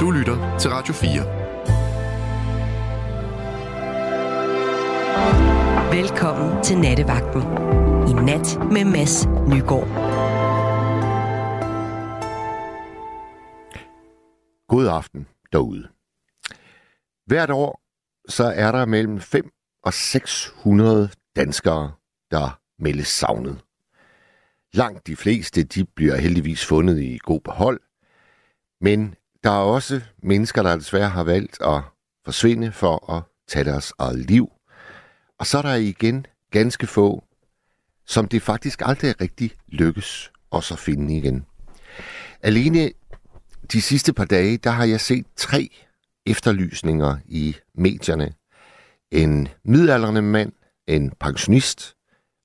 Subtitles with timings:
[0.00, 1.10] Du lytter til Radio 4.
[5.92, 7.42] Velkommen til Nattevagten.
[8.08, 9.88] I nat med Mads Nygaard.
[14.68, 15.88] God aften derude.
[17.26, 17.80] Hvert år
[18.28, 19.50] så er der mellem 5
[19.82, 21.92] og 600 danskere,
[22.30, 23.60] der meldes savnet.
[24.72, 27.80] Langt de fleste de bliver heldigvis fundet i god behold,
[28.80, 31.80] men der er også mennesker, der desværre har valgt at
[32.24, 34.52] forsvinde for at tage deres eget liv.
[35.38, 37.24] Og så er der igen ganske få,
[38.06, 41.46] som det faktisk aldrig rigtig lykkes at så finde igen.
[42.42, 42.90] Alene
[43.72, 45.68] de sidste par dage, der har jeg set tre
[46.26, 48.32] efterlysninger i medierne.
[49.10, 50.52] En midaldrende mand,
[50.86, 51.96] en pensionist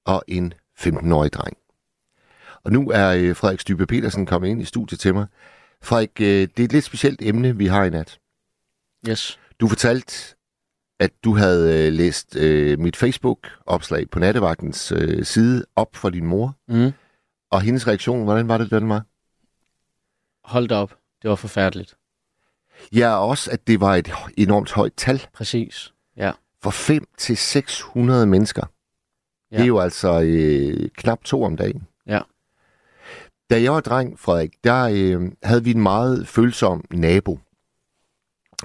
[0.06, 1.58] og en 15-årig dreng.
[2.64, 5.28] Og nu er øh, Frederik Stybe Petersen kommet ind i studiet til mig.
[5.84, 8.20] Frederik, øh, det er et lidt specielt emne, vi har i nat.
[9.10, 9.40] Yes.
[9.60, 10.36] Du fortalte,
[11.00, 16.26] at du havde øh, læst øh, mit Facebook-opslag på nattevagtens øh, side op for din
[16.26, 16.56] mor.
[16.68, 16.92] Mm.
[17.52, 19.06] Og hendes reaktion, hvordan var det, den var?
[20.44, 20.98] Hold da op.
[21.22, 21.96] Det var forfærdeligt.
[22.94, 25.28] Ja, også at det var et enormt højt tal.
[25.34, 26.32] Præcis, ja.
[26.62, 28.66] For 5 til 600 mennesker.
[29.52, 29.58] Ja.
[29.58, 31.88] Det er jo altså øh, knap to om dagen.
[32.08, 32.20] Ja.
[33.54, 37.40] Da jeg var dreng, Frederik, der øh, havde vi en meget følsom nabo.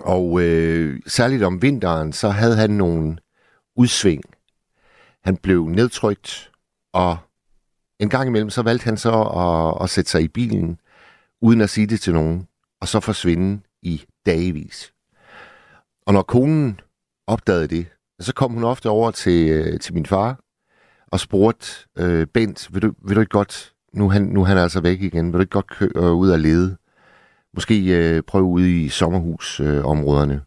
[0.01, 3.19] Og øh, særligt om vinteren, så havde han nogle
[3.77, 4.23] udsving.
[5.25, 6.53] Han blev nedtrykt,
[6.93, 7.17] og
[7.99, 10.81] en gang imellem, så valgte han så at, at sætte sig i bilen,
[11.41, 12.49] uden at sige det til nogen,
[12.81, 14.93] og så forsvinde i dagevis.
[16.07, 16.81] Og når konen
[17.27, 17.87] opdagede det,
[18.21, 20.41] så kom hun ofte over til, øh, til min far
[21.07, 21.67] og spurgte,
[21.99, 25.03] øh, Bent, vil du, vil du ikke godt, nu han, nu han er altså væk
[25.03, 26.77] igen, vil du ikke godt køre ud og lede?
[27.55, 30.35] Måske øh, prøve ude i sommerhusområderne.
[30.35, 30.41] Øh,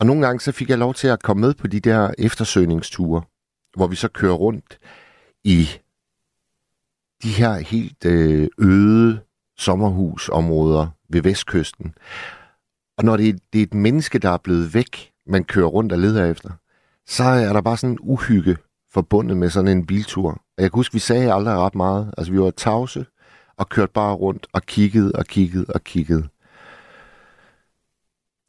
[0.00, 3.22] og nogle gange så fik jeg lov til at komme med på de der eftersøgningsture,
[3.76, 4.78] hvor vi så kører rundt
[5.44, 5.68] i
[7.22, 9.20] de her helt øh, øde
[9.56, 11.94] sommerhusområder ved vestkysten.
[12.98, 15.92] Og når det er, det er et menneske, der er blevet væk, man kører rundt
[15.92, 16.50] og leder efter,
[17.06, 18.56] så er der bare sådan en uhygge
[18.92, 20.42] forbundet med sådan en biltur.
[20.58, 22.14] Og jeg kan huske, vi sagde aldrig ret meget.
[22.18, 23.06] Altså, vi var tavse
[23.56, 26.28] og kørte bare rundt og kiggede og kiggede og kiggede.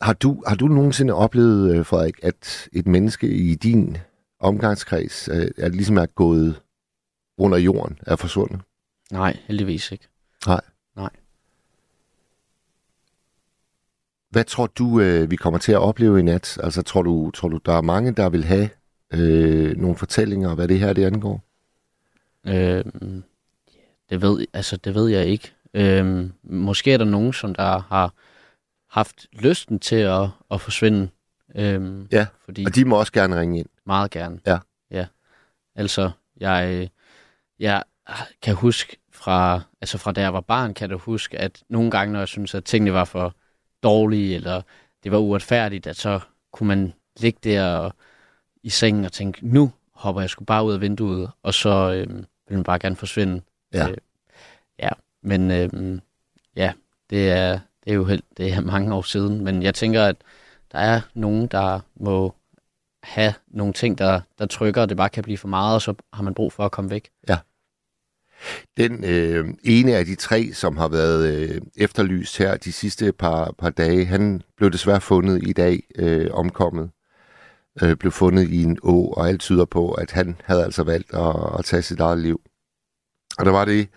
[0.01, 3.97] Har du, har du nogensinde oplevet, øh, Frederik, at et menneske i din
[4.39, 6.61] omgangskreds er, er ligesom er gået
[7.37, 8.61] under jorden, er forsvundet?
[9.11, 10.07] Nej, heldigvis ikke.
[10.47, 10.61] Nej.
[10.95, 11.09] Nej.
[14.29, 16.57] Hvad tror du, øh, vi kommer til at opleve i nat?
[16.63, 18.69] Altså, tror du, tror du der er mange, der vil have
[19.13, 21.48] øh, nogle fortællinger, hvad det her det angår?
[22.47, 22.85] Øh,
[24.09, 25.53] det, ved, altså, det ved jeg ikke.
[25.73, 28.13] Øh, måske er der nogen, som der har
[28.89, 31.09] haft lysten til at, at forsvinde.
[31.55, 33.67] Øh, ja, fordi og de må også gerne ringe ind.
[33.85, 34.39] Meget gerne.
[34.45, 34.59] Ja.
[34.91, 35.07] ja.
[35.75, 36.89] Altså, jeg,
[37.59, 37.83] jeg
[38.41, 42.13] kan huske fra, altså fra da jeg var barn, kan jeg huske, at nogle gange,
[42.13, 43.35] når jeg synes, at tingene var for
[43.83, 44.61] dårlige, eller
[45.03, 46.19] det var uretfærdigt, at så
[46.51, 47.93] kunne man ligge der og,
[48.63, 52.23] i sengen og tænke, nu hopper jeg sgu bare ud af vinduet, og så øh,
[52.49, 53.41] vil man bare gerne forsvinde.
[53.73, 53.89] Ja.
[53.89, 53.97] Øh,
[54.79, 54.89] ja,
[55.21, 55.99] men øh,
[56.55, 56.73] ja,
[57.09, 60.15] det er, det er jo helt, det er mange år siden, men jeg tænker, at
[60.71, 62.35] der er nogen, der må
[63.03, 65.93] have nogle ting, der, der trykker, og det bare kan blive for meget, og så
[66.13, 67.09] har man brug for at komme væk.
[67.29, 67.37] Ja.
[68.77, 73.51] Den øh, ene af de tre, som har været øh, efterlyst her de sidste par,
[73.57, 76.89] par dage, han blev desværre fundet i dag, øh, omkommet.
[77.83, 81.13] Øh, blev fundet i en å, og alt tyder på, at han havde altså valgt
[81.13, 82.41] at, at tage sit eget liv.
[83.37, 83.87] Og der var det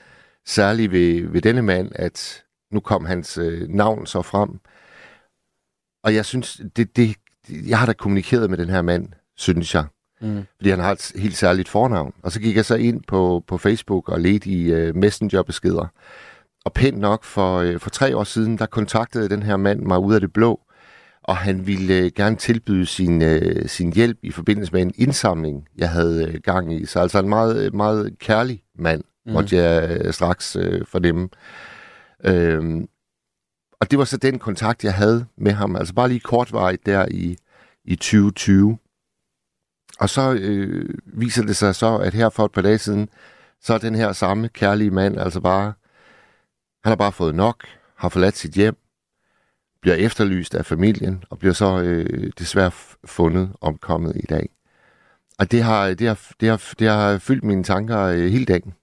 [0.47, 4.50] særligt ved, ved denne mand, at nu kom hans øh, navn så frem.
[6.04, 7.16] Og jeg synes, det, det,
[7.48, 9.84] jeg har da kommunikeret med den her mand, synes jeg.
[10.20, 10.44] Mm.
[10.56, 12.14] Fordi han har et helt særligt fornavn.
[12.22, 15.87] Og så gik jeg så ind på, på Facebook og ledte i uh, messengerbeskeder.
[16.64, 19.99] Og pænt nok for, uh, for tre år siden, der kontaktede den her mand mig
[19.99, 20.61] ud af det blå.
[21.22, 25.69] Og han ville uh, gerne tilbyde sin, uh, sin hjælp i forbindelse med en indsamling,
[25.78, 26.86] jeg havde uh, gang i.
[26.86, 29.32] Så altså en meget, meget kærlig mand, mm.
[29.32, 31.28] måtte jeg straks uh, fornemme.
[32.28, 32.82] Uh,
[33.82, 35.76] og det var så den kontakt, jeg havde med ham.
[35.76, 37.36] Altså bare lige kortvarigt der i,
[37.84, 38.78] i 2020.
[40.00, 43.08] Og så øh, viser det sig så, at her for et par dage siden,
[43.60, 45.72] så er den her samme kærlige mand altså bare,
[46.84, 47.64] han har bare fået nok,
[47.96, 48.76] har forladt sit hjem,
[49.82, 52.70] bliver efterlyst af familien, og bliver så øh, desværre
[53.05, 54.49] fundet omkommet i dag.
[55.38, 58.75] Og det har, det har, det har, det har fyldt mine tanker øh, hele dagen.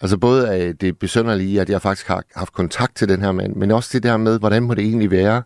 [0.00, 3.56] Altså både af det besønderlige, at jeg faktisk har haft kontakt til den her mand,
[3.56, 5.42] men også det der med, hvordan må det egentlig være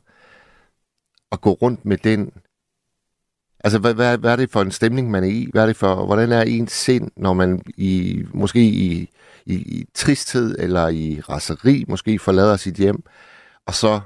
[1.32, 2.32] at gå rundt med den...
[3.64, 5.48] Altså, hvad, hvad, hvad er det for en stemning, man er i?
[5.52, 9.10] Hvad er det for, hvordan er ens sind, når man i, måske i,
[9.46, 13.04] i, i tristhed eller i raseri måske forlader sit hjem,
[13.66, 14.00] og så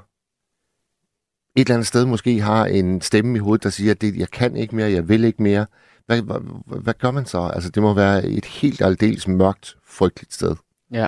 [1.57, 4.29] et eller andet sted måske har en stemme i hovedet, der siger, at det, jeg
[4.31, 5.65] kan ikke mere, jeg vil ikke mere.
[6.05, 6.39] Hvad, hvad,
[6.81, 7.39] hvad gør man så?
[7.53, 10.55] Altså, det må være et helt aldeles mørkt, frygteligt sted.
[10.91, 11.07] Ja.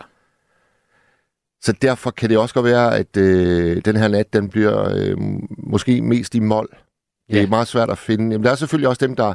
[1.61, 5.17] Så derfor kan det også godt være, at øh, den her nat, den bliver øh,
[5.57, 6.67] måske mest i mål.
[7.29, 7.43] Det Ja.
[7.43, 8.31] er meget svært at finde.
[8.33, 9.33] Jamen, der er selvfølgelig også dem, der...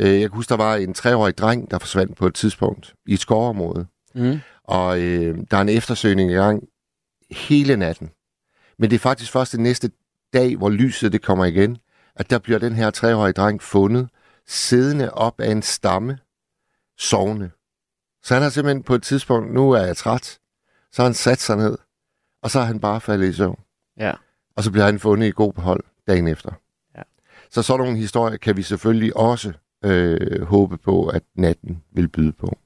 [0.00, 3.12] Øh, jeg kan huske, der var en treårig dreng, der forsvandt på et tidspunkt i
[3.12, 3.86] et skovområde.
[4.14, 4.38] Mm.
[4.64, 6.62] Og øh, der er en eftersøgning i gang
[7.30, 8.10] hele natten.
[8.78, 9.90] Men det er faktisk først den næste
[10.32, 11.78] dag, hvor lyset det kommer igen,
[12.16, 14.08] at der bliver den her treårige dreng fundet,
[14.46, 16.18] siddende op af en stamme,
[16.98, 17.50] sovende.
[18.22, 20.38] Så han har simpelthen på et tidspunkt, nu er jeg træt,
[20.92, 21.78] så har han sat sig ned,
[22.42, 23.60] og så har han bare faldet i søvn.
[23.96, 24.12] Ja.
[24.56, 26.52] Og så bliver han fundet i god behold dagen efter.
[26.96, 27.02] Ja.
[27.50, 29.52] Så sådan nogle historier kan vi selvfølgelig også
[29.84, 32.58] øh, håbe på, at natten vil byde på.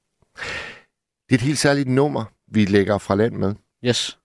[1.28, 3.54] Det er et helt særligt nummer, vi lægger fra land med.
[3.84, 4.18] Yes.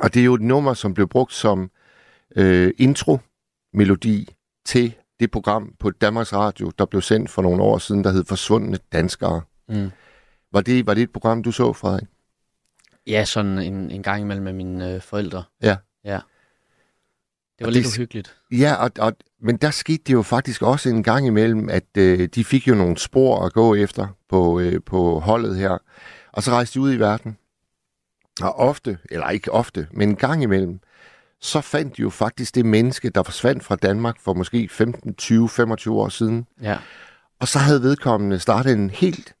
[0.00, 1.70] Og det er jo et nummer, som blev brugt som
[2.36, 4.28] øh, intro-melodi
[4.64, 8.24] til det program på Danmarks Radio, der blev sendt for nogle år siden, der hed
[8.24, 9.42] Forsvundne Danskere.
[9.68, 9.90] Mm.
[10.52, 12.08] Var det, var det et program, du så, Frederik?
[13.06, 15.44] Ja, sådan en, en gang imellem med mine øh, forældre.
[15.62, 15.76] Ja.
[16.04, 16.20] Ja.
[17.58, 18.36] Det var Og lidt det- uhyggeligt.
[18.52, 22.28] Ja, og, og, men der skete det jo faktisk også en gang imellem, at øh,
[22.34, 25.78] de fik jo nogle spor at gå efter på, øh, på holdet her.
[26.32, 27.36] Og så rejste de ud i verden.
[28.42, 30.80] Og ofte, eller ikke ofte, men en gang imellem,
[31.42, 35.48] så fandt de jo faktisk det menneske, der forsvandt fra Danmark for måske 15, 20,
[35.48, 36.46] 25 år siden.
[36.60, 36.78] Ja.
[37.40, 39.34] Og så havde vedkommende startet en helt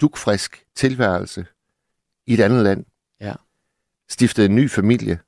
[0.00, 1.46] dukfrisk tilværelse
[2.26, 2.84] i et andet land.
[3.20, 3.34] Ja.
[4.08, 5.18] Stiftet en ny familie.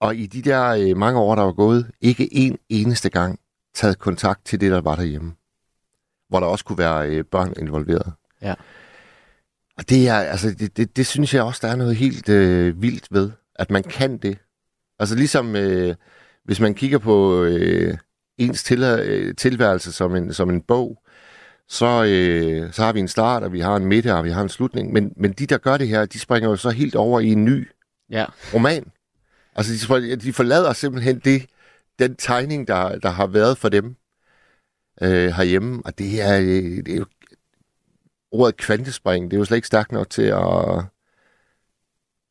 [0.00, 3.40] Og i de der øh, mange år, der var gået, ikke en eneste gang
[3.74, 5.34] taget kontakt til det, der var derhjemme.
[6.28, 8.12] Hvor der også kunne være øh, børn involveret.
[8.42, 8.54] Ja.
[9.76, 12.82] Og det, er, altså, det, det, det synes jeg også, der er noget helt øh,
[12.82, 14.38] vildt ved, at man kan det.
[15.00, 15.94] Altså ligesom, øh,
[16.44, 17.96] hvis man kigger på øh,
[18.38, 21.02] ens til, øh, tilværelse som en, som en bog,
[21.68, 24.42] så, øh, så har vi en start, og vi har en midte, og vi har
[24.42, 24.92] en slutning.
[24.92, 27.44] Men, men de, der gør det her, de springer jo så helt over i en
[27.44, 27.68] ny
[28.10, 28.24] Ja.
[28.54, 28.92] roman.
[29.56, 31.46] Altså, de, de forlader simpelthen det,
[31.98, 33.96] den tegning, der, der har været for dem
[35.02, 35.82] øh, herhjemme.
[35.84, 37.06] Og det er, øh, det er jo
[38.30, 40.78] ordet kvantespring, det er jo slet ikke stærkt nok til at,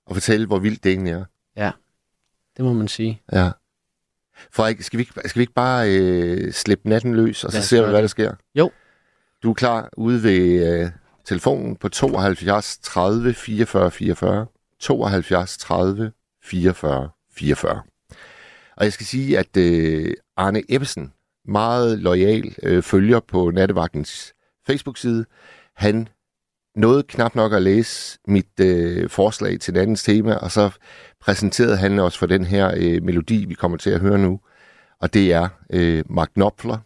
[0.10, 1.26] at fortælle, hvor vildt det egentlig er.
[2.60, 3.22] Det må man sige.
[3.32, 3.52] Ja.
[4.52, 7.86] Frederik, skal vi ikke, skal vi ikke bare øh, slippe natten løs, og så ser
[7.86, 8.34] vi, hvad der sker?
[8.56, 8.72] Jo.
[9.44, 10.90] Du er klar ude ved øh,
[11.26, 14.46] telefonen på 72 30 44 44.
[14.80, 16.12] 72 30
[16.44, 17.82] 44 44.
[18.78, 21.14] Og jeg skal sige, at øh, Arne Ebbesen,
[21.46, 24.34] meget lojal øh, følger på Nattevagtens
[24.68, 25.26] Facebook-side,
[25.76, 26.08] han
[26.80, 30.70] nåede knap nok at læse mit øh, forslag til dagens tema, og så
[31.22, 34.40] præsenterede han os for den her øh, melodi, vi kommer til at høre nu.
[35.00, 36.78] Og det er øh, Mark Knopfler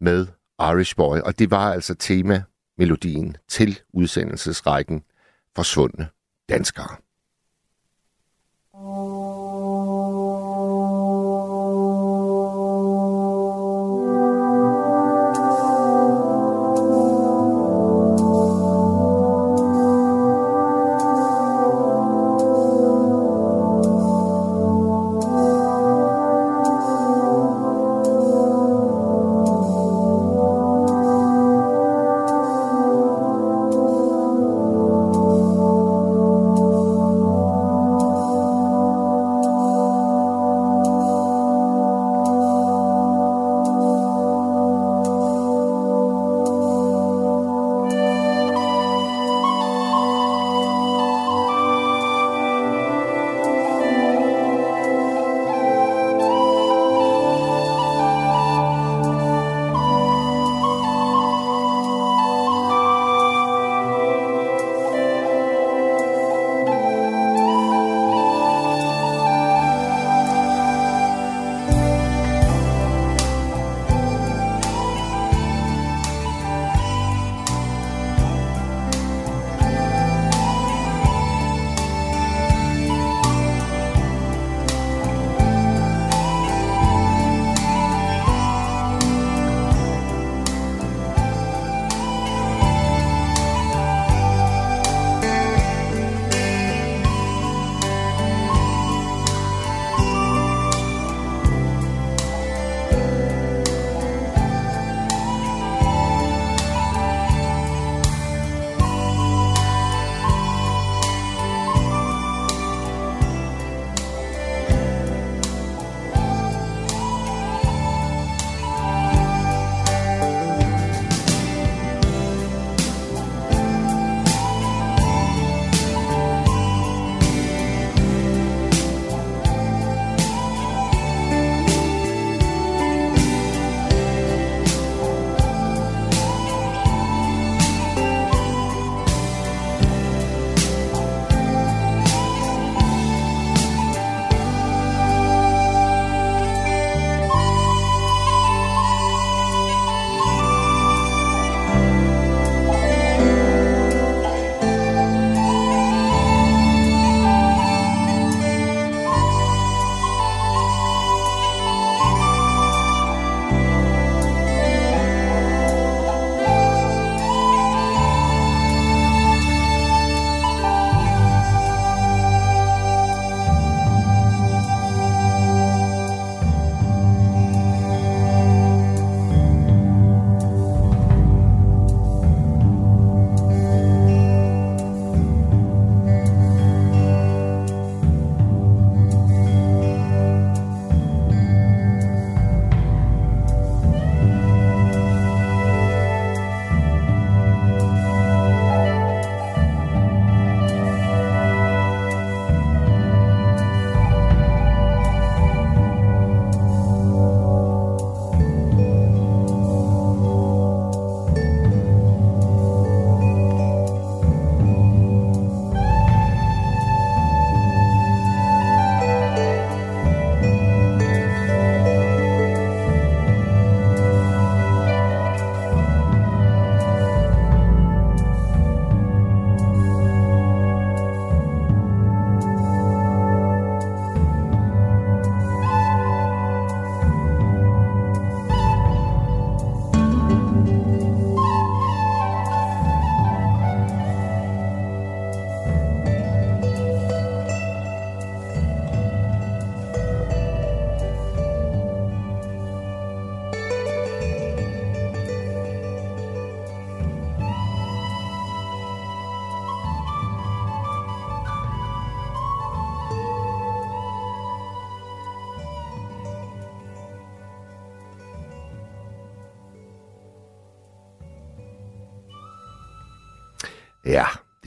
[0.00, 0.26] med
[0.60, 1.18] Irish Boy.
[1.18, 5.02] Og det var altså tema-melodien til udsendelsesrækken
[5.56, 6.08] Forsvundne
[6.48, 6.96] Danskere.
[8.72, 9.27] Thank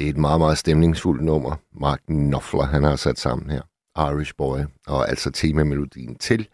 [0.02, 3.62] det er et meget, meget stemningsfuldt nummer, Mark Knopfler han har sat sammen her.
[3.98, 6.48] Irish Boy, og altså temamelodien til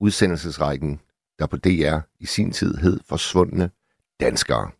[0.00, 1.00] udsendelsesrækken,
[1.38, 3.70] der på DR i sin tid hed Forsvundne
[4.20, 4.70] Danskere.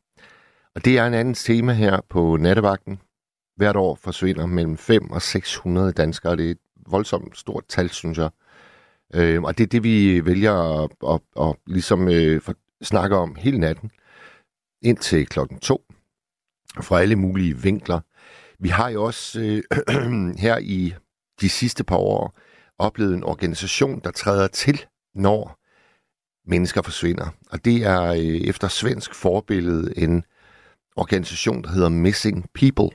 [0.75, 3.01] Og det er en anden tema her på nattevagten.
[3.57, 6.37] Hvert år forsvinder mellem 5 og 600 danskere.
[6.37, 8.31] Det er et voldsomt stort tal, synes jeg.
[9.15, 13.17] Øh, og det er det, vi vælger at, at, at, at ligesom øh, for, snakke
[13.17, 13.91] om hele natten
[14.83, 15.86] indtil klokken 2
[16.83, 18.01] fra alle mulige vinkler.
[18.59, 20.95] Vi har jo også øh, her i
[21.41, 22.39] de sidste par år
[22.79, 25.59] oplevet en organisation, der træder til, når
[26.51, 27.29] mennesker forsvinder.
[27.51, 30.25] Og det er øh, efter svensk forbillede en
[30.97, 32.91] organisation, der hedder Missing People.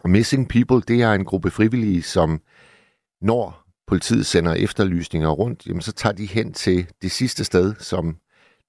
[0.00, 2.40] Og Missing People, det er en gruppe frivillige, som
[3.20, 8.16] når politiet sender efterlysninger rundt, jamen så tager de hen til det sidste sted, som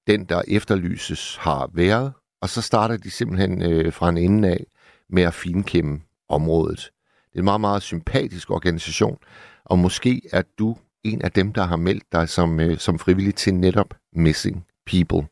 [0.06, 2.12] den, der efterlyses, har været,
[2.44, 4.66] og så starter de simpelthen øh, fra en ende af
[5.08, 6.90] med at finkæmme området.
[7.32, 9.18] Det er en meget, meget sympatisk organisation,
[9.64, 13.34] og måske er du en af dem, der har meldt dig som, øh, som frivillig
[13.34, 15.28] til netop Missing People.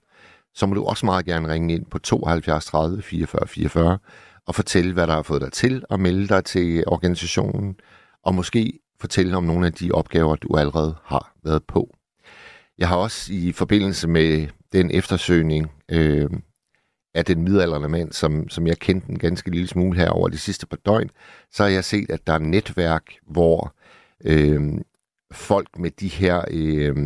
[0.55, 3.99] Så må du også meget gerne ringe ind på 72 30 44 44
[4.47, 7.77] og fortælle, hvad der har fået dig til at melde dig til organisationen,
[8.23, 11.97] og måske fortælle om nogle af de opgaver, du allerede har været på.
[12.79, 16.31] Jeg har også i forbindelse med den eftersøgning øh,
[17.15, 20.39] af den midalderne mand, som, som jeg kendte en ganske lille smule her over de
[20.39, 21.11] sidste par døgn,
[21.51, 23.75] så har jeg set, at der er netværk, hvor
[24.25, 24.81] øh,
[25.33, 26.97] folk med de her, øh,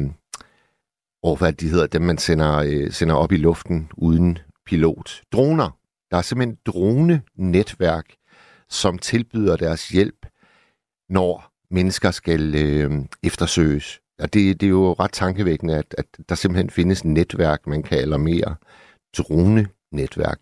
[1.23, 5.23] og hvad de hedder, dem man sender, øh, sender op i luften uden pilot.
[5.33, 5.79] Droner.
[6.11, 8.07] Der er simpelthen drone-netværk,
[8.69, 10.27] som tilbyder deres hjælp,
[11.09, 12.91] når mennesker skal øh,
[13.23, 14.01] eftersøges.
[14.19, 17.99] Og det, det er jo ret tankevækkende, at, at der simpelthen findes netværk, man kan
[17.99, 18.57] alarmere
[19.97, 20.39] drone-netværk.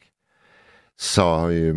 [0.98, 1.74] Så øh,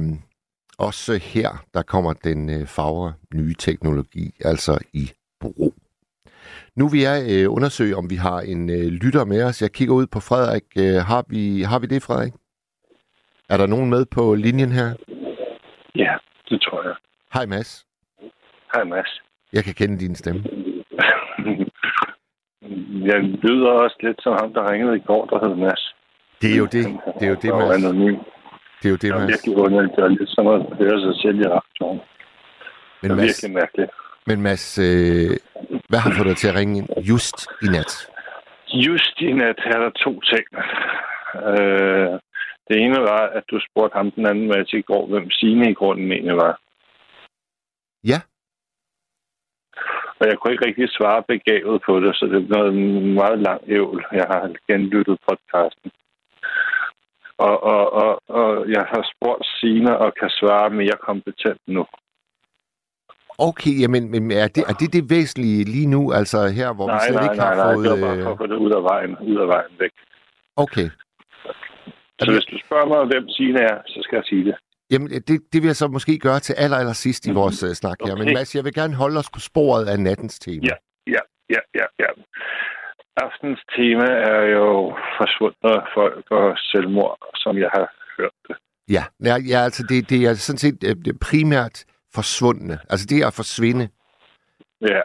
[0.79, 5.73] også her, der kommer den øh, fagre nye teknologi, altså i brug.
[6.75, 9.61] Nu vil jeg øh, undersøge, om vi har en øh, lytter med os.
[9.61, 10.67] Jeg kigger ud på Frederik.
[10.77, 12.33] Øh, har, vi, har vi det, Frederik?
[13.49, 14.89] Er der nogen med på linjen her?
[15.95, 16.13] Ja,
[16.49, 16.95] det tror jeg.
[17.33, 17.85] Hej Mads.
[18.73, 19.21] Hej Mads.
[19.53, 20.41] Jeg kan kende din stemme.
[23.11, 25.96] jeg lyder også lidt som ham, der ringede i går, der hed Mads.
[26.41, 26.85] Det er jo det.
[27.19, 27.51] Det er jo det.
[27.75, 28.15] Anonym.
[28.79, 29.95] Det er jo det, Det er virkelig underligt.
[29.95, 31.99] Det er lidt som at høre sig selv i radioen.
[31.99, 33.91] Det Men er Mads, virkelig mærkeligt.
[34.27, 35.29] men Mads øh,
[35.89, 37.91] hvad har fået dig til at ringe ind just i nat?
[38.67, 40.45] Just i nat er der to ting.
[41.47, 42.19] Øh,
[42.67, 45.73] det ene var, at du spurgte ham den anden Mads i går, hvem Signe i
[45.73, 46.59] grunden egentlig var.
[48.03, 48.19] Ja.
[50.19, 52.73] Og jeg kunne ikke rigtig svare begavet på det, så det er noget
[53.19, 54.05] meget lang ævl.
[54.11, 55.91] Jeg har genlyttet podcasten.
[57.37, 61.85] Og, og, og, og jeg har spurgt Sina og kan svare mere kompetent nu.
[63.39, 66.91] Okay, jamen, men er det, er det det væsentlige lige nu, altså her, hvor vi
[66.91, 67.83] nej, slet nej, ikke nej, har nej, fået...
[67.83, 69.91] det var bare øh, for at få det ud af vejen, ud af vejen væk.
[70.55, 70.87] Okay.
[72.19, 74.55] Så Jamen- hvis du spørger mig, hvem Sina er, så skal jeg sige det.
[74.91, 77.35] Jamen, det, det vil jeg så måske gøre til aller, aller sidst i Mhm.
[77.39, 78.13] vores uh, snak her.
[78.15, 78.33] Men Okay.
[78.33, 80.63] Mads, jeg vil gerne holde os på sporet af nattens tema.
[80.71, 80.75] Ja.
[81.15, 81.21] Ja,
[81.55, 82.09] ja, ja, ja.
[83.25, 88.55] Aftens tema er jo forsvundne folk og selvmord, som jeg har hørt det.
[88.95, 92.75] Ja, ja, ja altså det, det er sådan set øh, det er primært forsvundne.
[92.89, 93.85] Altså det er at forsvinde.
[94.81, 95.01] Ja.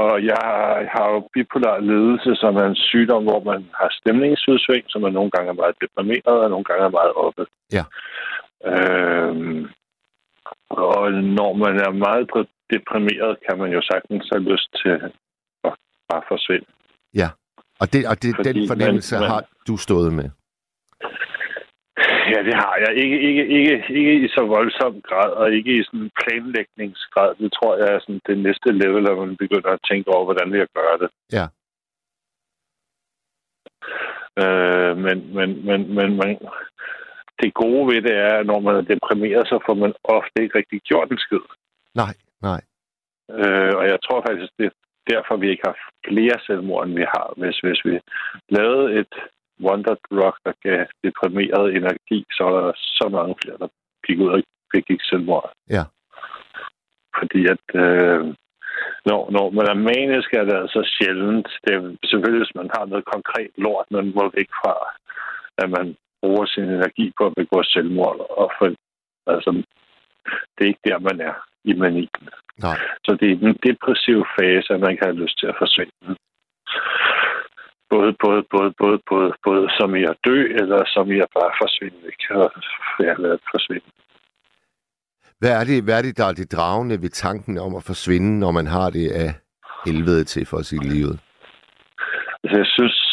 [0.00, 0.46] Og jeg
[0.94, 5.30] har jo bipolar ledelse, som er en sygdom, hvor man har stemningsudsving, som er nogle
[5.30, 7.46] gange er meget deprimeret, og nogle gange er meget oppe.
[7.76, 7.84] Ja.
[8.72, 9.62] Øhm,
[10.70, 12.26] og når man er meget
[12.74, 14.94] deprimeret, kan man jo sagtens have lyst til
[16.10, 16.66] bare forsvinde.
[17.82, 20.28] Og, det, og det, Fordi den fornemmelse man- man- har du stået med.
[22.32, 22.90] Ja, det har jeg.
[23.02, 27.34] Ikke, ikke, ikke, ikke i så voldsom grad, og ikke i sådan planlægningsgrad.
[27.34, 30.48] Det tror jeg er sådan det næste level, at man begynder at tænke over, hvordan
[30.60, 31.10] jeg gør det.
[31.38, 31.46] Ja.
[34.42, 36.30] Øh, men, men, men, men man,
[37.40, 40.58] det gode ved det er, at når man er deprimeret, så får man ofte ikke
[40.58, 41.44] rigtig gjort en skid.
[41.94, 42.14] Nej,
[42.48, 42.60] nej.
[43.38, 44.72] Øh, og jeg tror faktisk, det
[45.12, 45.76] derfor, vi ikke har
[46.08, 47.28] flere selvmord, end vi har.
[47.36, 47.94] Hvis, hvis vi
[48.48, 49.14] lavede et
[49.64, 53.68] wonder drug, der gav deprimeret energi, så er der så mange flere, der
[54.06, 54.42] gik ud og
[54.72, 55.52] begik selvmord.
[55.70, 55.84] Ja.
[57.18, 58.22] Fordi at øh,
[59.08, 61.48] når, når man er manisk, er det altså sjældent.
[61.64, 64.74] Det er selvfølgelig, hvis man har noget konkret lort, man må væk fra,
[65.62, 68.16] at man bruger sin energi på at begå selvmord.
[68.40, 68.66] Og for,
[69.26, 69.50] altså,
[70.54, 72.28] det er ikke der, man er i manien.
[72.66, 72.78] Nej.
[73.04, 76.16] Så det er den depressive fase, at man kan have lyst til at forsvinde.
[77.92, 81.52] både, både, både, både, både, både som i at dø, eller som i at bare
[81.62, 82.20] forsvinde væk.
[82.30, 82.50] Og
[83.06, 83.88] ja, lade forsvinde.
[85.40, 88.38] Hvad er, det, hvad er det, der er det dragende ved tanken om at forsvinde,
[88.38, 89.30] når man har det af
[89.86, 91.20] helvede til for sit livet?
[92.42, 93.09] Altså, jeg synes,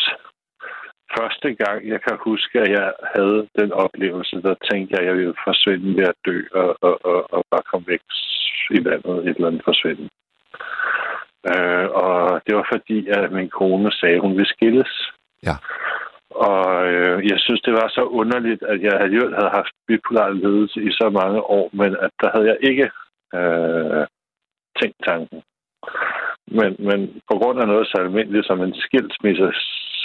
[1.17, 5.15] første gang, jeg kan huske, at jeg havde den oplevelse, der tænkte jeg, at jeg
[5.15, 8.01] ville forsvinde ved at dø og, og, og, og bare komme væk
[8.77, 10.09] i landet, et eller andet forsvinde.
[11.51, 14.91] Øh, og det var fordi, at min kone sagde, at hun ville skilles.
[15.47, 15.55] Ja.
[16.29, 20.79] Og øh, jeg synes, det var så underligt, at jeg alligevel havde haft bipolar ledelse
[20.81, 22.87] i så mange år, men at der havde jeg ikke
[23.37, 24.05] øh,
[24.79, 25.41] tænkt tanken.
[26.57, 26.99] Men, men
[27.31, 29.51] på grund af noget så almindeligt som en skilsmisse,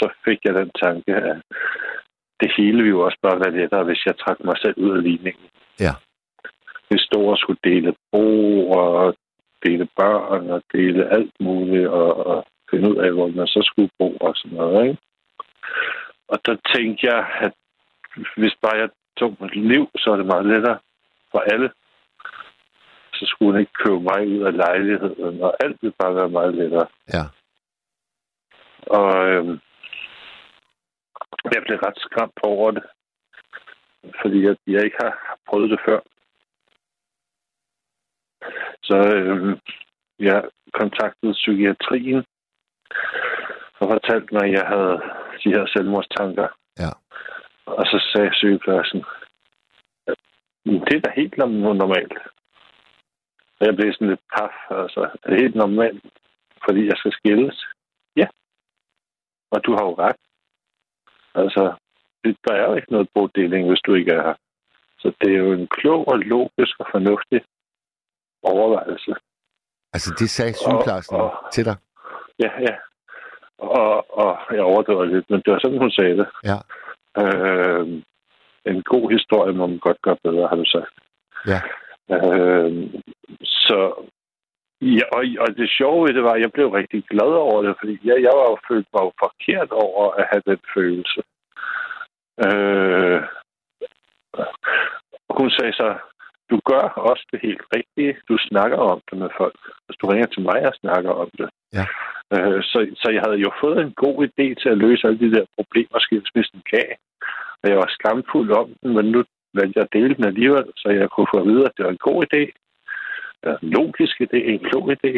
[0.03, 1.37] så fik jeg den tanke, at
[2.41, 5.03] det hele ville jo også bare være lettere, hvis jeg trak mig selv ud af
[5.03, 5.47] ligningen.
[5.81, 5.95] Ja.
[6.89, 8.29] Hvis store skulle dele bo
[8.71, 9.15] og
[9.65, 13.91] dele børn og dele alt muligt og, og finde ud af, hvor man så skulle
[13.99, 14.89] bo og sådan noget.
[14.89, 14.99] Ikke?
[16.29, 17.53] Og der tænkte jeg, at
[18.37, 18.89] hvis bare jeg
[19.19, 20.79] tog mit liv, så er det meget lettere
[21.31, 21.71] for alle.
[23.13, 26.55] Så skulle hun ikke købe mig ud af lejligheden, og alt ville bare være meget
[26.55, 26.87] lettere.
[27.15, 27.25] Ja.
[28.87, 29.61] Og øhm,
[31.55, 32.85] jeg blev ret skræmt over det,
[34.21, 36.01] fordi jeg, jeg ikke har prøvet det før.
[38.83, 39.59] Så øhm,
[40.19, 42.25] jeg kontaktede psykiatrien
[43.81, 44.97] og fortalte mig, at jeg havde
[45.45, 46.49] de her selvmordstanker.
[46.79, 46.91] Ja.
[47.67, 49.05] Og så sagde sygepladsen,
[50.07, 50.17] at
[50.65, 52.13] det er da helt normalt.
[53.59, 54.55] Og jeg blev sådan lidt paf.
[54.71, 56.05] Altså, er det helt normalt,
[56.65, 57.67] fordi jeg skal skilles?
[58.17, 58.27] Ja.
[59.51, 60.17] Og du har jo ret.
[61.35, 61.75] Altså,
[62.47, 64.35] der er jo ikke noget bodeling, hvis du ikke er her.
[64.99, 67.41] Så det er jo en klog og logisk og fornuftig
[68.43, 69.15] overvejelse.
[69.93, 71.77] Altså, det sagde sygeplejersken Og- og- til dig?
[72.39, 72.75] Ja, ja.
[73.59, 76.29] Og, og jeg overdriver lidt, men det var sådan, hun sagde det.
[76.51, 76.59] Ja.
[77.23, 77.87] Øh,
[78.67, 80.93] en god historie må man godt gøre bedre, har du sagt.
[81.47, 81.61] Ja.
[82.17, 82.91] Øh,
[83.43, 83.79] så
[84.99, 87.75] ja, og, og det sjove ved det var, at jeg blev rigtig glad over det,
[87.81, 91.21] fordi jeg, jeg var jo følt mig jo forkert over at have den følelse.
[92.47, 93.21] Øh,
[95.39, 95.89] hun sagde så,
[96.51, 98.13] du gør også det helt rigtige.
[98.29, 99.59] Du snakker om det med folk.
[99.87, 101.49] Hvis du ringer til mig og snakker om det.
[101.79, 101.87] Ja.
[102.35, 105.35] Øh, så, så jeg havde jo fået en god idé til at løse alle de
[105.37, 106.89] der problemer, skilsmissen gav.
[107.63, 109.21] Og jeg var skamfuld om den, men nu
[109.59, 111.91] valgte jeg at dele den alligevel, så jeg kunne få at vide, at det var
[111.91, 112.43] en god idé.
[113.63, 115.13] Logisk idé, en klog idé.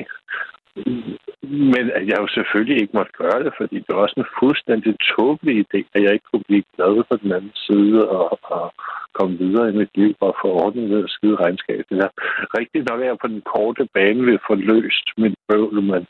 [1.42, 4.94] Men at jeg jo selvfølgelig ikke måtte gøre det, fordi det var også en fuldstændig
[5.16, 8.74] tåbelig idé, at jeg ikke kunne blive glad på den anden side og, og
[9.12, 11.84] komme videre i mit liv og få ordnet at skide regnskab.
[11.90, 12.10] Det er
[12.58, 16.06] rigtigt nok, at jeg på den korte bane vil få løst mit bøvl, men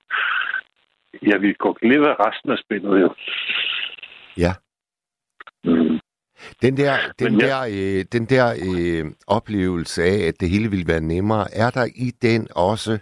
[1.22, 3.08] jeg vil gå glip af resten af spillet jo.
[4.44, 4.52] Ja.
[5.64, 5.98] Mm.
[6.62, 7.46] Den der, den Men ja.
[7.46, 11.86] der, øh, den der øh, oplevelse af, at det hele ville være nemmere, er der
[11.96, 12.98] i den også...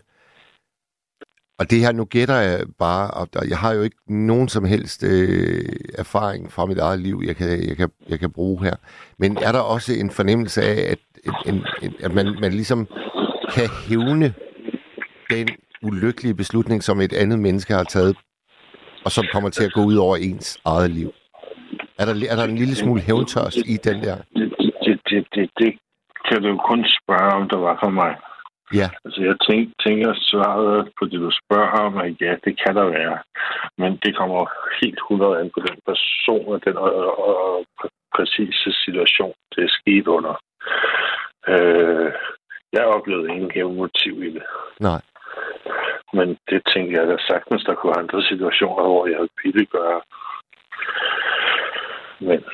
[1.58, 5.02] Og det her, nu gætter jeg bare, og jeg har jo ikke nogen som helst
[5.02, 5.64] øh,
[5.98, 8.76] erfaring fra mit eget liv, jeg kan, jeg, kan, jeg kan bruge her.
[9.18, 10.98] Men er der også en fornemmelse af, at,
[11.46, 12.88] en, en, at man, man ligesom
[13.54, 14.34] kan hævne
[15.30, 15.48] den
[15.82, 18.16] ulykkelige beslutning, som et andet menneske har taget,
[19.04, 21.10] og som kommer til at gå ud over ens eget liv?
[21.98, 24.16] Er der, er der en lille smule hævntørst i den der?
[24.36, 24.48] Det,
[24.84, 25.70] det, det, det, det
[26.28, 28.16] kan du jo kun spørge, om der var for mig.
[28.80, 32.74] Ja, Altså, jeg tænk, tænker svaret på det, du spørger om, at ja, det kan
[32.76, 33.18] der være.
[33.78, 34.40] Men det kommer
[34.82, 37.66] helt 100 an på den person og den og, og, og
[38.16, 40.34] præcise situation, det er sket under.
[41.48, 42.12] Øh,
[42.72, 44.42] jeg oplevede ingen hævnmotiv i det.
[44.80, 45.00] nej.
[46.18, 50.00] Men det tænker jeg da sagtens, der kunne andre situationer, hvor jeg ville gøre.
[52.28, 52.44] Men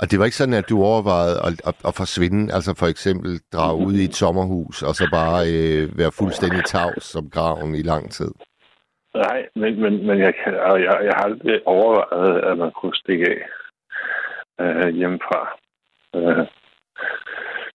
[0.00, 3.30] Og det var ikke sådan, at du overvejede at, at, at forsvinde, altså for eksempel
[3.52, 7.82] drage ud i et sommerhus, og så bare øh, være fuldstændig tavs som graven i
[7.82, 8.32] lang tid.
[9.14, 12.94] Nej, men, men, men jeg, kan, og jeg, jeg har aldrig overvejet, at man kunne
[12.94, 13.44] stikke
[14.58, 15.58] af øh, hjemmefra.
[16.16, 16.46] Øh,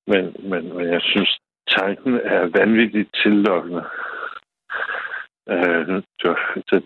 [0.08, 1.39] men, men, men jeg synes,
[1.78, 3.84] tanken er vanvittigt tillokkende.
[5.53, 6.29] Øh, så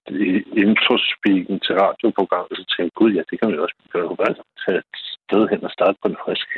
[0.07, 0.31] I
[0.65, 4.07] introspeaken til radioprogrammet, så tænkte jeg, gud ja, det kan man jo også gøre.
[4.07, 4.91] Kunne bare tage et
[5.25, 6.55] sted hen og starte på det friske.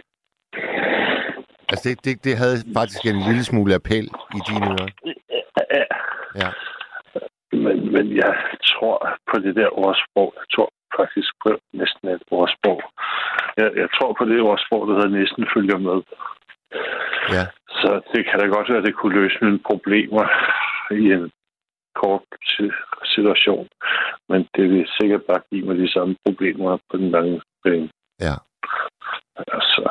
[1.72, 4.06] Altså det, det, det havde faktisk en lille smule appel
[4.38, 4.90] i dine ører.
[5.76, 5.86] Ja,
[6.42, 6.50] Ja.
[7.64, 8.34] Men, men jeg
[8.72, 8.98] tror
[9.32, 10.34] på det der ordsprog.
[10.42, 12.82] Jeg tror faktisk på næsten et ordsprog.
[13.58, 16.00] Jeg, jeg tror på det ordsprog, der hedder næsten følger med.
[17.36, 17.46] Ja.
[17.80, 20.26] Så det kan da godt være, at det kunne løse mine problemer
[20.92, 21.32] i en
[22.02, 22.24] kort
[23.16, 23.68] situation.
[24.30, 27.90] Men det vil sikkert bare give mig de samme problemer på den lange bane.
[28.22, 28.36] Ja.
[29.38, 29.90] Altså,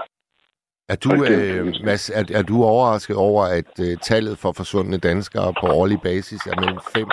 [0.89, 5.55] Er du, øh, Mads, er, er du overrasket over, at øh, tallet for forsvundne danskere
[5.61, 7.09] på årlig basis er mellem 5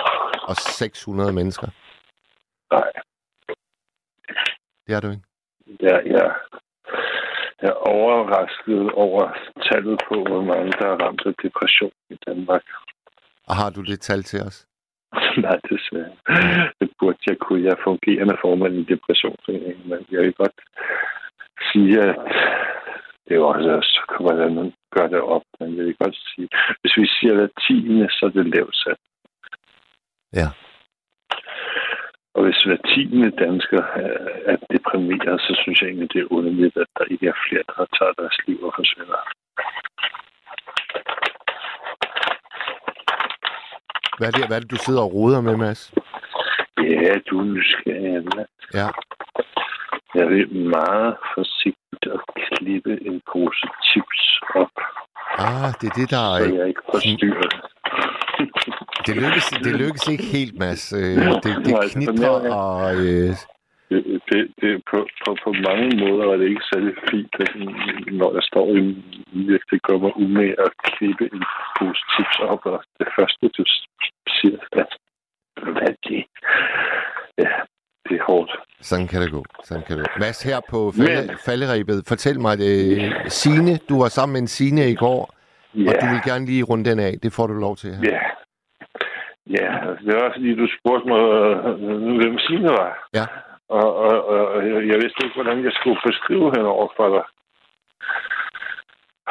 [0.50, 1.68] og 600 mennesker?
[2.72, 2.92] nej,
[4.86, 5.22] Det er du ikke?
[5.80, 6.30] jeg, jeg,
[7.62, 9.22] jeg er overrasket over
[9.70, 12.62] tallet på, hvor mange der er ramt af depression i Danmark.
[13.48, 14.66] Og har du det tal til os?
[15.44, 16.12] Nej, desværre.
[16.80, 17.64] Det burde jeg kunne.
[17.64, 20.58] Jeg er fungerende formand i depressionsforeningen, men jeg vil godt
[21.72, 22.16] sige, at
[23.28, 25.42] det er også, hvordan man gør det op.
[25.60, 26.48] Men jeg vil godt sige,
[26.80, 29.00] hvis vi siger tiende, så er det lavt sat.
[30.32, 30.48] Ja.
[32.34, 34.18] Og hvis hver tiende dansker er,
[34.52, 37.86] er deprimeret, så synes jeg egentlig, det er underligt, at der ikke er flere, der
[37.98, 39.20] tager deres liv og forsvinder.
[44.22, 45.92] Hvad er det, hvad er det du sidder og roder med, Mads?
[46.78, 48.46] Ja, du er nysgerrig.
[48.74, 48.88] Ja.
[50.14, 54.20] Jeg vil meget forsigtigt at klippe en pose chips
[54.54, 54.74] op,
[55.38, 56.54] Ah, det er det, der så er...
[56.58, 57.48] jeg ikke forstyrrer
[59.06, 59.16] det.
[59.16, 60.92] Lykkes, det lykkes ikke helt, Mads.
[60.92, 61.00] Øh,
[61.44, 62.94] Det, det knitrer, og...
[63.06, 63.30] Øh,
[64.30, 67.50] Det, det, på, på, på mange måder er det ikke særlig fint, at,
[68.20, 68.80] når jeg står i
[69.32, 71.42] virkelig gør mig umage at klippe en
[71.78, 73.64] pose chips op, og det første, du
[74.36, 74.88] siger, at
[75.62, 76.24] hvad er det?
[77.38, 77.50] Ja,
[78.08, 78.50] det er hårdt.
[78.80, 79.44] sådan kan det gå.
[79.64, 80.18] Sådan kan det gå.
[80.20, 82.76] Mads, her på falde, Men- falderæbet, fortæl mig det.
[83.32, 85.34] Signe, du var sammen med en Signe i går,
[85.74, 87.12] Ja, og du vil gerne lige runde den af.
[87.22, 88.02] Det får du lov til her.
[88.12, 88.20] ja.
[89.60, 89.72] Ja,
[90.06, 93.08] det var fordi, du spurgte mig, øh, hvem Signe var.
[93.14, 93.26] Ja.
[93.80, 94.14] Og, og,
[94.54, 97.24] og jeg vidste ikke, hvordan jeg skulle beskrive hende over for dig.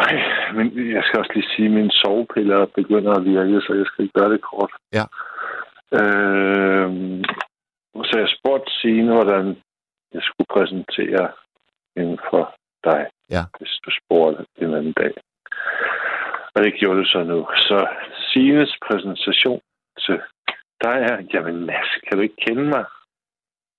[0.04, 0.14] Ej,
[0.56, 4.10] men jeg skal også lige sige, at mine sovepiller begynder at virke, så jeg skal
[4.18, 4.72] gøre det kort.
[4.98, 5.06] Ja.
[6.00, 6.90] Øh,
[8.10, 9.46] så jeg spurgte Signe, hvordan
[10.14, 11.32] jeg skulle præsentere
[11.98, 13.44] hende for dig, Ja.
[13.60, 15.14] hvis du spurgte en anden dag.
[16.56, 17.48] Og det gjorde du så nu.
[17.56, 17.88] Så
[18.30, 19.62] Signes præsentation
[20.00, 20.22] til
[20.84, 22.86] dig er, jamen Mads, kan du ikke kende mig?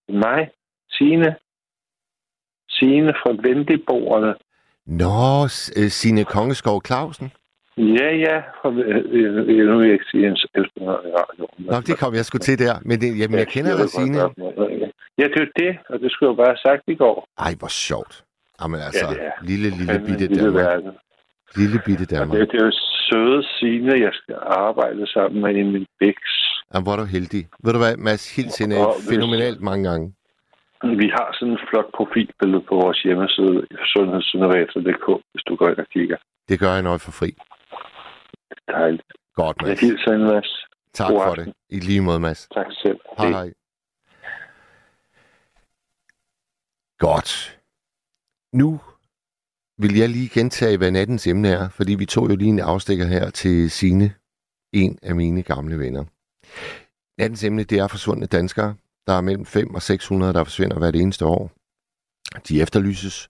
[0.09, 0.51] Mig,
[0.91, 1.37] Signe.
[2.69, 4.35] Signe fra Vendigborgerne.
[4.87, 5.45] Nå,
[5.79, 7.33] øh, Signe Kongeskov Clausen.
[7.77, 8.37] Ja, ja.
[8.65, 9.05] Øh,
[9.49, 11.51] øh, nu vil jeg ikke sige ens radioen.
[11.59, 12.75] Nå, det kom jeg sgu til der.
[12.83, 14.19] Men det, jamen, jeg kender dig, Signe.
[15.19, 17.29] Ja, det er det, og det skulle jeg bare have sagt i går.
[17.39, 18.25] Ej, hvor sjovt.
[18.61, 20.83] Jamen altså, Ja, lille, lille bitte Danmark.
[21.57, 22.39] Lille bitte Danmark.
[22.39, 22.73] det, det er jo
[23.09, 24.37] søde Signe, jeg skal
[24.67, 26.33] arbejde sammen med i min biks.
[26.75, 27.43] Jamen, hvor er du heldig.
[27.65, 30.07] Ved du hvad, Mads, hils hende hvis- fænomenalt mange gange.
[31.03, 35.87] Vi har sådan et flot profilbillede på vores hjemmeside, sundhedsinnovator.dk, hvis du går ind og
[35.97, 36.17] kigger.
[36.49, 37.31] Det gør jeg, jeg får fri.
[38.69, 39.03] Dejligt.
[39.35, 39.81] Godt, Jeg Mads.
[39.81, 40.55] hilser en masse.
[40.95, 41.47] Tak God for aften.
[41.47, 41.55] det.
[41.69, 42.49] I lige måde, Mads.
[42.55, 42.99] Tak selv.
[43.19, 43.49] Hej, hej.
[46.99, 47.59] Godt.
[48.53, 48.81] Nu
[49.83, 53.07] vil jeg lige gentage, hvad nattens emne er, fordi vi tog jo lige en afstikker
[53.07, 54.15] her til Sine,
[54.73, 56.05] en af mine gamle venner.
[57.19, 58.75] Nattens emne, det er forsvundne danskere.
[59.07, 61.51] Der er mellem 5 og 600, der forsvinder hvert eneste år.
[62.49, 63.29] De efterlyses.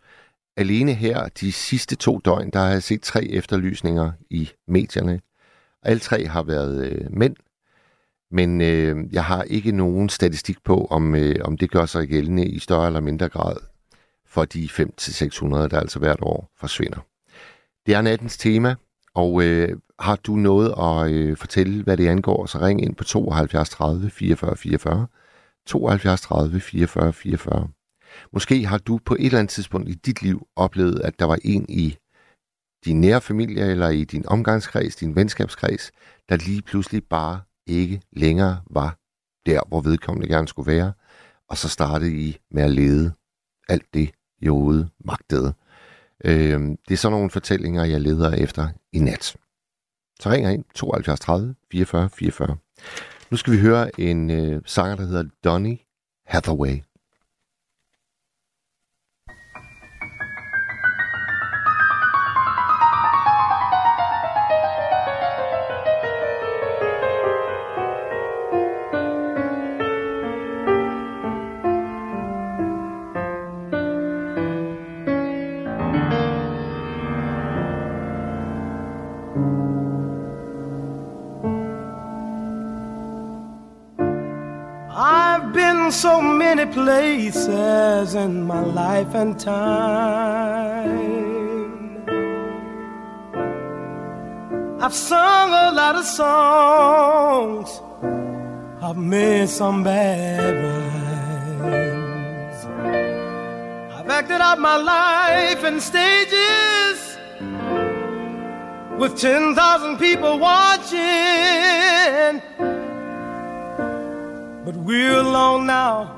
[0.56, 5.20] Alene her, de sidste to døgn, der har jeg set tre efterlysninger i medierne.
[5.82, 7.36] Alle tre har været øh, mænd,
[8.30, 12.46] men øh, jeg har ikke nogen statistik på, om, øh, om det gør sig gældende
[12.46, 13.71] i større eller mindre grad
[14.32, 17.00] for de 5-600, der altså hvert år forsvinder.
[17.86, 18.74] Det er nattens tema,
[19.14, 23.04] og øh, har du noget at øh, fortælle, hvad det angår, så ring ind på
[23.04, 25.06] 72 30 44 44.
[25.66, 27.68] 72 30 44 44.
[28.32, 31.38] Måske har du på et eller andet tidspunkt i dit liv oplevet, at der var
[31.44, 31.96] en i
[32.84, 35.92] din nære familie eller i din omgangskreds, din venskabskreds,
[36.28, 38.96] der lige pludselig bare ikke længere var
[39.46, 40.92] der, hvor vedkommende gerne skulle være,
[41.48, 43.12] og så startede I med at lede
[43.68, 44.10] alt det,
[44.42, 45.54] Jode magtede.
[46.24, 49.36] Øh, det er sådan nogle fortællinger, jeg leder efter i nat.
[50.20, 52.56] Så ringer ind 72 30 44 44.
[53.30, 55.78] Nu skal vi høre en øh, sanger, der hedder Donny
[56.26, 56.82] Hathaway.
[86.02, 90.82] So many places in my life and time.
[94.80, 97.80] I've sung a lot of songs
[98.82, 100.54] I've made some bad
[101.62, 102.64] rhymes.
[103.96, 107.16] I've acted out my life in stages
[108.98, 110.98] with 10,000 people watching.
[114.84, 116.10] We're alone now,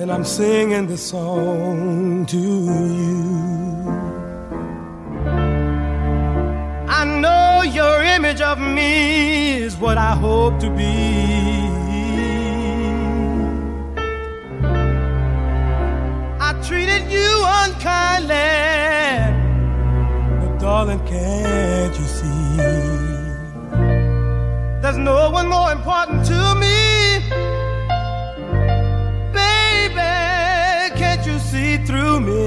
[0.00, 3.88] and I'm singing this song to you.
[6.88, 11.68] I know your image of me is what I hope to be.
[16.40, 17.30] I treated you
[17.62, 18.34] unkindly,
[20.40, 22.56] but darling, can't you see?
[24.82, 26.85] There's no one more important to me.
[31.86, 32.42] Through me?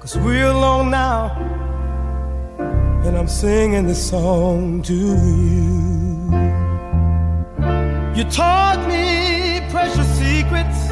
[0.00, 1.30] Cause we're alone now,
[3.04, 5.76] and I'm singing this song to you.
[8.16, 10.90] You taught me precious secrets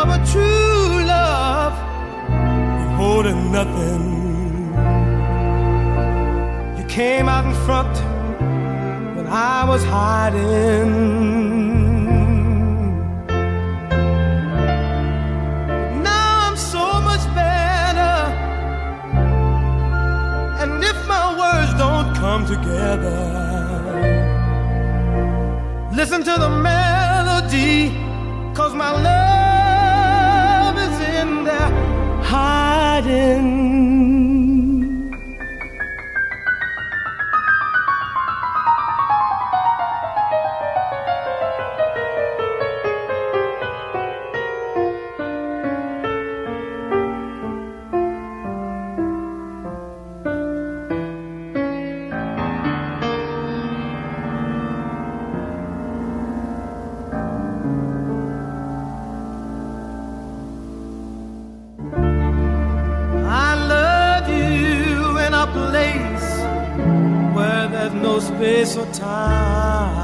[0.00, 1.74] of a true love,
[2.80, 4.04] you holding nothing.
[6.78, 7.94] You came out in front
[9.16, 11.55] when I was hiding.
[22.56, 23.20] Together,
[25.92, 27.90] listen to the melody,
[28.54, 31.70] cause my love is in there
[32.22, 33.75] hiding.
[68.74, 69.94] Or time.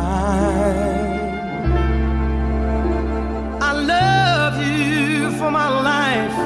[3.60, 6.36] I love you for my life.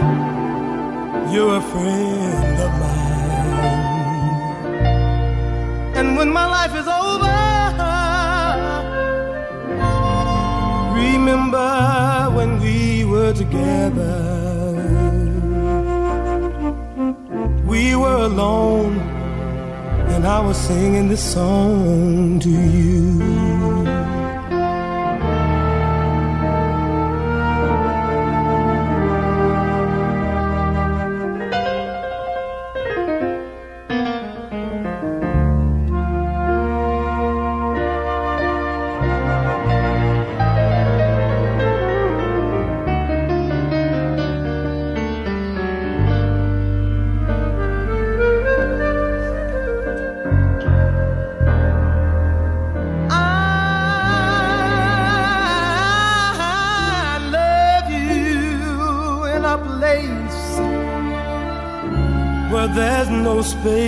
[1.30, 3.66] You're a friend of mine.
[5.98, 7.36] And when my life is over,
[10.94, 14.22] remember when we were together.
[17.66, 18.94] We were alone,
[20.16, 23.35] and I was singing this song to you.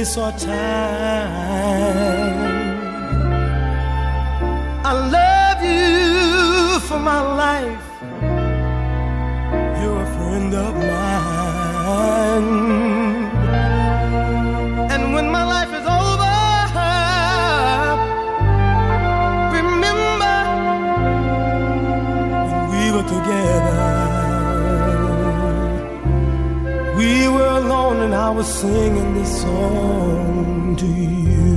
[0.08, 0.77] saw time.
[28.28, 31.48] I was singing this song to you.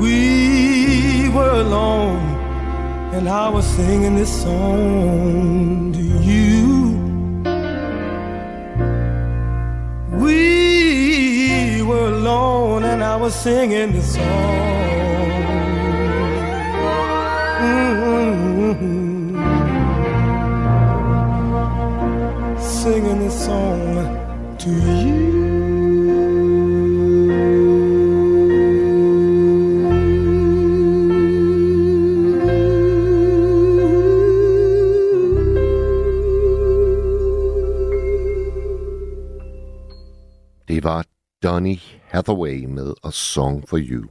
[0.00, 2.24] We were alone
[3.12, 6.64] and I was singing this song to you.
[10.24, 14.85] We were alone and I was singing this song.
[23.36, 23.94] Song
[24.58, 24.70] to
[40.68, 41.04] Det var
[41.42, 44.04] Donny Hathaway med A Song for You.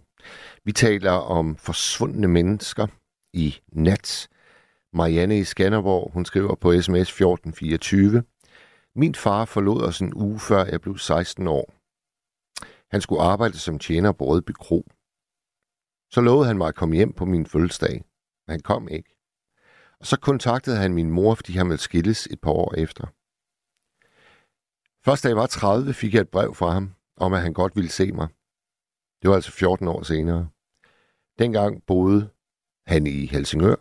[0.63, 2.87] Vi taler om forsvundne mennesker
[3.33, 4.27] i nat.
[4.93, 8.23] Marianne i Skanderborg, hun skriver på sms 1424.
[8.95, 11.73] Min far forlod os en uge før jeg blev 16 år.
[12.91, 14.87] Han skulle arbejde som tjener på Rødby Kro.
[16.11, 18.03] Så lovede han mig at komme hjem på min fødselsdag,
[18.47, 19.15] men han kom ikke.
[19.99, 23.07] Og så kontaktede han min mor, fordi han ville skilles et par år efter.
[25.05, 27.75] Først da jeg var 30, fik jeg et brev fra ham, om at han godt
[27.75, 28.27] ville se mig.
[29.21, 30.49] Det var altså 14 år senere.
[31.39, 32.29] Dengang boede
[32.87, 33.75] han i Helsingør.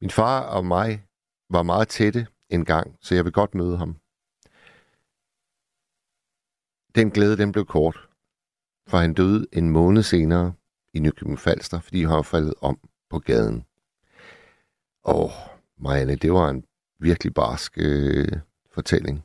[0.00, 1.06] Min far og mig
[1.50, 3.96] var meget tætte en gang, så jeg vil godt møde ham.
[6.94, 8.08] Den glæde, den blev kort,
[8.88, 10.54] for han døde en måned senere
[10.94, 12.78] i Nykøbing Falster, fordi han var faldet om
[13.10, 13.64] på gaden.
[15.04, 15.30] Åh,
[15.78, 16.64] Marianne, det var en
[16.98, 18.32] virkelig barsk øh,
[18.72, 19.24] fortælling.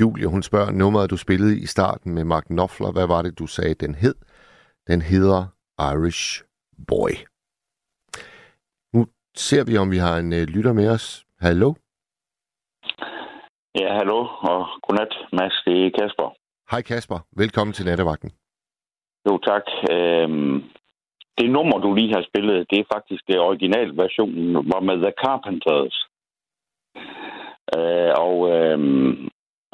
[0.00, 3.46] Julie, hun spørger, nummeret du spillede i starten med Mark Knopfler, hvad var det, du
[3.46, 4.14] sagde, den hed?
[4.86, 5.46] Den hedder
[5.80, 6.42] Irish
[6.88, 7.10] Boy.
[8.92, 11.26] Nu ser vi, om vi har en øh, lytter med os.
[11.40, 11.74] Hallo?
[13.80, 14.18] Ja, hallo
[14.50, 15.62] og godnat, Mads.
[15.66, 16.28] Det er Kasper.
[16.70, 18.30] Hej Kasper, velkommen til Nattevagten.
[19.26, 19.66] Jo, tak.
[19.92, 20.62] Øhm,
[21.38, 25.96] det nummer, du lige har spillet, det er faktisk det originalversionen, var med The Carpenters.
[27.76, 29.28] Øh, og øhm,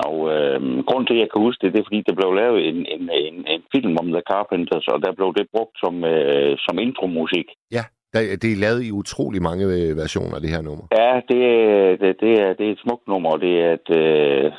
[0.09, 2.68] og øhm, grunden til, at jeg kan huske det, det er, fordi der blev lavet
[2.68, 6.53] en, en, en, en film om The Carpenters, og der blev det brugt som, øh,
[6.64, 7.49] som intromusik.
[7.77, 7.85] Ja,
[8.15, 10.85] der- det er lavet i utrolig mange øh, versioner, det her nummer.
[11.00, 13.90] Ja, det, er- det, det, er, det er et smukt nummer, og det er et,
[14.00, 14.52] øh,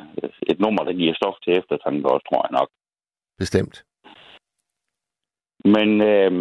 [0.52, 2.70] et nummer, der giver stof til eftertanke også, tror jeg nok.
[3.44, 3.76] Bestemt.
[5.76, 6.32] Men, øh,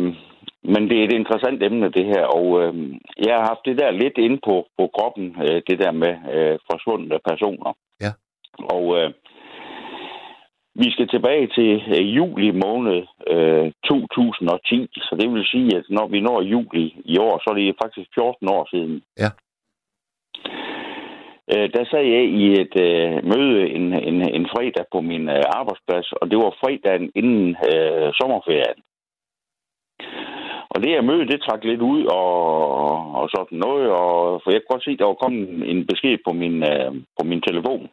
[0.72, 2.74] men det er et interessant emne, det her, og øh,
[3.26, 6.58] jeg har haft det der lidt inde på, på kroppen, øh, det der med øh,
[6.70, 7.72] forsvundne personer.
[8.04, 8.12] Ja.
[8.76, 9.10] Og øh,
[10.82, 13.00] vi skal tilbage til øh, juli måned
[13.34, 17.54] øh, 2010, så det vil sige, at når vi når juli i år, så er
[17.54, 19.02] det faktisk 14 år siden.
[19.22, 19.30] Ja.
[21.52, 25.42] Øh, der sad jeg i et øh, møde en, en, en fredag på min øh,
[25.58, 28.80] arbejdsplads, og det var fredagen inden øh, sommerferien.
[30.72, 32.34] Og det her møde, det trak lidt ud og,
[33.20, 36.18] og sådan noget, og, for jeg kunne godt se, at der var kommet en besked
[36.26, 37.88] på min, øh, på min telefon.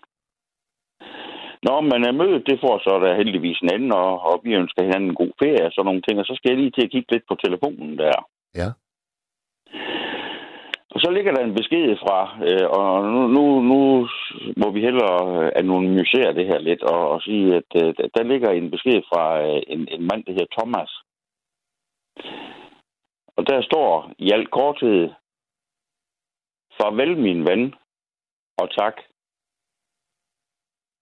[1.64, 4.82] Nå, men øh, mødet, det får så der heldigvis en ende, og, og vi ønsker
[4.84, 6.92] hinanden en god ferie og sådan nogle ting, og så skal jeg lige til at
[6.92, 8.18] kigge lidt på telefonen der.
[8.56, 8.70] Ja.
[10.94, 13.80] Og så ligger der en besked fra, øh, og nu, nu, nu
[14.62, 18.52] må vi hellere øh, anonymisere det her lidt, og, og sige, at øh, der ligger
[18.52, 20.92] en besked fra øh, en, en mand, der hedder Thomas.
[23.38, 25.10] Og der står i al korthed,
[26.78, 27.74] farvel min ven,
[28.58, 28.96] og tak.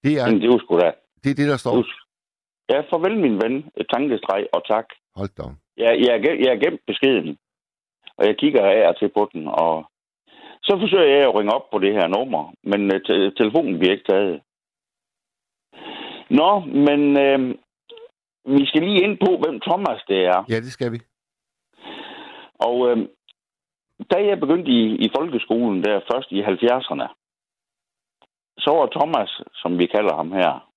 [0.06, 0.92] Det er, Men det var sgu da.
[1.24, 1.74] det, er det, der står.
[2.72, 3.56] Ja, farvel min ven,
[3.94, 4.88] tankestreg, og tak.
[5.20, 5.42] Hold da.
[5.48, 5.52] op.
[5.84, 7.38] Jeg, jeg, er gem- jeg er gemt beskeden,
[8.18, 9.74] og jeg kigger af og til på den, og
[10.68, 13.94] så forsøger jeg at ringe op på det her nummer, men uh, te- telefonen bliver
[13.94, 14.42] ikke taget.
[16.30, 17.40] Nå, men øh,
[18.58, 20.40] vi skal lige ind på, hvem Thomas det er.
[20.50, 21.00] Ja, det skal vi.
[22.68, 22.98] Og øh,
[24.12, 27.08] da jeg begyndte i, i folkeskolen der først i 70'erne,
[28.58, 30.70] så var Thomas, som vi kalder ham her,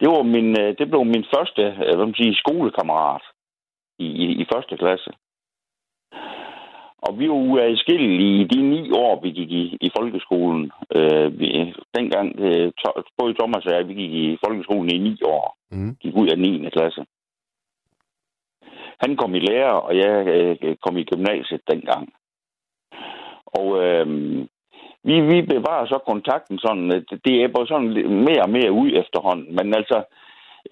[0.00, 3.22] det, var min, øh, det blev min første øh, hvad man siger, skolekammerat
[3.98, 5.10] i, i, i første klasse.
[6.98, 10.72] Og vi var uadskillelige i de ni år, vi gik i, i folkeskolen.
[10.96, 15.16] Øh, vi, dengang, øh, to, både Thomas og jeg, vi gik i folkeskolen i ni
[15.24, 15.56] år.
[15.70, 15.96] Mm.
[16.00, 16.70] Gik ud af 9.
[16.70, 17.06] klasse.
[19.00, 22.12] Han kom i lærer, og jeg øh, kom i gymnasiet dengang.
[23.46, 24.06] Og øh,
[25.08, 26.90] vi, vi bevarer så kontakten sådan,
[27.24, 27.90] det er bare sådan
[28.28, 29.48] mere og mere ud efterhånden.
[29.56, 29.98] Men altså,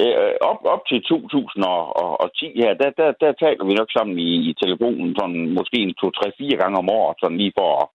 [0.02, 4.54] øh, op, op til 2010 her, der, der, der taler vi nok sammen i, i
[4.62, 7.86] telefonen sådan måske en to, tre, fire gange om året, sådan lige for at,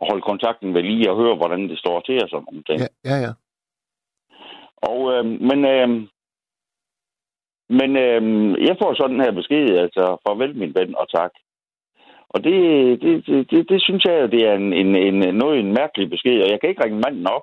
[0.00, 2.78] at holde kontakten ved lige og høre, hvordan det står til og sådan nogle ting.
[2.80, 3.32] Ja, ja, ja.
[4.90, 5.88] Og, øh, men, øh,
[7.78, 8.22] men øh,
[8.68, 11.32] jeg får sådan her besked, altså farvel min ven og tak.
[12.34, 12.56] Og det,
[13.02, 16.10] det, det, det, det synes jeg, jo, det er en, en, en, noget en mærkelig
[16.10, 17.42] besked, og jeg kan ikke ringe manden op.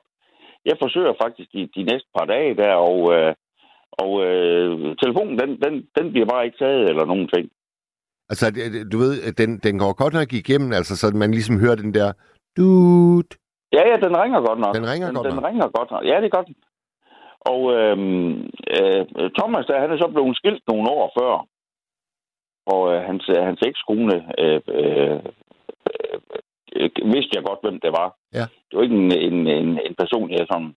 [0.66, 3.34] Jeg forsøger faktisk de, de næste par dage der, og, øh,
[3.92, 7.50] og øh, telefonen, den, den, den bliver bare ikke taget eller nogen ting.
[8.30, 8.46] Altså,
[8.92, 12.10] du ved, den, den går godt nok igennem, altså, så man ligesom hører den der
[12.58, 13.30] dude.
[13.74, 14.76] Ja, ja, den ringer godt nok.
[14.76, 15.46] Den ringer den, godt den nok.
[15.48, 16.04] ringer godt nok.
[16.06, 16.56] Ja, det gør den.
[17.52, 18.32] Og øhm,
[18.76, 19.02] øh,
[19.38, 21.34] Thomas, der, han er så blevet skilt nogle år før.
[22.74, 25.20] Og øh, hans, hans ekskone øh, øh,
[26.76, 28.10] øh, vidste jeg godt, hvem det var.
[28.34, 28.46] Ja.
[28.68, 30.74] Det var ikke en, en, en, en person, jeg sådan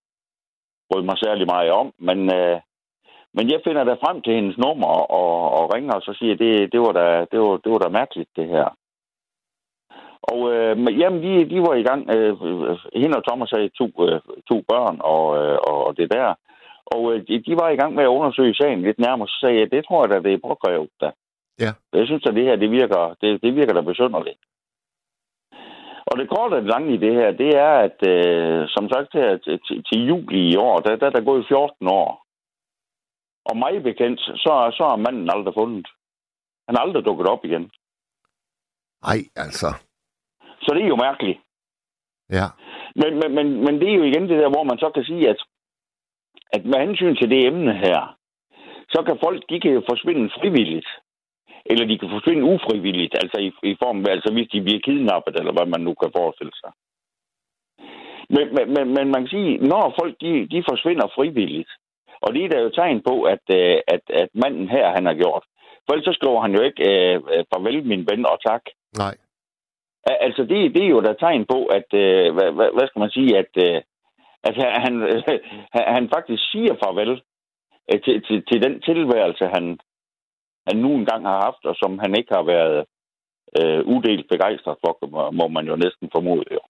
[0.88, 2.60] brød mig særlig meget om, men, øh,
[3.36, 6.38] men jeg finder da frem til hendes nummer og, og ringer, og så siger jeg,
[6.38, 8.68] det, det, var da, det, var, det var da mærkeligt, det her.
[10.22, 12.10] Og øh, men, jamen, de, de var i gang.
[12.16, 14.20] Øh, øh, hende og Thomas havde to, øh,
[14.50, 16.34] to børn og, øh, og det der.
[16.94, 19.70] Og øh, de, var i gang med at undersøge sagen lidt nærmere, så sagde jeg,
[19.70, 21.10] det tror jeg da, det er påkrævet da.
[21.58, 21.72] Ja.
[21.92, 24.42] Jeg synes at det her, det virker, det, det virker da besynderligt.
[26.06, 29.36] Og det korte og lange i det her, det er, at øh, som sagt her
[29.36, 32.26] til, til, juli i år, der, der er der gået 14 år.
[33.44, 35.86] Og mig bekendt, så, så er manden aldrig fundet.
[36.66, 37.70] Han er aldrig dukket op igen.
[39.02, 39.68] Ej, altså.
[40.62, 41.38] Så det er jo mærkeligt.
[42.30, 42.46] Ja.
[43.00, 45.28] Men, men, men, men det er jo igen det der, hvor man så kan sige,
[45.28, 45.40] at,
[46.52, 48.18] at med hensyn til det emne her,
[48.88, 50.88] så kan folk, de kan jo forsvinde frivilligt.
[51.72, 55.34] Eller de kan forsvinde ufrivilligt, altså i, i form af, altså hvis de bliver kidnappet,
[55.40, 56.72] eller hvad man nu kan forestille sig.
[58.34, 58.66] Men, men,
[58.96, 61.72] men, man kan sige, når folk de, de forsvinder frivilligt,
[62.24, 65.14] og det er der jo tegn på, at, øh, at, at manden her, han har
[65.14, 65.44] gjort.
[65.84, 68.64] For ellers så skriver han jo ikke, øh, øh farvel min ven og tak.
[69.02, 69.14] Nej.
[70.26, 73.10] Altså, det, det er jo der tegn på, at, øh, hvad, hvad, hvad skal man
[73.10, 73.80] sige, at, øh,
[74.48, 74.54] at
[74.84, 75.22] han, øh,
[75.96, 77.22] han faktisk siger farvel
[77.92, 79.78] øh, til, til, til den tilværelse, han,
[80.66, 82.78] han nu engang har haft, og som han ikke har været
[83.58, 84.92] øh, udelt begejstret for,
[85.38, 86.44] må, man jo næsten formode.
[86.56, 86.62] Jo.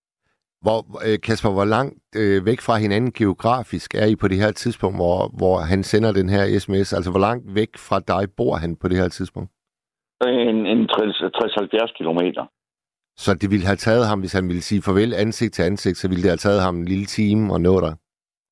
[0.64, 4.52] Hvor, øh, Kasper, hvor langt øh, væk fra hinanden geografisk er I på det her
[4.52, 6.92] tidspunkt, hvor, hvor han sender den her sms?
[6.92, 9.50] Altså, hvor langt væk fra dig bor han på det her tidspunkt?
[10.26, 12.44] En, en 60-70 kilometer.
[13.16, 16.08] Så det ville have taget ham, hvis han ville sige farvel ansigt til ansigt, så
[16.08, 17.94] ville det have taget ham en lille time og nå dig?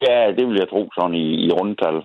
[0.08, 1.96] Ja, det vil jeg tro sådan i, i rundtal.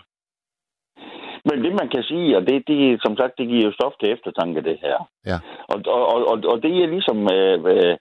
[1.48, 4.12] Men det, man kan sige, og det, det, som sagt, det giver jo stof til
[4.12, 4.98] eftertanke, det her.
[5.26, 5.38] Ja.
[5.72, 7.96] Og, og, og, og det, jeg ligesom øh, øh,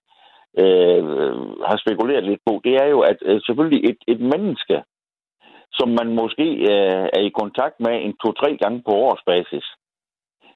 [0.61, 1.03] øh,
[1.69, 4.83] har spekuleret lidt på, det er jo, at øh, selvfølgelig et, et menneske,
[5.73, 9.65] som man måske øh, er i kontakt med en to-tre gange på årsbasis,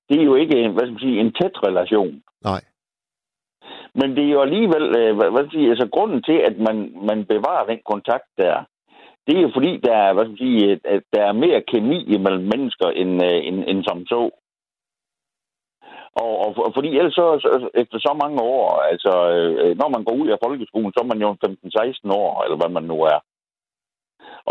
[0.10, 2.24] det er jo ikke en, hvad skal man sige, en tæt relation.
[2.44, 2.62] Nej.
[3.96, 6.78] Men det er jo alligevel, øh, hvad, hvad sige, altså grunden til, at man,
[7.10, 8.56] man bevarer den kontakt der,
[9.28, 11.61] det er jo fordi, der er, hvad skal man sige, øh, at der er mere
[11.72, 14.22] kemi imellem mennesker, end, øh, end, end som så.
[16.22, 20.03] Og, og, og fordi ellers så, så, efter så mange år, altså øh, når man
[20.03, 21.30] går ud af folkeskolen, så er man jo
[22.11, 23.20] 15-16 år, eller hvad man nu er.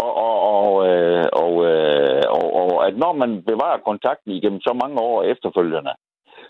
[0.03, 4.73] Og, og, og, øh, og, øh, og, og at når man bevarer kontakten igennem så
[4.83, 5.93] mange år efterfølgende,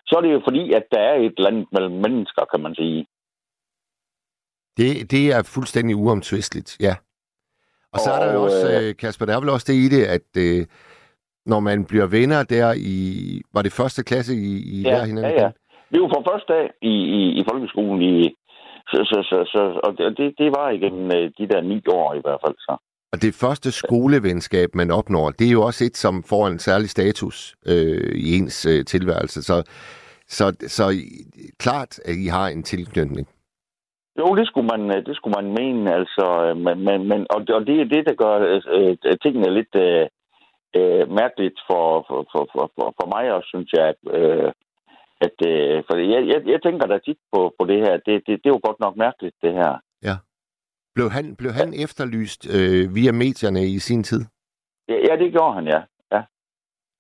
[0.07, 3.07] så er det jo fordi, at der er et land mellem mennesker, kan man sige.
[4.77, 6.95] Det, det er fuldstændig uomtvisteligt, ja.
[7.93, 10.05] Og så er der jo også, øh, Kasper, der er vel også det i det,
[10.05, 10.67] at øh,
[11.47, 12.97] når man bliver venner der i...
[13.55, 15.33] Var det første klasse, I, I ja, lærer hinanden?
[15.33, 15.51] Ja, ja.
[15.95, 18.03] Er jo fra første dag i, i, i folkeskolen.
[18.03, 18.35] I,
[18.89, 22.21] så, så, så, så, og det, det var igennem øh, de der ni år i
[22.25, 22.55] hvert fald.
[22.59, 22.77] Så.
[23.13, 26.91] Og det første skolevenskab, man opnår, det er jo også et, som får en særlig
[26.91, 29.43] status øh, i ens øh, tilværelse.
[29.43, 29.63] Så,
[30.29, 30.85] så, så
[31.59, 33.29] klart, at I har en tilknytning.
[34.19, 37.41] Jo, det skulle man, øh, det skulle man mene, altså, øh, men, men, men, og,
[37.57, 38.35] og det er det, der gør
[38.77, 40.07] øh, tingene lidt øh,
[40.79, 44.53] øh, mærkeligt for, for, for, for, for mig også, synes jeg, at, øh,
[45.27, 48.35] at øh, for jeg, jeg, jeg tænker da tit på, på det her, det, det,
[48.43, 49.73] det er jo godt nok mærkeligt, det her.
[50.03, 50.17] Ja.
[50.95, 51.85] Blev han, blev han ja.
[51.85, 54.23] efterlyst øh, via medierne i sin tid?
[54.89, 55.81] Ja, ja, det gjorde han, ja.
[56.13, 56.23] ja.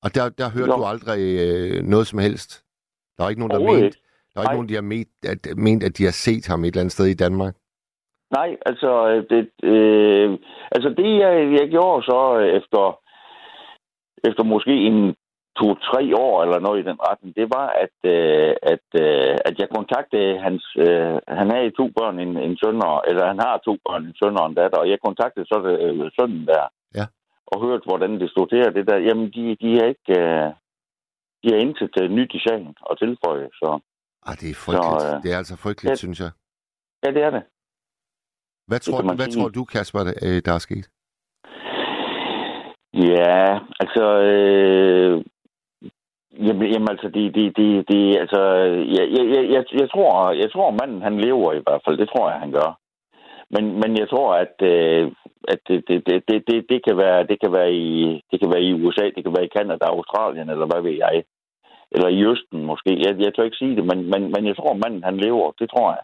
[0.04, 2.64] Og der, der hørte du aldrig øh, noget som helst?
[3.16, 3.98] Der var ikke nogen, der mente,
[4.40, 6.66] der er ikke nogen, der har ment at, ment, at de har set ham et
[6.66, 7.54] eller andet sted i Danmark?
[8.38, 8.90] Nej, altså
[9.30, 10.38] det, øh,
[10.74, 12.20] altså det jeg, jeg gjorde så
[12.58, 12.82] efter,
[14.28, 15.14] efter måske en
[15.60, 19.68] to-tre år eller noget i den retning, det var, at, øh, at, øh, at jeg
[19.76, 20.64] kontaktede hans...
[20.86, 24.16] Øh, han havde to børn, en, en søn, og, eller han har to børn, en
[24.20, 26.64] søn og en datter, og jeg kontaktede så øh, sønnen der,
[26.98, 27.06] ja.
[27.46, 30.12] og hørte, hvordan det stod til, det der, jamen, de, de er ikke...
[30.20, 30.50] Øh,
[31.42, 33.80] de er intet uh, nyt i sagen og tilføje, så...
[34.26, 35.02] Ah, det er frygteligt.
[35.02, 36.30] Så, øh, det er altså frygteligt, det, synes jeg.
[37.04, 37.42] Ja, det er det.
[38.66, 40.86] Hvad tror, det du, hvad tror du, Kasper, øh, der er sket?
[42.94, 44.04] Ja, altså...
[44.30, 45.24] Øh,
[46.46, 48.40] jamen, jamen, altså, det, det, det, det altså,
[48.96, 51.98] jeg, jeg, jeg, jeg, tror, jeg tror, manden, han lever i hvert fald.
[51.98, 52.78] Det tror jeg, han gør.
[53.50, 55.12] Men, men jeg tror, at, øh,
[55.48, 58.50] at det, det, det, det, det, det, kan være, det, kan være i, det kan
[58.52, 61.24] være i USA, det kan være i Kanada, Australien, eller hvad ved jeg
[61.92, 62.90] eller i Østen måske.
[63.06, 65.52] Jeg, jeg tør ikke sige det, men, men, men jeg tror, manden han lever.
[65.58, 66.02] Det tror jeg.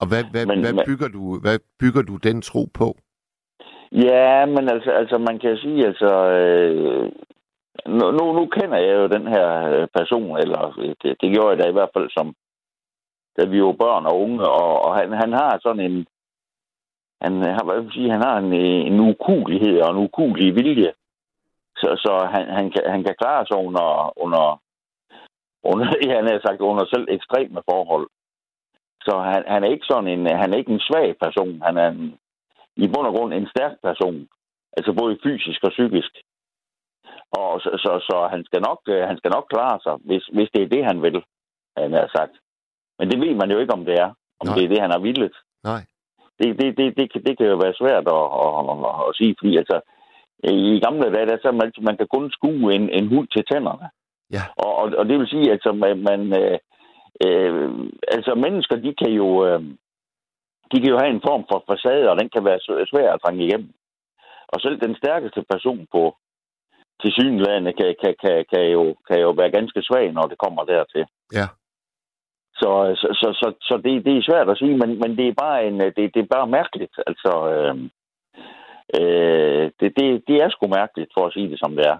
[0.00, 2.96] Og hvad, hvad, men, hvad, bygger, du, hvad bygger du den tro på?
[3.92, 6.10] Ja, men altså, altså man kan sige, altså...
[6.40, 7.12] Øh,
[7.86, 10.60] nu, nu, nu kender jeg jo den her øh, person, eller
[11.02, 12.34] det, det gjorde jeg da i hvert fald som
[13.36, 16.06] da vi var børn og unge, og, og han, han har sådan en
[17.22, 18.52] han har, hvad vil sige, han har en,
[18.92, 20.92] en ukulighed og en ukulig vilje.
[21.76, 24.60] Så, så han, han, kan, han kan klare sig under, under,
[25.62, 28.08] under, ja, han har sagt, under selv ekstreme forhold.
[29.06, 31.62] Så han, han er ikke sådan en, han er ikke en svag person.
[31.66, 32.18] Han er en,
[32.76, 34.28] i bund og grund en stærk person.
[34.76, 36.12] Altså både fysisk og psykisk.
[37.38, 40.50] Og så, så, så han, skal nok, øh, han skal nok klare sig, hvis, hvis
[40.54, 41.22] det er det, han vil,
[41.76, 42.34] han har sagt.
[42.98, 44.10] Men det ved man jo ikke, om det er.
[44.40, 44.54] Om Nej.
[44.54, 45.36] det er det, han har villet.
[45.64, 45.82] Nej.
[46.38, 49.34] Det, det, det, det, kan, det kan jo være svært at, at, at, at sige,
[49.38, 49.80] fordi altså,
[50.44, 53.88] i gamle dage, der så man, man kan kun skue en, en hund til tænderne.
[54.36, 54.42] Ja.
[54.56, 56.58] Og, og, og det vil sige, at altså, man, man øh,
[57.26, 57.70] øh,
[58.08, 59.62] altså mennesker, de kan jo øh,
[60.72, 62.60] de kan jo have en form for facade, og den kan være
[62.90, 63.72] svær- at trænge igennem.
[64.52, 66.16] Og selv den stærkeste person på
[67.00, 70.64] til synlædende kan, kan, kan, kan, jo, kan jo være ganske svag, når det kommer
[70.64, 71.04] dertil.
[71.32, 71.46] Ja.
[72.60, 72.70] Så,
[73.00, 75.66] så, så, så, så det, det er svært at sige, men, men det er bare
[75.66, 76.94] en, det, det er bare mærkeligt.
[77.06, 77.76] Altså, øh,
[79.00, 81.98] øh, det, det, det er sgu mærkeligt, for at sige det som det er.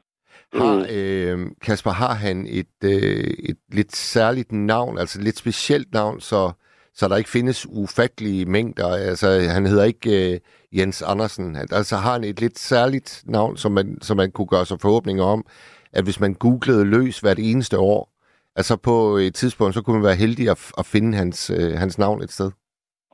[0.54, 5.92] Har, øh, Kasper, har han et, øh, et lidt særligt navn, altså et lidt specielt
[5.92, 6.52] navn, så,
[6.94, 8.88] så der ikke findes ufattelige mængder?
[8.88, 10.40] Altså, han hedder ikke øh,
[10.72, 11.56] Jens Andersen.
[11.56, 15.24] Altså, har han et lidt særligt navn, som man, som man kunne gøre sig forhåbninger
[15.24, 15.44] om,
[15.92, 18.12] at hvis man googlede løs hvert eneste år,
[18.56, 21.98] altså på et tidspunkt, så kunne man være heldig at, at finde hans, øh, hans
[21.98, 22.50] navn et sted?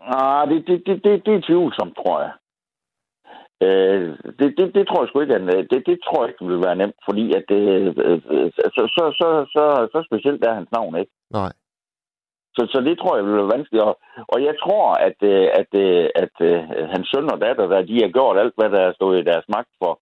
[0.06, 2.30] Ah, det, det, det, det, det er tvivlsomt, tror jeg.
[3.62, 6.66] Øh, det, det, det tror jeg sgu ikke, at, det, det tror jeg ikke vil
[6.66, 7.62] være nemt, fordi at det,
[8.06, 11.12] øh, øh, så, så, så, så, så specielt er hans navn ikke.
[11.30, 11.52] Nej.
[12.56, 13.84] Så, så det tror jeg vil være vanskeligt.
[13.88, 13.94] Og,
[14.32, 17.96] og jeg tror, at, øh, at, øh, at, at hans søn og datter, der, de
[18.02, 19.92] har gjort alt, hvad der er stået i deres magt for.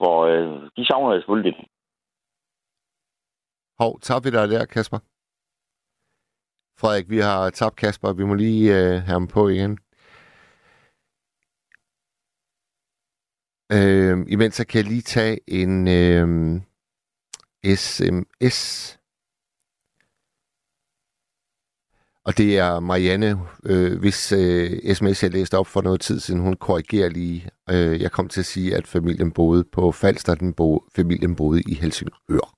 [0.00, 1.56] For øh, de savner jeg selvfølgelig.
[3.80, 4.98] Hov, tabte vi dig der, Kasper?
[6.80, 8.12] Frederik, vi har tabt Kasper.
[8.12, 9.78] Vi må lige øh, have ham på igen.
[13.72, 16.60] Øh, imens så kan jeg lige tage en øh,
[17.76, 18.98] sms.
[22.26, 26.40] Og det er Marianne, øh, hvis øh, sms jeg læste op for noget tid siden,
[26.40, 27.50] hun korrigerer lige.
[27.70, 31.62] Øh, jeg kom til at sige, at familien boede på Falster, den bo, familien boede
[31.68, 32.54] i Helsingør.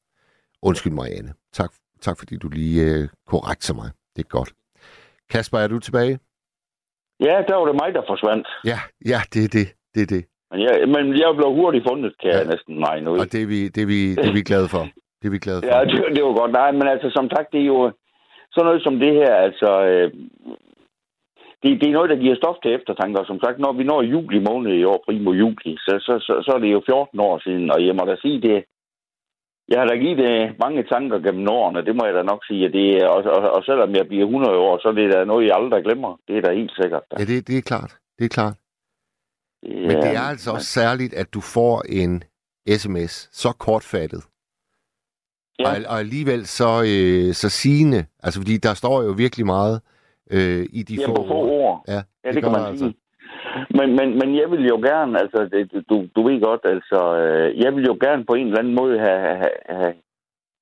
[0.62, 1.34] Undskyld, Marianne.
[1.52, 3.90] Tak, tak fordi du lige øh, korrekter mig.
[4.16, 4.52] Det er godt.
[5.30, 6.18] Kasper, er du tilbage?
[7.20, 8.48] Ja, der var det mig, der forsvandt.
[8.64, 9.68] Ja, ja, det er det.
[9.94, 10.24] Det er det.
[10.56, 12.36] Men jeg, men jeg blev hurtigt fundet, kan Ja.
[12.38, 13.18] jeg næsten regne ud.
[13.18, 14.82] Og det er vi, det er vi, det er vi glade for.
[15.20, 15.68] Det er vi glade for.
[15.72, 16.52] Ja, det, det var godt.
[16.52, 17.80] Nej, men altså, som sagt, det er jo
[18.52, 19.70] sådan noget som det her, altså...
[19.90, 20.08] Øh,
[21.62, 24.02] det, det er noget, der giver stof til eftertanke, og som sagt, når vi når
[24.02, 27.38] juli måned i år, primo juli, så, så, så, så er det jo 14 år
[27.44, 28.64] siden, og jeg må da sige det,
[29.68, 32.64] jeg har da givet det mange tanker gennem årene, det må jeg da nok sige,
[32.66, 35.24] at det, er- og, og, og selvom jeg bliver 100 år, så er det da
[35.24, 36.12] noget, jeg aldrig glemmer.
[36.28, 37.02] Det er da helt sikkert.
[37.10, 37.16] Da.
[37.18, 37.92] Ja, det, det er klart.
[38.18, 38.56] Det er klart.
[39.62, 42.22] Men det er altså også særligt, at du får en
[42.78, 44.24] sms så kortfattet.
[45.58, 45.68] Ja.
[45.68, 48.06] Og, og alligevel så, øh, så sigende.
[48.22, 49.80] Altså, fordi der står jo virkelig meget
[50.30, 51.48] øh, i de Ja, få få ord.
[51.60, 51.84] ord.
[51.88, 52.84] Ja, Ja, det, gør kan man altså.
[52.84, 52.96] sige.
[53.78, 57.58] Men, men, men jeg vil jo gerne, altså, det, du, du ved godt, altså, øh,
[57.64, 59.94] jeg vil jo gerne på en eller anden måde have, have, have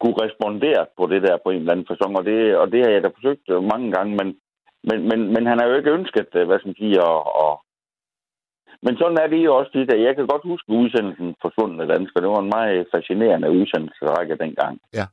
[0.01, 2.91] kunne respondere på det der på en eller anden fasong, og det, og det har
[2.93, 4.29] jeg da forsøgt mange gange, men,
[4.89, 7.53] men, men, men han har jo ikke ønsket, øh, hvad skal man sige, at, at
[8.85, 9.97] men sådan er det jo også det der.
[10.07, 12.23] Jeg kan godt huske udsendelsen Forsvundne Danskere.
[12.25, 14.75] Det var en meget fascinerende udsendelsesrække dengang.
[14.99, 15.07] Ja.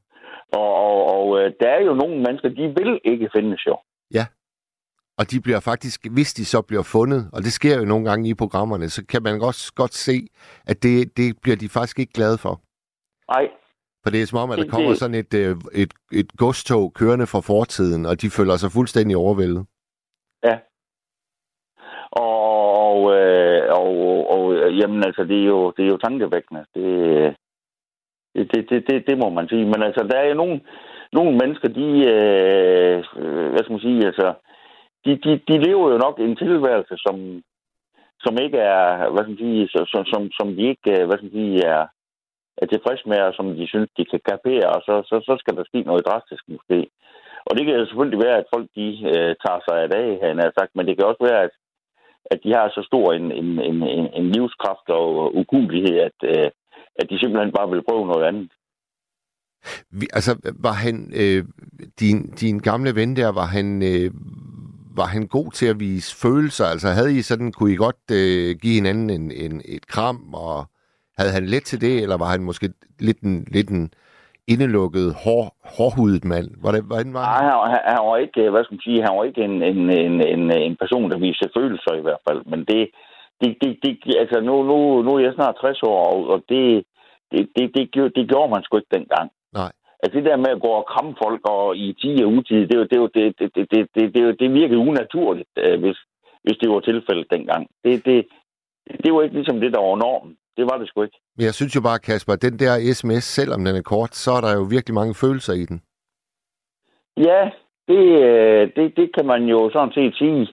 [0.59, 3.77] Og, og, og øh, der er jo nogle mennesker, de vil ikke findes jo.
[5.17, 8.29] Og de bliver faktisk, hvis de så bliver fundet, og det sker jo nogle gange
[8.29, 10.27] i programmerne, så kan man også godt se,
[10.67, 12.61] at det, det bliver de faktisk ikke glade for.
[13.33, 13.47] Nej,
[14.03, 16.93] For det er som om, at der Det- kommer sådan et, øh, et, et godstog
[16.93, 19.65] kørende fra fortiden, og de føler sig fuldstændig overvældet.
[22.11, 22.60] Og,
[22.91, 23.95] og, øh, og,
[24.35, 26.65] og øh, jamen altså, det er jo, det er jo tankevækkende.
[26.75, 26.85] Det,
[28.35, 29.65] det, det, det, det, må man sige.
[29.65, 30.61] Men altså, der er jo nogle,
[31.13, 32.97] nogle mennesker, de, øh,
[33.51, 34.33] hvad skal man sige, altså,
[35.05, 37.15] de, de, de lever jo nok en tilværelse, som,
[38.23, 41.29] som ikke er, hvad skal man sige, som, som, som de ikke, øh, hvad skal
[41.29, 41.83] man sige, er,
[42.61, 45.55] er tilfredse med, og som de synes, de kan kapere, og så, så, så skal
[45.57, 46.79] der ske noget drastisk måske.
[47.47, 50.51] Og det kan selvfølgelig være, at folk de øh, tager sig af dag, han har
[50.59, 51.53] sagt, men det kan også være, at
[52.31, 56.49] at de har så stor en, en, en, en, en livskraft og ukulighed, at, øh,
[56.95, 58.51] at de simpelthen bare vil prøve noget andet.
[59.91, 61.45] Vi, altså, var han, øh,
[61.99, 64.11] din, din gamle ven der, var han, øh,
[64.95, 66.65] var han god til at vise følelser?
[66.65, 70.65] Altså, havde I sådan, kunne I godt øh, give hinanden en, en, et kram, og
[71.17, 72.69] havde han let til det, eller var han måske
[72.99, 73.93] lidt en, lidt en
[74.47, 75.43] indelukket, hår,
[75.77, 76.47] hårdhudet mand?
[76.61, 77.71] Hvordan, hvordan var Nej, han?
[77.71, 80.51] han, han, var ikke, hvad skal man sige, han var ikke en, en, en, en,
[80.67, 82.41] en person, der viste følelser i hvert fald.
[82.51, 82.81] Men det,
[83.41, 85.99] det, det, det altså nu, nu, nu er jeg snart 60 år,
[86.33, 86.83] og- det,
[87.31, 89.31] det, det, det, gjorde- det gjorde man sgu ikke dengang.
[89.53, 89.71] Nej.
[90.03, 92.75] Altså det der med at gå og kramme folk og i 10 og utid, det,
[92.79, 95.97] er det, er det, det, det, det, det, det, det, det virkede unaturligt, øh, hvis,
[96.43, 97.67] hvis det var tilfældet dengang.
[97.83, 98.25] Det, det,
[99.03, 100.33] det var ikke ligesom det, der var normen.
[100.61, 101.19] Det var det sgu ikke.
[101.37, 104.41] Men jeg synes jo bare, Kasper, den der sms, selvom den er kort, så er
[104.45, 105.77] der jo virkelig mange følelser i den.
[107.27, 107.41] Ja,
[107.89, 110.47] det, øh, det, det kan man jo sådan set sige.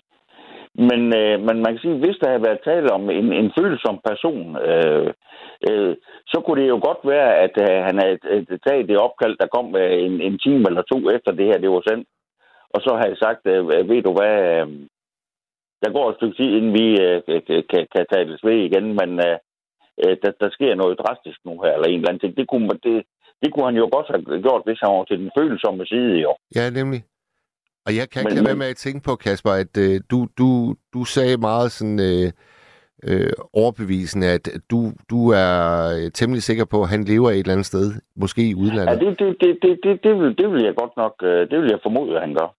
[0.88, 3.96] Men, øh, men man kan sige, hvis der havde været tale om en, en følsom
[4.08, 5.08] person, øh,
[5.70, 5.96] øh,
[6.32, 8.18] så kunne det jo godt være, at øh, han havde
[8.66, 11.70] taget det opkald, der kom øh, en, en time eller to efter det her, det
[11.70, 12.08] var sendt.
[12.74, 14.66] Og så havde jeg sagt, øh, ved du hvad, øh,
[15.82, 17.22] der går et stykke tid, inden vi øh,
[17.70, 19.36] kan, kan tales ved igen, men øh,
[20.04, 22.36] øh, der, der sker noget drastisk nu her, eller en eller anden ting.
[22.36, 22.96] Det kunne, det,
[23.42, 26.32] det kunne han jo godt have gjort, hvis han var til den følsomme side, jo.
[26.56, 27.00] Ja, nemlig.
[27.86, 30.48] Og jeg kan ikke lade være med at tænke på, Kasper, at øh, du, du,
[30.94, 32.32] du sagde meget sådan øh,
[33.08, 35.56] øh, overbevisende, at du, du er
[35.96, 37.86] øh, temmelig sikker på, at han lever et eller andet sted,
[38.16, 38.92] måske i udlandet.
[38.92, 41.60] Ja, det, det, det, det, det, det, vil, det vil jeg godt nok, øh, det
[41.60, 42.54] vil jeg formode, at han gør.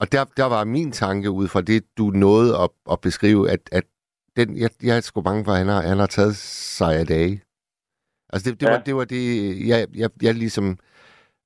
[0.00, 3.60] Og der, der var min tanke ud fra det, du nåede at, at beskrive, at,
[3.72, 3.84] at
[4.36, 7.06] den, jeg, jeg er sgu bange for, at han har, han har taget sig af
[7.06, 7.42] dage.
[8.32, 8.72] Altså det, det, ja.
[8.72, 9.24] var, det var det,
[9.68, 10.78] jeg, jeg, jeg ligesom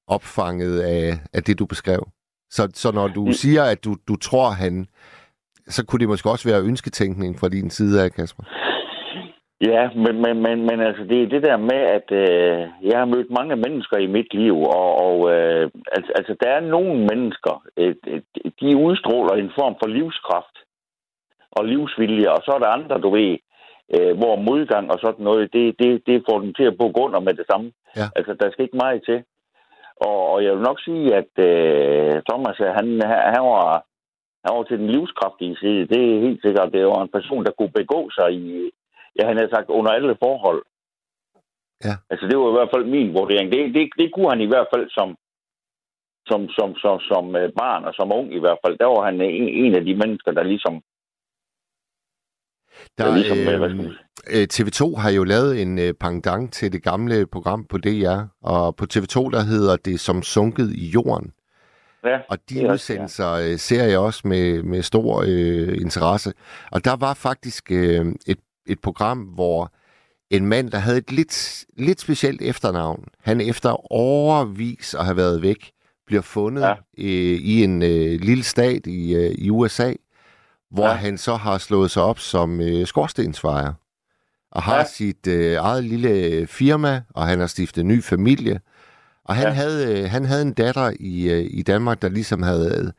[0.08, 2.02] opfanget af, af det, du beskrev.
[2.50, 3.32] Så, så når du mm.
[3.32, 4.86] siger, at du, du tror, han...
[5.66, 8.44] Så kunne det måske også være ønsketænkning fra din side af, Kasper.
[9.60, 12.58] Ja, men, men, men, men altså, det er det der med, at øh,
[12.88, 16.60] jeg har mødt mange mennesker i mit liv, og, og øh, altså, altså, der er
[16.60, 17.94] nogle mennesker, øh,
[18.60, 20.56] de udstråler en form for livskraft
[21.52, 23.38] og livsvilje, og så er der andre, du ved,
[23.94, 27.20] øh, hvor modgang og sådan noget, det, det, det får dem til at gå under
[27.20, 27.72] med det samme.
[27.96, 28.06] Ja.
[28.16, 29.24] Altså, der skal ikke meget til.
[30.06, 32.86] Og, og jeg vil nok sige, at øh, Thomas, han,
[33.34, 33.84] han, var,
[34.44, 35.88] han var til den livskraftige side.
[35.92, 36.72] Det er helt sikkert.
[36.72, 38.70] Det var en person, der kunne begå sig i,
[39.16, 40.62] ja, han havde sagt, under alle forhold.
[41.84, 41.94] Ja.
[42.10, 43.52] Altså, det var i hvert fald min vurdering.
[43.52, 45.16] Det, det, det kunne han i hvert fald som,
[46.26, 48.78] som, som, som, som øh, barn og som ung i hvert fald.
[48.78, 50.82] Der var han en, en af de mennesker, der ligesom
[52.98, 53.92] der, ligesom, øh,
[54.30, 58.76] Øh, TV2 har jo lavet en øh, pendant til det gamle program på DR, og
[58.76, 61.32] på TV2 der hedder det Som sunket i jorden.
[62.04, 63.52] Ja, og de udsendelser ja.
[63.52, 66.32] Øh, ser jeg også med, med stor øh, interesse.
[66.72, 69.72] Og der var faktisk øh, et, et program, hvor
[70.30, 75.42] en mand, der havde et lidt, lidt specielt efternavn, han efter overvis at have været
[75.42, 75.70] væk,
[76.06, 76.72] bliver fundet ja.
[76.98, 79.92] øh, i en øh, lille stat i, øh, i USA,
[80.70, 80.92] hvor ja.
[80.92, 83.72] han så har slået sig op som øh, skorstensfejer
[84.50, 84.84] og har ja.
[84.84, 88.60] sit øh, eget lille firma, og han har stiftet en ny familie.
[89.24, 89.52] Og han, ja.
[89.52, 92.92] havde, øh, han havde en datter i, øh, i Danmark, der ligesom havde øh,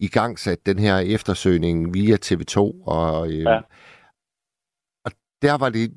[0.00, 2.58] i gang sat den her eftersøgning via TV2.
[2.86, 3.60] Og, øh, ja.
[5.04, 5.12] og
[5.42, 5.92] der var det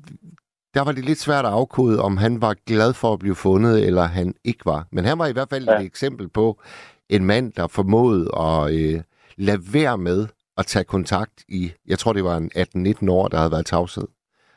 [0.74, 3.86] der var det lidt svært at afkode, om han var glad for at blive fundet,
[3.86, 4.86] eller han ikke var.
[4.92, 5.76] Men han var i hvert fald ja.
[5.76, 6.60] et eksempel på
[7.08, 9.02] en mand, der formåede at øh,
[9.36, 10.26] lade være med
[10.58, 14.08] at tage kontakt i, jeg tror det var en 18-19 år, der havde været tavshed.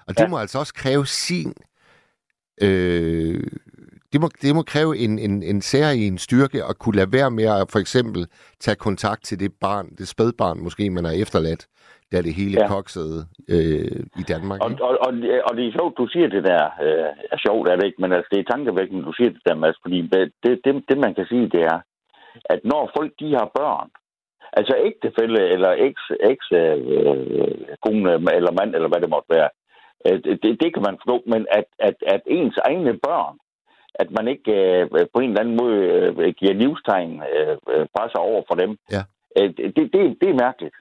[0.08, 0.28] Og det ja.
[0.28, 1.54] må altså også kræve sin...
[2.62, 3.44] Øh,
[4.14, 5.62] det, må, det må kræve en, en, en
[5.98, 8.28] en styrke at kunne lade være med at for eksempel
[8.60, 11.68] tage kontakt til det barn, det spædbarn måske, man har efterladt,
[12.12, 12.68] da det hele ja.
[12.68, 13.20] koksede
[13.50, 14.60] øh, i Danmark.
[14.66, 15.12] Og, og, og,
[15.48, 16.64] og det er sjovt, du siger det der.
[16.86, 19.56] Øh, er sjovt er det ikke, men altså, det er tankevækkende, du siger det der,
[19.56, 21.80] Mads, fordi det, det, det, man kan sige, det er,
[22.54, 23.90] at når folk de har børn,
[24.58, 26.02] altså ægtefælde eller eks,
[26.32, 26.78] eks øh,
[27.86, 29.50] kone eller mand, eller hvad det måtte være,
[30.08, 33.36] Øh, det, det kan man forstå, men at, at, at ens egne børn,
[33.96, 35.78] at man ikke øh, på en eller anden måde
[36.24, 39.04] øh, giver livstegn øh, fra sig over for dem, ja.
[39.38, 40.76] øh, det, det, det er mærkeligt.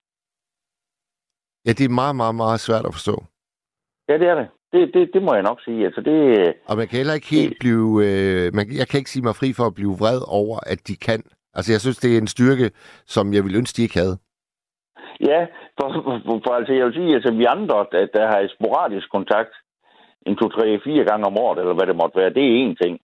[1.67, 3.25] Ja, det er meget, meget, meget svært at forstå.
[4.09, 4.49] Ja, det er det.
[4.73, 5.85] Det, det, det må jeg nok sige.
[5.87, 6.17] Altså, det,
[6.69, 7.89] og man kan heller ikke helt det, blive...
[8.07, 10.97] Øh, man, jeg kan ikke sige mig fri for at blive vred over, at de
[10.97, 11.23] kan.
[11.55, 12.71] Altså, jeg synes, det er en styrke,
[13.07, 14.17] som jeg ville ønske, de ikke havde.
[15.31, 15.41] Ja,
[15.79, 15.89] for,
[16.27, 19.55] for, for altså, jeg vil sige, altså vi andre, der, der har sporadisk kontakt
[20.27, 22.75] en, to, tre, fire gange om året, eller hvad det måtte være, det er én
[22.83, 22.95] ting.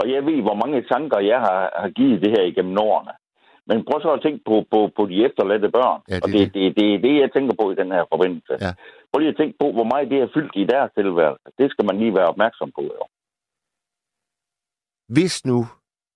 [0.00, 3.12] Og jeg ved, hvor mange tanker jeg har, har givet det her igennem årene.
[3.68, 6.00] Men prøv så at tænke på, på, på de efterladte børn.
[6.08, 8.04] Ja, det, og det, det, det, det er det, jeg tænker på i den her
[8.12, 8.54] forbindelse.
[8.64, 8.72] Ja.
[9.10, 11.46] Prøv lige at tænke på, hvor meget det er fyldt i deres tilværelse.
[11.58, 12.82] Det skal man lige være opmærksom på.
[12.82, 13.04] Jo.
[15.16, 15.58] Hvis nu,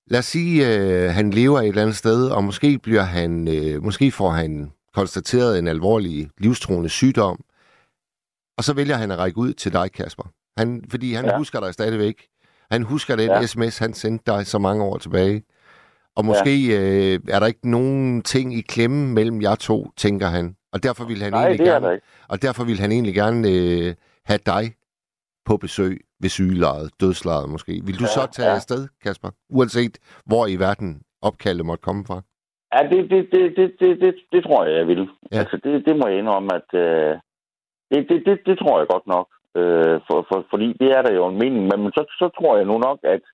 [0.06, 3.82] lad os sige, øh, han lever et eller andet sted, og måske bliver han, øh,
[3.82, 7.44] måske får han konstateret en alvorlig livstruende sygdom,
[8.58, 10.32] og så vælger han at række ud til dig, Kasper.
[10.56, 11.38] Han, fordi han ja.
[11.38, 12.26] husker dig stadigvæk.
[12.70, 13.46] Han husker den ja.
[13.46, 15.42] sms, han sendte dig så mange år tilbage.
[16.16, 16.80] Og måske ja.
[16.80, 20.56] øh, er der ikke nogen ting i klemme mellem jer to, tænker han.
[20.72, 23.94] Og derfor vil han Nej, egentlig gerne, og derfor vil han egentlig gerne øh,
[24.24, 24.74] have dig
[25.44, 27.72] på besøg ved sygelejet, dødslejet måske.
[27.86, 28.54] Vil du ja, så tage ja.
[28.58, 29.30] afsted, Kasper?
[29.56, 29.94] Uanset
[30.28, 30.90] hvor i verden
[31.28, 32.18] opkaldet måtte komme fra?
[32.74, 35.02] Ja, det, det, det, det, det, det, det tror jeg, jeg vil.
[35.32, 35.38] Ja.
[35.40, 36.68] Altså, det, det må jeg indrømme, at...
[36.84, 37.14] Øh,
[37.90, 39.28] Det, det, det, det tror jeg godt nok.
[39.60, 41.62] Øh, for, for, fordi det er der jo en mening.
[41.70, 43.24] Men så, så tror jeg nu nok, at,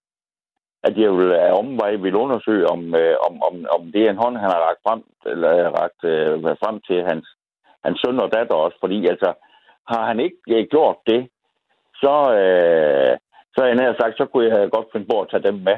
[0.86, 4.22] at jeg vil af omvej vil undersøge, om, øh, om, om, om det er en
[4.24, 7.26] hånd, han har ragt frem, eller ragt øh, frem til hans,
[7.84, 8.78] hans søn og datter også.
[8.84, 9.30] Fordi altså,
[9.93, 11.20] har han ikke øh, gjort det,
[12.03, 13.12] så, øh,
[13.55, 15.76] så jeg nær sagt, så kunne jeg godt finde på at tage dem med.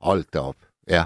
[0.00, 0.60] Hold da op.
[0.88, 1.04] Ja.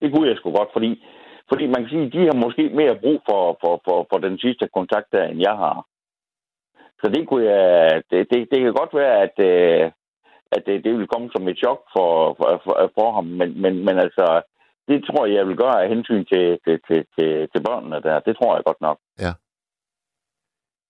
[0.00, 1.04] Det kunne jeg sgu godt, fordi,
[1.48, 4.38] fordi man kan sige, at de har måske mere brug for, for, for, for den
[4.38, 5.86] sidste kontakt der, end jeg har.
[7.00, 9.90] Så det kunne jeg, det, det, det kan godt være, at, øh,
[10.52, 13.84] at det, det vil komme som et chok for, for, for, for ham, men, men,
[13.84, 14.42] men altså,
[14.88, 18.20] det tror jeg, jeg vil gøre af hensyn til, til, til, til, til børnene der.
[18.20, 18.98] Det tror jeg godt nok.
[19.24, 19.32] Ja.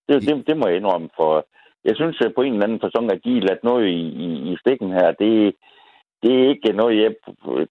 [0.09, 1.47] Det, det, det må jeg indrømme, for
[1.85, 4.29] jeg synes at på en eller anden person, at de er ladt noget i, i,
[4.53, 5.09] i stikken her.
[5.23, 5.55] Det,
[6.23, 7.11] det er ikke noget, jeg,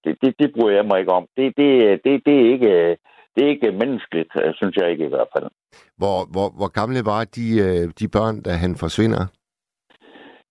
[0.04, 1.26] det, det, det bruger jeg mig ikke om.
[1.38, 1.70] Det, det,
[2.04, 2.98] det, det, er ikke,
[3.34, 5.48] det er ikke menneskeligt, synes jeg ikke i hvert fald.
[5.98, 9.24] Hvor, hvor, hvor gamle var de, øh, de børn, da han forsvinder?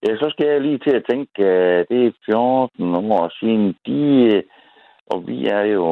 [0.06, 1.42] Ja, så skal jeg lige til at tænke,
[1.90, 3.74] det er 14 år siden.
[3.86, 4.42] De,
[5.06, 5.86] og vi er jo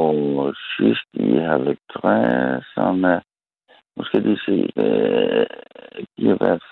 [0.76, 3.27] sidst i 50'erne.
[3.98, 4.56] Nu skal de se.
[6.16, 6.62] De har været,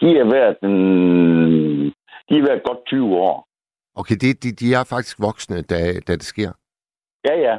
[0.00, 0.56] de har været,
[2.28, 3.46] de har været godt 20 år.
[3.94, 6.50] Okay, de, de, de er faktisk voksne, da, da det sker?
[7.28, 7.58] Ja, ja.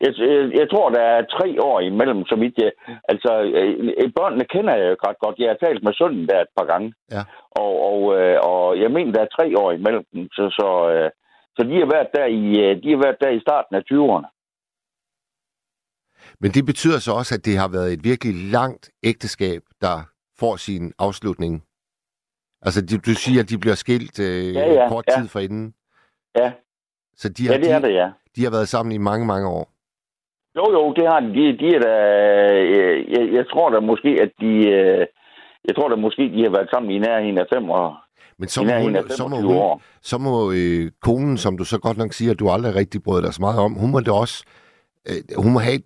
[0.00, 2.72] Jeg, jeg, jeg tror, der er tre år imellem, så vidt jeg...
[3.08, 5.38] Altså, øh, børnene kender jeg jo ret godt.
[5.38, 6.94] Jeg har talt med sønnen der et par gange.
[7.10, 7.22] Ja.
[7.62, 10.28] Og, og, øh, og jeg mener, der er tre år imellem dem.
[10.32, 11.10] Så, så, øh,
[11.56, 14.28] så de, har været der i, øh, de har været der i starten af 20'erne.
[16.40, 19.96] Men det betyder så også, at det har været et virkelig langt ægteskab, der
[20.38, 21.62] får sin afslutning.
[22.62, 25.20] Altså, du, du siger, at de bliver skilt øh, Ja, ja, kort ja.
[25.20, 25.74] tid forinden.
[26.38, 26.52] Ja,
[27.16, 28.10] Så de har, ja det er de, det, ja.
[28.36, 29.70] de har været sammen i mange, mange år.
[30.56, 31.26] Jo, jo, det har de.
[31.28, 31.94] De, de er da...
[32.52, 34.46] øh, Jeg, jeg tror da måske, at de...
[34.68, 35.06] øh,
[35.68, 38.04] Jeg tror da måske, de har været sammen i nærheden af fem år.
[38.38, 41.78] Men så må, hun, så må, 25 hun, så må øh, konen, som du så
[41.78, 44.08] godt nok siger, at du aldrig rigtig brød dig så meget om, hun må det
[44.08, 44.44] også...
[44.46, 44.67] Øh,
[45.36, 45.84] hun må have et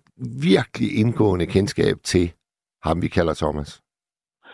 [0.51, 2.31] virkelig indgående kendskab til
[2.83, 3.81] ham, vi kalder Thomas.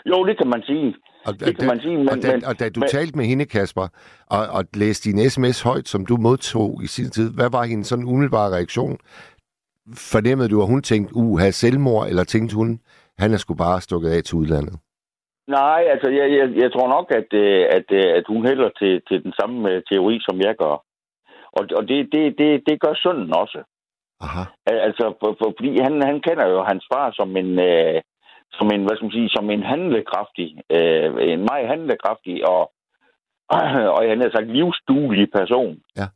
[0.05, 0.95] Jo, det kan man sige.
[1.25, 2.09] Og, Det kan man sige, men...
[2.09, 3.87] og, da, men og da du men- talte med hende, Kasper,
[4.27, 7.87] og, og læste din sms højt, som du modtog i sin tid, hvad var hendes
[7.87, 8.97] sådan umiddelbare reaktion?
[10.13, 12.79] Fornemmede du, at hun tænkte, uh, have selvmord, eller tænkte hun,
[13.17, 14.75] han er sgu bare stukket af til udlandet?
[15.47, 19.01] Nej, altså, jeg, jeg, jeg tror nok, at, øh, at, øh, at hun hælder til,
[19.07, 20.75] til den samme øh, teori, som jeg gør.
[21.57, 23.59] Og, og det, det, det, det gør sønnen også.
[24.25, 24.43] Aha.
[24.69, 28.01] Al- Altså, for, for, fordi han, han kender jo hans far som en, øh,
[28.57, 32.61] som en, hvad skal man sige, som en handlekraftig, øh, en meget handlekraftig og,
[33.95, 35.75] og jeg har sagt livsduelig person.
[35.99, 36.07] Ja.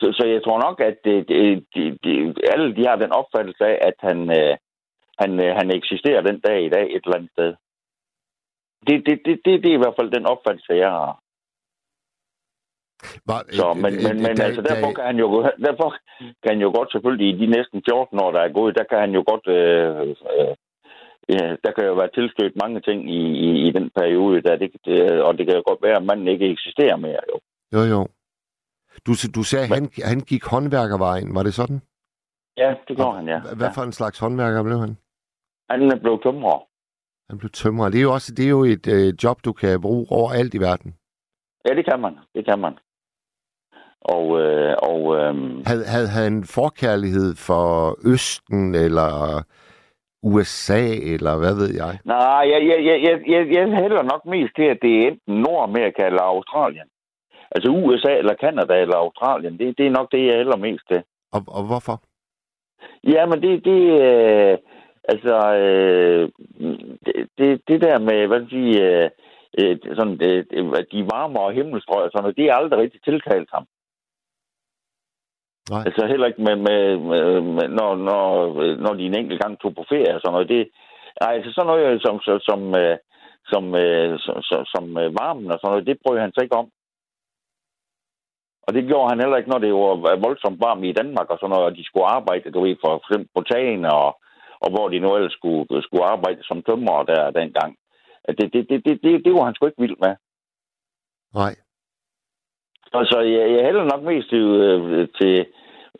[0.00, 3.64] Så, så jeg tror nok, at det, det, det, det, alle de har den opfattelse
[3.64, 4.56] af, at han, øh,
[5.20, 7.54] han, øh, han eksisterer den dag i dag et eller andet sted.
[8.86, 11.20] Det, det, det, det, det er i hvert fald den opfattelse, jeg har.
[13.30, 15.28] Var, Så, men, men, men da- altså, derfor kan, han jo,
[15.66, 15.88] derfor
[16.42, 18.98] kan han jo godt selvfølgelig i de næsten 14 år, der er gået, der kan
[19.04, 19.44] han jo godt...
[19.58, 20.08] Øh,
[21.32, 24.70] øh, der kan jo være tilstødt mange ting i, i, i den periode, der det,
[24.84, 27.20] det, og det kan jo godt være, at manden ikke eksisterer mere.
[27.30, 27.36] Jo.
[27.74, 28.00] Jo, jo.
[29.06, 31.34] Du, du sagde, at han, han gik håndværkervejen.
[31.34, 31.80] Var det sådan?
[32.56, 33.40] Ja, det gjorde han, ja.
[33.56, 34.96] Hvad- for en slags håndværker blev han?
[35.70, 36.58] Han blev tømrer.
[37.30, 37.88] Han blev tømrer.
[37.88, 40.58] Det er jo også det er jo et øh, job, du kan bruge overalt i
[40.60, 40.94] verden.
[41.68, 42.14] Ja, det kan man.
[42.34, 42.72] Det kan man.
[44.14, 45.34] Og, øh, og øh,
[45.66, 47.66] Havde, havde han forkærlighed for
[48.12, 49.42] Østen, eller
[50.22, 50.84] USA,
[51.14, 51.92] eller hvad ved jeg?
[52.04, 52.96] nej, jeg, jeg, jeg,
[53.34, 56.88] jeg, jeg, hælder nok mest til, at det er enten Nordamerika eller Australien.
[57.50, 59.58] Altså USA eller Kanada eller Australien.
[59.58, 61.02] Det, det er nok det, jeg hælder mest til.
[61.32, 61.96] Og, og hvorfor?
[63.04, 64.58] Ja, men det, det øh,
[65.12, 66.28] altså, øh,
[67.06, 69.10] det, det, det der med, hvad skal jeg sige, øh,
[69.58, 70.44] øh, sådan, øh,
[70.92, 73.66] de varme og himmelstrøg og sådan noget, det er aldrig rigtig tiltalt ham.
[75.70, 75.82] Nej.
[75.86, 78.26] Altså heller ikke med, med, med, med når, når,
[78.82, 80.48] når de en enkelt gang tog på ferie og sådan noget.
[80.48, 80.68] Det,
[81.20, 82.96] nej, altså sådan noget som, som, som, øh,
[83.50, 86.60] som, øh, som, som, som øh, varmen og sådan noget, det brød han sig ikke
[86.62, 86.68] om.
[88.66, 91.50] Og det gjorde han heller ikke, når det var voldsomt varmt i Danmark og sådan
[91.50, 94.10] noget, og de skulle arbejde, du ved, for eksempel på tagene, og,
[94.64, 97.76] og hvor de nu ellers skulle, skulle arbejde som tømrer der dengang.
[98.28, 100.14] Det, det, det, det, det, det var han sgu ikke vild med.
[101.34, 101.54] Nej.
[102.92, 105.46] Og så jeg, jeg hælder nok mest til, øh, til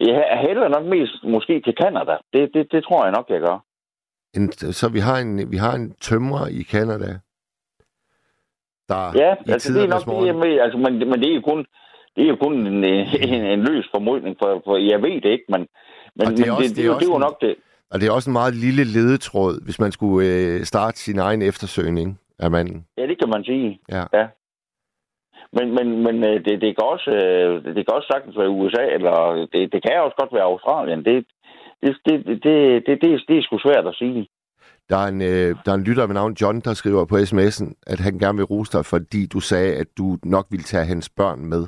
[0.00, 2.14] jeg hælder nok mest måske til Canada.
[2.32, 3.58] Det, det, det tror jeg nok, jeg gør.
[4.36, 7.12] En, så vi har en, vi har en tømrer i Kanada,
[8.88, 10.38] der Ja, altså det er nok tidernes det, morgen...
[10.38, 11.58] med, altså, men, men det er jo kun,
[12.16, 15.44] det er jo kun en, en, en løs formodning, for, for jeg ved det ikke,
[15.48, 15.60] men,
[16.16, 17.40] men, Og men det er også- det, det er det, det, også det var nok
[17.40, 17.54] det.
[17.90, 21.42] Og det er også en meget lille ledetråd, hvis man skulle øh, starte sin egen
[21.42, 22.86] eftersøgning af manden.
[22.98, 23.80] Ja, det kan man sige.
[23.92, 24.04] Ja.
[24.12, 24.26] ja.
[25.52, 28.84] Men, men, men øh, det, det, kan også, øh, det kan også sagtens være USA,
[28.96, 31.04] eller det, det kan også godt være Australien.
[31.04, 31.24] Det,
[31.82, 34.28] det, det, det, det, det, det, det er sgu svært at sige.
[34.90, 37.82] Der er, en, øh, der er en lytter ved navn John, der skriver på sms'en,
[37.86, 41.08] at han gerne vil rose dig, fordi du sagde, at du nok ville tage hans
[41.08, 41.66] børn med.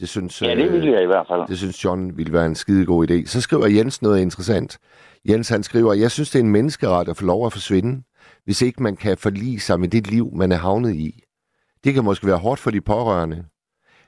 [0.00, 1.46] Det synes, Ja, det vil jeg i hvert fald.
[1.48, 3.26] Det synes John ville være en skide god idé.
[3.26, 4.78] Så skriver Jens noget interessant.
[5.28, 8.02] Jens han skriver, jeg synes, det er en menneskeret at få lov at forsvinde,
[8.44, 11.24] hvis ikke man kan forlige sig med det liv, man er havnet i.
[11.84, 13.44] Det kan måske være hårdt for de pårørende,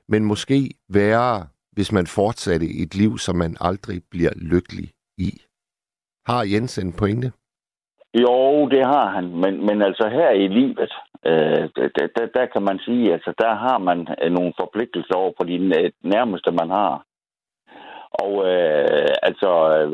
[0.09, 5.31] men måske værre, hvis man fortsatte et liv, som man aldrig bliver lykkelig i.
[6.27, 7.33] Har Jens en pointe?
[8.15, 10.93] Jo, det har han, men, men altså her i livet,
[11.27, 15.33] øh, der, der, der kan man sige, altså der har man øh, nogle forpligtelser over
[15.37, 15.59] for de
[16.15, 17.05] nærmeste, man har.
[18.23, 19.93] Og øh, altså, øh,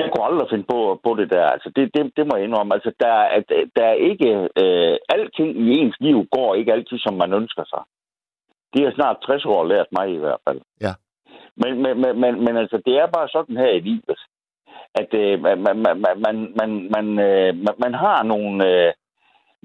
[0.00, 1.46] jeg kunne aldrig finde på, på det der.
[1.54, 2.74] Altså, det, det, det må jeg indrømme.
[2.74, 3.40] Altså, der, er,
[3.76, 4.30] der er ikke...
[4.62, 7.82] Øh, alting i ens liv går ikke altid, som man ønsker sig.
[8.72, 10.60] Det har snart 60 år lært mig i hvert fald.
[10.80, 10.92] Ja.
[11.56, 14.20] Men, men, men, men, men altså, det er bare sådan her i livet,
[14.94, 18.54] at øh, man, man, man, man, man, man, øh, man, man har nogle...
[18.70, 18.92] Øh,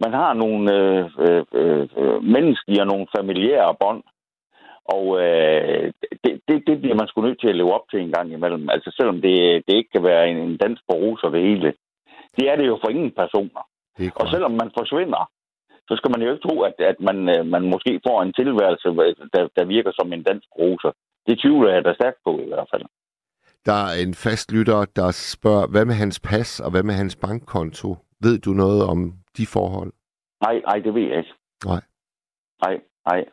[0.03, 4.03] man har nogle øh, øh, øh, menneskelige og nogle familiære bånd,
[4.85, 8.11] og øh, det, det, det bliver man sgu nødt til at leve op til en
[8.11, 8.69] gang imellem.
[8.69, 11.73] Altså selvom det, det ikke kan være en, en dans på roser det hele.
[12.37, 13.63] Det er det jo for ingen personer.
[13.99, 15.29] Er Og selvom man forsvinder,
[15.87, 18.87] så skal man jo ikke tro, at, at man, øh, man måske får en tilværelse,
[19.33, 20.91] der, der virker som en dansk roser.
[21.27, 22.85] Det tvivler jeg da stærkt på i hvert fald.
[23.65, 27.15] Der er en fast lytter, der spørger, hvad med hans pas og hvad med hans
[27.15, 27.95] bankkonto?
[28.21, 29.91] Ved du noget om de forhold?
[30.41, 31.33] Nej, nej, det ved jeg ikke.
[31.65, 31.81] Nej.
[32.65, 32.75] Nej,
[33.09, 33.25] nej.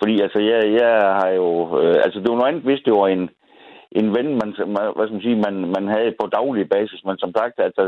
[0.00, 1.48] Fordi altså, jeg, jeg har jo...
[1.80, 3.24] Øh, altså, det var noget andet, hvis det var en,
[4.00, 7.00] en ven, man, man- hvad skal man sige, man, man havde på daglig basis.
[7.04, 7.84] Men som sagt, altså,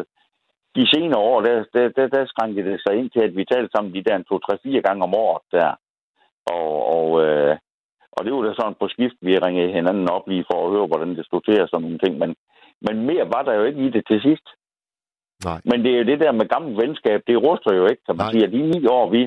[0.77, 3.71] de senere år, der, der, der, der skrænkede det sig ind til, at vi talte
[3.75, 5.71] sammen de der 2-3-4 gange om året der.
[6.57, 7.57] Og, og, øh,
[8.17, 10.87] og det var da sådan på skift, vi ringede hinanden op lige for at høre,
[10.87, 12.19] hvordan det stod til og sådan nogle ting.
[12.19, 12.31] Men,
[12.87, 14.47] men mere var der jo ikke i det til sidst.
[15.45, 15.61] Nej.
[15.71, 18.25] Men det er jo det der med gammelt venskab, det ruster jo ikke, kan man
[18.27, 18.33] Nej.
[18.33, 18.45] sige.
[18.47, 19.21] At de ni år, vi,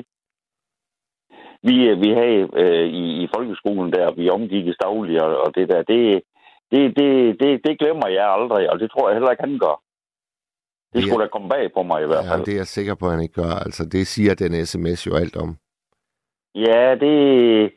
[1.62, 5.82] vi, vi havde øh, i, i folkeskolen der, vi omgikkes dagligt, og, og det der,
[5.82, 6.22] det,
[6.72, 9.76] det, det, det, det glemmer jeg aldrig, og det tror jeg heller ikke, han gør.
[10.94, 12.44] Det skulle da komme bag på mig i hvert Ja, fald.
[12.44, 13.54] det er jeg sikker på, at han ikke gør.
[13.66, 15.56] Altså, det siger den sms jo alt om.
[16.54, 17.72] Ja, det...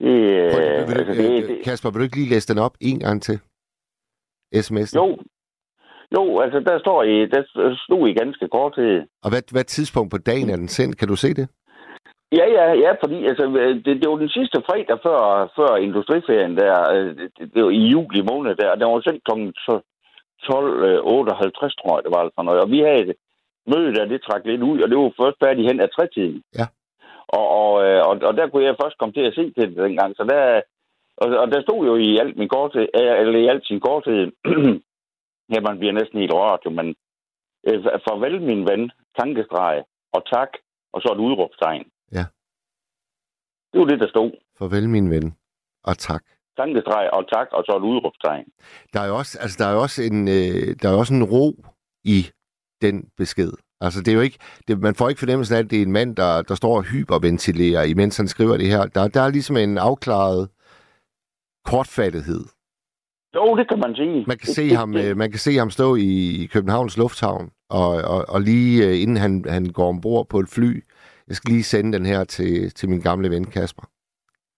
[0.00, 2.58] det, Prøv, øh, vil altså, det, øh, det Kasper, vil du ikke lige læse den
[2.62, 3.40] op en gang til?
[4.56, 4.96] SMS'en?
[4.96, 5.18] jo,
[6.16, 7.42] jo, altså der står i, der
[7.86, 9.00] stod i ganske kort tid.
[9.24, 10.98] Og hvad, hvad tidspunkt på dagen er den sendt?
[10.98, 11.48] Kan du se det?
[12.38, 13.44] Ja, ja, ja, fordi altså,
[13.84, 17.84] det, det var den sidste fredag før, før industriferien der, øh, det, det var i
[17.94, 19.32] juli måned der, og den var sendt kl.
[20.42, 20.48] 12.58,
[21.80, 22.60] tror jeg, det var altså noget.
[22.60, 23.14] Og vi havde et
[23.66, 26.42] møde der, det trak lidt ud, og det var først færdigt hen af trætiden.
[26.58, 26.66] Ja.
[27.28, 29.76] Og, og, øh, og, og der kunne jeg først komme til at se til det
[29.76, 30.60] dengang, så der,
[31.16, 34.32] og, og der stod jo i alt min korthed, øh, eller i alt sin korthed,
[35.54, 36.94] ja, man bliver næsten helt rørt, jo, men
[37.68, 40.50] øh, farvel min ven, tankestreg, og tak,
[40.92, 41.86] og så et udråbstegn.
[43.72, 44.30] Det var det, der stod.
[44.58, 45.34] Farvel, min ven.
[45.84, 46.22] Og tak.
[46.56, 48.44] Tankestreg og tak, og så et udråbstegn.
[48.92, 51.64] Der er jo også, altså, der er også, en, øh, der er også en ro
[52.04, 52.26] i
[52.82, 53.52] den besked.
[53.80, 55.92] Altså, det er jo ikke, det, man får ikke fornemmelsen af, at det er en
[55.92, 58.86] mand, der, der står og hyperventilerer, imens han skriver det her.
[58.86, 60.48] Der, der er ligesom en afklaret
[61.64, 62.44] kortfattighed.
[63.34, 64.24] Jo, det kan man sige.
[64.26, 68.24] Man kan se ham, øh, man kan se ham stå i Københavns Lufthavn, og, og,
[68.28, 70.84] og lige øh, inden han, han går ombord på et fly,
[71.32, 73.84] jeg skal lige sende den her til, til min gamle ven Kasper.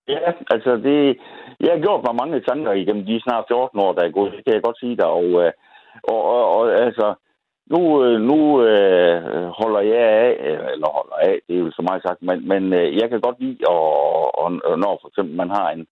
[0.08, 1.18] Ja, altså det...
[1.60, 4.32] Jeg har gjort mig mange tanker igennem de snart 14 år, der er gået.
[4.32, 5.06] Det kan jeg godt sige dig.
[5.20, 5.52] Og, øh,
[6.12, 7.06] og, og, og altså,
[7.72, 10.32] nu, øh, nu øh, holder jeg af,
[10.74, 13.40] eller holder af, det er jo så meget sagt, men, men øh, jeg kan godt
[13.40, 13.80] lide, at,
[14.42, 15.86] og, når for eksempel man har en,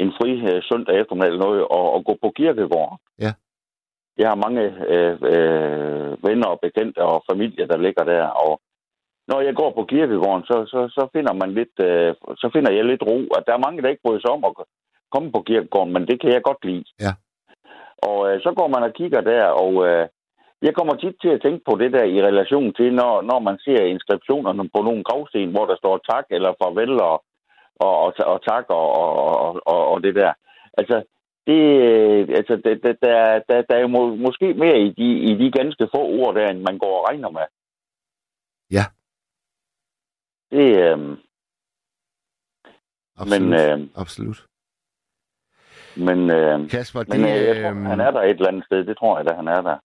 [0.00, 0.30] en fri
[0.70, 2.98] søndag eftermiddag eller noget, og, og gå på kirkegården.
[3.24, 3.32] Ja.
[4.18, 4.62] Jeg har mange
[4.92, 8.60] øh, øh, venner og bekendte og familie, der ligger der, og
[9.30, 12.84] når jeg går på kirkegården, så, så, så finder man lidt, øh, så finder jeg
[12.84, 13.18] lidt ro.
[13.36, 14.52] At der er mange, der ikke bryder sig om at
[15.14, 16.84] komme på kirkegården, men det kan jeg godt lide.
[17.04, 17.12] Ja.
[18.08, 20.06] Og øh, så går man og kigger der, og øh,
[20.66, 23.58] jeg kommer tit til at tænke på det der i relation til, når, når man
[23.64, 27.16] ser inskriptionerne på nogle gravsten, hvor der står tak eller farvel og,
[27.86, 30.32] og, og, og tak og, og, og, og det der.
[30.78, 30.96] Altså,
[31.46, 33.18] det, øh, altså det, det, der,
[33.48, 36.46] der, der er jo må, måske mere i de, i de ganske få ord der,
[36.46, 37.46] end man går og regner med.
[38.70, 38.84] Ja.
[40.54, 40.98] Det, øh,
[43.16, 43.42] Absolut.
[43.50, 44.38] men øh, Absolut.
[45.96, 48.64] Men, øh, Kasper, det, men øh, jeg tror, øh, han er der et eller andet
[48.64, 48.84] sted.
[48.84, 49.76] Det tror jeg da, han er der.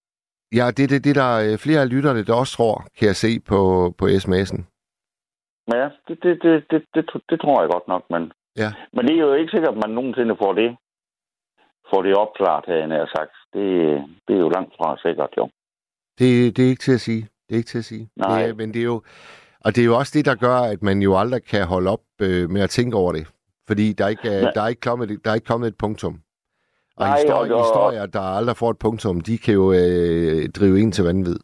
[0.59, 3.15] ja, det er det, det, der er flere af lytterne, der også tror, kan jeg
[3.15, 3.59] se på,
[3.97, 4.61] på sms'en.
[5.75, 8.69] Ja, det, det, det, det, det, det tror jeg godt nok, men, Ja.
[8.93, 10.77] men det er jo ikke sikkert, at man nogensinde får det,
[11.89, 13.31] får det opklaret, havde jeg sagt.
[13.53, 13.65] Det,
[14.27, 15.49] det er jo langt fra sikkert, jo.
[16.19, 17.21] Det, det er ikke til at sige.
[17.49, 18.09] Det er ikke til at sige.
[18.15, 18.47] Nej.
[18.47, 19.01] Det men det er jo,
[19.65, 22.03] og det er jo også det, der gør, at man jo aldrig kan holde op
[22.21, 23.27] øh, med at tænke over det.
[23.67, 24.51] Fordi der er ikke, Nej.
[24.55, 26.13] der er ikke, kommet, der er ikke kommet et punktum.
[26.97, 30.49] Og Nej, historier, og- og- historier, der aldrig får et punktum, de kan jo øh,
[30.57, 31.39] drive en til vanvid.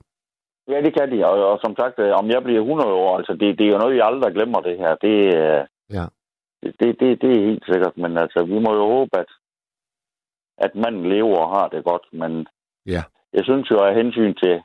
[0.72, 1.26] Ja, det kan de.
[1.26, 3.78] Og, og som sagt, øh, om jeg bliver 100 år, altså det, det er jo
[3.78, 4.96] noget, jeg aldrig glemmer det her.
[5.06, 5.62] Det, øh,
[5.98, 6.06] Ja.
[6.64, 7.98] det, det, det, er helt sikkert.
[7.98, 9.30] Men altså, vi må jo håbe, at,
[10.58, 12.06] at manden lever og har det godt.
[12.14, 12.48] Men
[12.94, 13.04] Ja.
[13.34, 14.56] jeg synes jo, af hensyn til,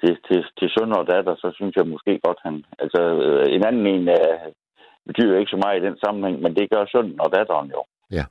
[0.00, 2.64] til, til, til søn og datter, så synes jeg måske godt, han...
[2.78, 4.38] Altså, øh, en anden en øh,
[5.06, 7.80] betyder ikke så meget i den sammenhæng, men det gør sønnen og datteren jo.
[8.10, 8.24] Ja.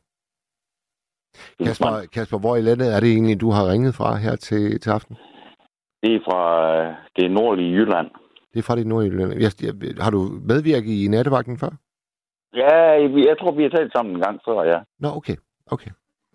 [1.65, 2.07] Kasper.
[2.13, 5.15] Kasper, hvor i landet er det egentlig, du har ringet fra her til, til aften?
[6.03, 6.41] Det er fra
[6.75, 8.09] øh, det nordlige Jylland.
[8.53, 9.31] Det er fra dit nordjylland.
[9.45, 9.73] Jeg, jeg,
[10.05, 11.71] har du medvirket i nattevagten før?
[12.61, 12.75] Ja,
[13.29, 14.79] jeg tror, vi har talt sammen en gang før, ja.
[14.99, 15.37] Nå, okay.
[15.73, 15.91] okay.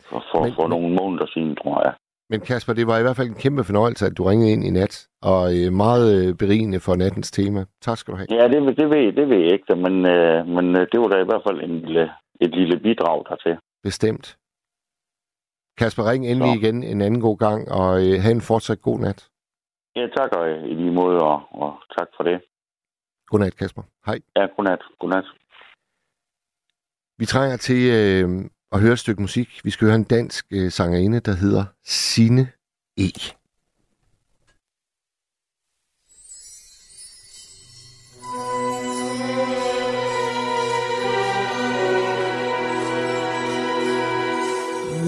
[0.09, 1.95] For, for, Men- for nogle måneder siden, tror jeg.
[2.31, 4.71] Men Kasper, det var i hvert fald en kæmpe fornøjelse, at du ringede ind i
[4.71, 7.65] nat, og øh, meget øh, berigende for nattens tema.
[7.81, 8.27] Tak skal du have.
[8.31, 11.17] Ja, det, det, ved, det ved jeg ikke, men, øh, men øh, det var da
[11.21, 12.05] i hvert fald en lille,
[12.41, 13.57] et lille bidrag dertil.
[13.83, 14.37] Bestemt.
[15.79, 16.59] Kasper, ring endelig Så.
[16.61, 19.29] igen en anden god gang, og øh, have en fortsat god nat.
[19.97, 22.41] Ja, tak og i lige måde, og, og tak for det.
[23.31, 23.83] Godnat, Kasper.
[24.07, 24.19] Hej.
[24.37, 24.83] Ja, godnat.
[25.01, 25.25] Godnat.
[27.19, 28.29] Vi trænger til øh,
[28.73, 29.61] at høre et stykke musik.
[29.65, 32.49] Vi skal høre en dansk øh, sangerinde, der hedder Sine
[32.97, 33.11] E.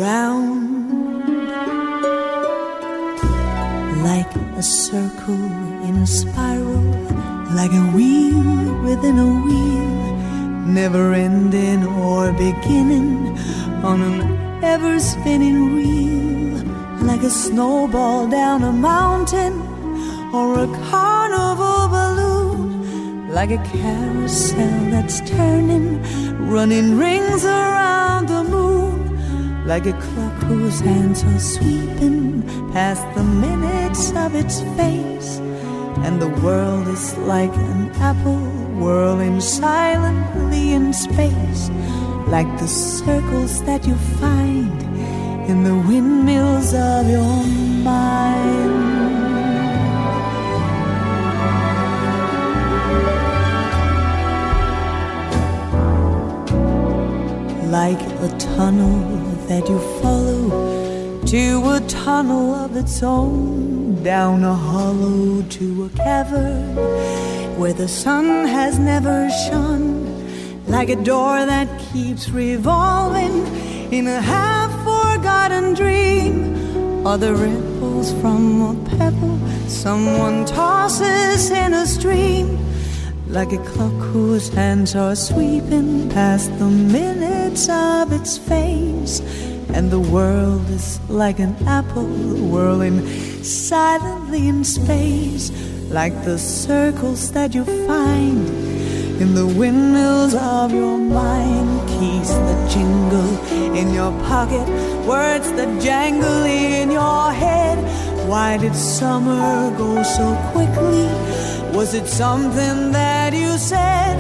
[0.01, 0.61] round
[4.03, 5.45] like a circle
[5.89, 6.85] in a spiral,
[7.55, 8.41] like a wheel
[8.83, 9.70] within a wheel,
[10.75, 13.37] never ending or beginning
[13.83, 16.65] on an ever spinning reel,
[17.05, 19.55] like a snowball down a mountain
[20.33, 26.01] or a carnival balloon, like a carousel that's turning,
[26.49, 29.01] running rings around the moon
[29.67, 32.43] like a clock whose hands are sweeping
[32.73, 35.39] past the minutes of its face.
[36.05, 41.69] And the world is like an apple whirling silently in space,
[42.29, 44.83] like the circles that you find
[45.51, 47.45] in the windmills of your
[47.85, 49.01] mind.
[57.71, 58.99] like a tunnel
[59.47, 67.40] that you follow to a tunnel of its own, down a hollow to a cavern
[67.61, 70.09] where the sun has never shone,
[70.67, 73.47] like a door that keeps revolving
[73.93, 79.39] in a half forgotten dream, or the ripples from a pebble
[79.69, 82.59] someone tosses in a stream?
[83.29, 89.21] Like a clock whose hands are sweeping past the minutes of its face.
[89.75, 92.09] And the world is like an apple
[92.51, 93.07] whirling
[93.45, 95.51] silently in space,
[95.91, 98.49] like the circles that you find
[99.21, 101.89] in the windmills of your mind.
[101.89, 103.33] Keys that jingle
[103.77, 104.67] in your pocket,
[105.07, 107.79] words that jangle in your head.
[108.29, 111.09] Why did summer go so quickly?
[111.77, 114.17] Was it something that you said?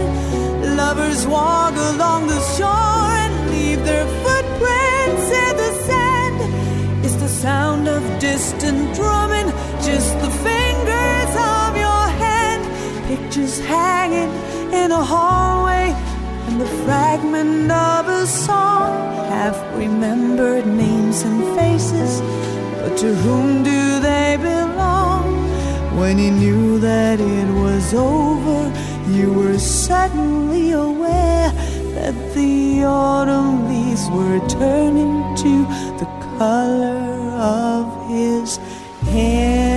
[0.76, 7.04] Lovers walk along the shore and leave their footprints in the sand.
[7.04, 9.46] Is the sound of distant drumming
[9.82, 10.30] just the
[13.30, 14.32] Pictures hanging
[14.74, 15.94] in a hallway
[16.48, 18.90] and the fragment of a song.
[19.28, 22.20] Half remembered names and faces,
[22.80, 25.46] but to whom do they belong?
[25.96, 28.60] When you knew that it was over,
[29.12, 31.52] you were suddenly aware
[31.94, 35.52] that the autumn leaves were turning to
[36.00, 38.56] the color of his
[39.12, 39.69] hair.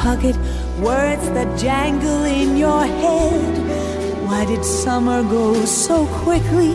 [0.00, 0.36] Pocket,
[0.80, 3.52] words that jangle in your head.
[4.26, 6.72] Why did summer go so quickly?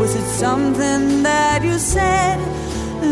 [0.00, 2.38] Was it something that you said?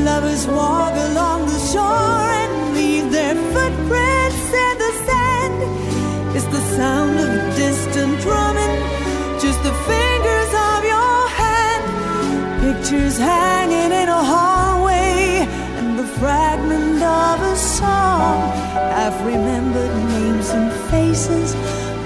[0.09, 5.57] Lovers walk along the shore and leave their footprints in the sand.
[6.37, 8.77] It's the sound of distant drumming,
[9.45, 11.85] just the fingers of your hand.
[12.65, 15.47] Pictures hanging in a hallway,
[15.79, 18.18] and the fragment of a song.
[18.99, 21.55] Half remembered names and faces,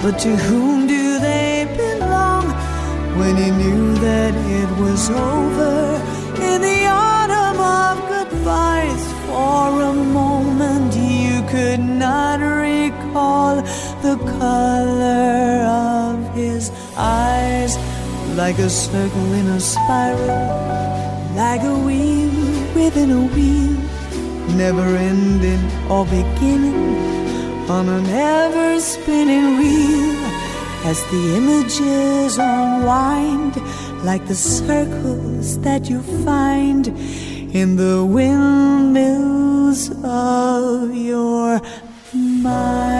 [0.02, 2.44] but to whom do they belong?
[3.18, 5.74] When he knew that it was over
[6.50, 13.62] in the autumn of goodbyes, for a moment you could not recall
[14.06, 17.72] the color of his eyes,
[18.36, 20.44] like a circle in a spiral,
[21.34, 22.34] like a wheel
[22.74, 23.81] within a wheel,
[24.66, 26.94] never ending or beginning
[27.68, 30.14] on an ever spinning wheel
[30.90, 33.54] as the images unwind
[34.04, 36.86] like the circles that you find
[37.60, 41.60] in the windmills of your
[42.14, 42.91] mind.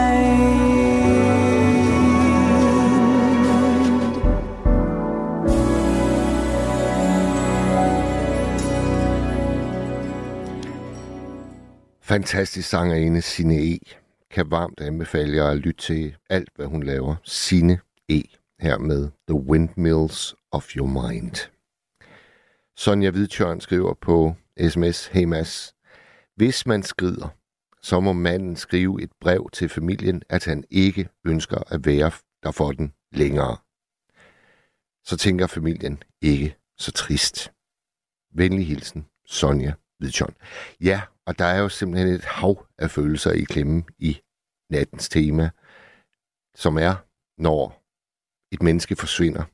[12.12, 13.78] Fantastisk sangerinde Sine E.
[14.30, 17.16] Kan varmt anbefale jer at lytte til alt, hvad hun laver.
[17.24, 18.22] Sine E.
[18.60, 21.36] Her med The Windmills of Your Mind.
[22.76, 24.34] Sonja Hvidtjørn skriver på
[24.68, 25.74] sms, Hey Mads,
[26.36, 27.28] hvis man skrider,
[27.82, 32.10] så må manden skrive et brev til familien, at han ikke ønsker at være
[32.43, 33.56] der for den længere.
[35.05, 37.52] Så tænker familien ikke så trist.
[38.34, 40.34] Venlig hilsen, Sonja Hvidtjørn.
[40.80, 44.20] Ja, og der er jo simpelthen et hav af følelser i klemme i
[44.70, 45.51] nattens tema,
[46.55, 46.94] som er,
[47.39, 47.82] når
[48.53, 49.44] et menneske forsvinder,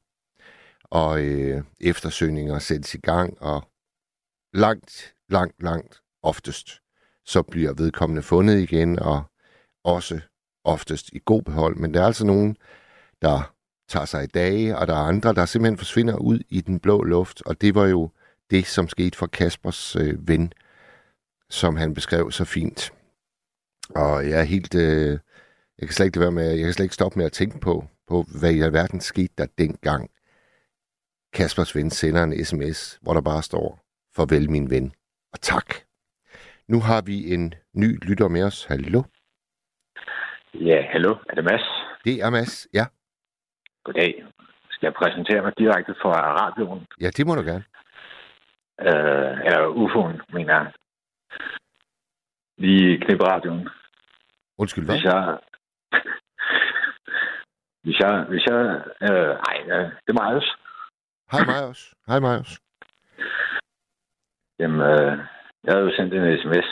[0.85, 3.69] og øh, eftersøgninger sættes i gang, og
[4.55, 6.83] langt, langt, langt oftest,
[7.25, 9.23] så bliver vedkommende fundet igen, og
[9.85, 10.21] også
[10.65, 11.77] oftest i god behold.
[11.77, 12.57] Men der er altså nogen,
[13.23, 13.55] der
[13.89, 17.03] tager sig i dage, og der er andre, der simpelthen forsvinder ud i den blå
[17.03, 18.11] luft, og det var jo
[18.51, 20.53] det, som skete for Kaspers øh, ven,
[21.51, 22.93] som han beskrev så fint.
[23.95, 24.75] Og jeg er helt...
[24.75, 25.19] Øh,
[25.79, 27.85] jeg kan slet ikke være med, jeg kan slet ikke stoppe med at tænke på,
[28.09, 30.11] på hvad i alverden skete der dengang.
[31.33, 33.79] Kaspers ven sender en sms, hvor der bare står,
[34.17, 34.93] farvel min ven,
[35.33, 35.75] og tak.
[36.69, 38.65] Nu har vi en ny lytter med os.
[38.65, 39.03] Hallo?
[40.55, 41.17] Ja, hallo.
[41.29, 41.67] Er det Mads?
[42.05, 42.85] Det er Mads, ja.
[43.85, 44.25] Goddag.
[44.71, 46.87] Skal jeg præsentere mig direkte fra radioen?
[47.01, 47.65] Ja, det må du gerne.
[48.81, 50.73] Øh, eller UFO'en, mener jeg.
[52.59, 53.69] Lige knip radioen.
[54.59, 54.95] Undskyld, hvad?
[54.95, 55.39] Hvis jeg...
[57.85, 58.25] hvis jeg...
[58.29, 58.61] Hvis jeg
[59.03, 60.49] øh, ej, ja, det er Marius.
[61.33, 61.95] Hej Marius.
[62.07, 62.61] Hej Marius.
[64.59, 65.19] Jamen, øh,
[65.65, 66.69] jeg havde jo sendt en sms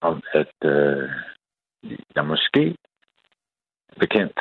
[0.00, 1.10] om, at øh,
[2.16, 2.76] jeg måske
[3.88, 4.40] er bekendt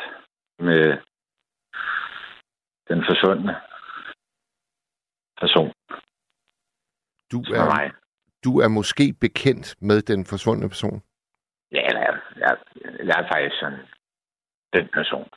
[0.60, 0.98] med
[2.88, 3.56] den forsvundne
[5.42, 5.74] person.
[7.32, 7.92] Du er, mig.
[8.44, 11.04] Du er måske bekendt med den forsvundne person.
[11.72, 12.58] Ja, jeg, jeg,
[13.08, 13.80] jeg er faktisk sådan
[14.74, 15.28] den person.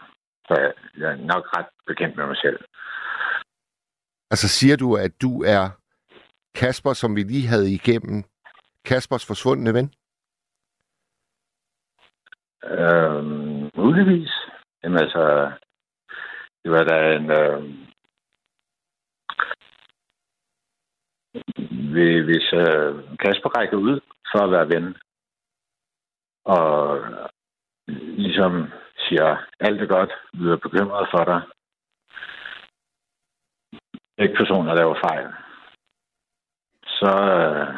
[0.49, 2.59] Så jeg, jeg er nok ret bekendt med mig selv.
[4.31, 5.71] Altså siger du, at du er
[6.55, 8.25] Kasper, som vi lige havde igennem,
[8.85, 9.95] Kaspers forsvundne ven?
[12.65, 14.33] Øhm, muligvis.
[14.83, 15.53] Jamen altså,
[16.63, 17.31] det var da en...
[17.31, 17.85] Øh,
[22.29, 24.01] hvis øh, Kasper rækker ud
[24.33, 24.97] for at være ven,
[26.45, 27.01] og
[28.19, 31.41] ligesom siger, alt er godt, vi er bekymret for dig.
[34.19, 35.29] Ikke personer laver fejl.
[36.87, 37.75] Så, øh,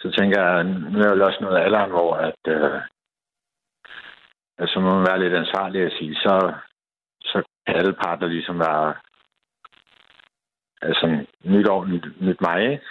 [0.00, 2.80] så tænker jeg, nu er jeg jo også noget af alderen, hvor at, øh,
[4.58, 6.54] at så må man være lidt ansvarlig at sige, så,
[7.20, 8.94] så kan alle parter ligesom være
[10.82, 12.84] altså nyt år, nyt, nyt mig, ikke?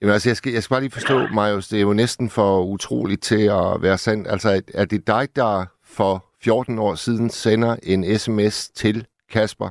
[0.00, 2.64] Jamen altså, jeg skal, jeg skal bare lige forstå, Marius, det er jo næsten for
[2.64, 4.28] utroligt til at være sandt.
[4.28, 9.70] Altså, er- det dig, der for 14 år siden sender en sms til Kasper,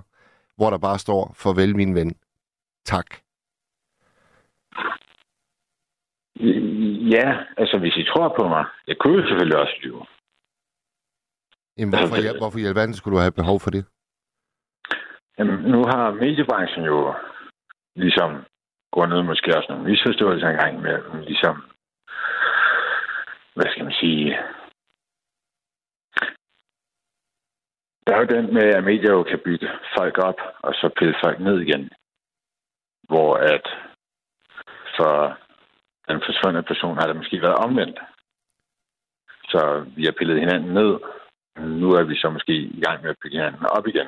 [0.55, 2.15] hvor der bare står, farvel min ven,
[2.85, 3.05] tak.
[7.15, 7.27] Ja,
[7.57, 8.65] altså hvis I tror på mig.
[8.87, 10.05] Jeg kunne jo selvfølgelig også lyve.
[11.77, 13.85] Jamen, hvorfor, hvorfor i alverden skulle du have behov for det?
[15.37, 17.15] Jamen, nu har mediebranchen jo
[17.95, 18.45] ligesom
[18.91, 21.55] grundet måske også nogle misforståelser engang med, ligesom,
[23.55, 24.37] hvad skal man sige,
[28.07, 31.15] der er jo den med, at medier jo kan bytte folk op, og så pille
[31.23, 31.89] folk ned igen.
[33.09, 33.65] Hvor at
[34.97, 35.37] for
[36.09, 37.99] den forsvundne person har det måske været omvendt.
[39.51, 40.93] Så vi har pillet hinanden ned.
[41.81, 44.07] Nu er vi så måske i gang med at bygge hinanden op igen.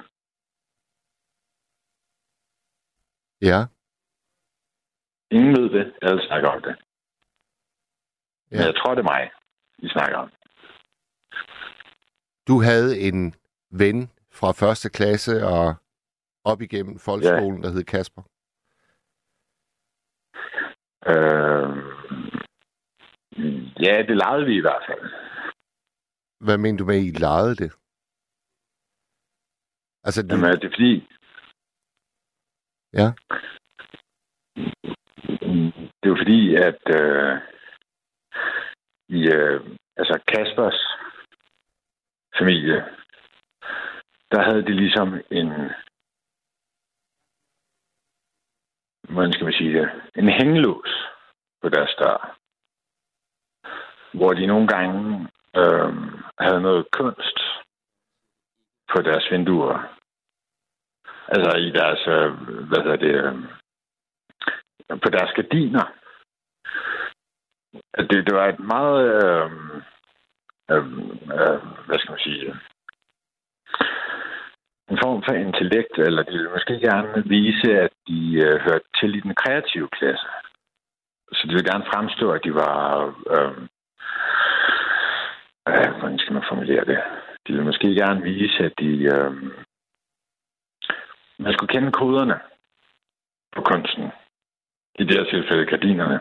[3.41, 3.59] Ja.
[5.31, 6.75] Ingen ved det, alle snakker om det.
[8.51, 8.57] Ja.
[8.57, 9.31] Men jeg tror, det er mig,
[9.77, 10.29] vi snakker om.
[12.47, 13.35] Du havde en
[13.71, 15.75] ven fra første klasse og
[16.43, 17.67] op igennem folkeskolen, ja.
[17.67, 18.21] der hed Kasper.
[21.11, 21.69] Øh,
[23.85, 25.11] ja, det legede vi i hvert fald.
[26.39, 27.71] Hvad mener du med, at I legede det?
[30.03, 30.35] Altså, du...
[30.35, 31.07] Jamen, er det fordi...
[32.97, 33.13] Ja.
[35.99, 37.37] Det er jo fordi, at øh,
[39.09, 39.61] i, øh,
[39.97, 40.79] altså Kaspers
[42.39, 42.85] familie,
[44.31, 45.49] der havde de ligesom en,
[49.09, 51.07] hvordan skal man sige det, en hængelås
[51.61, 52.37] på deres dør,
[54.13, 55.93] hvor de nogle gange øh,
[56.39, 57.39] havde noget kunst
[58.95, 59.96] på deres vinduer.
[61.33, 62.31] Altså i deres, øh,
[62.69, 63.35] hvad hedder det, øh,
[65.03, 65.85] på deres gardiner.
[67.93, 69.51] At Det, det var et meget, øh,
[70.71, 70.85] øh,
[71.37, 72.55] øh, hvad skal man sige, øh,
[74.91, 79.15] en form for intellekt, eller de ville måske gerne vise, at de øh, hørte til
[79.15, 80.27] i den kreative klasse.
[81.33, 83.05] Så de ville gerne fremstå, at de var,
[83.35, 83.57] øh,
[85.69, 86.99] øh, hvordan skal man formulere det?
[87.47, 89.31] De ville måske gerne vise, at de, øh,
[91.39, 92.39] man skulle kende koderne
[93.55, 94.03] på kunsten.
[94.99, 96.19] I det her tilfælde gardinerne.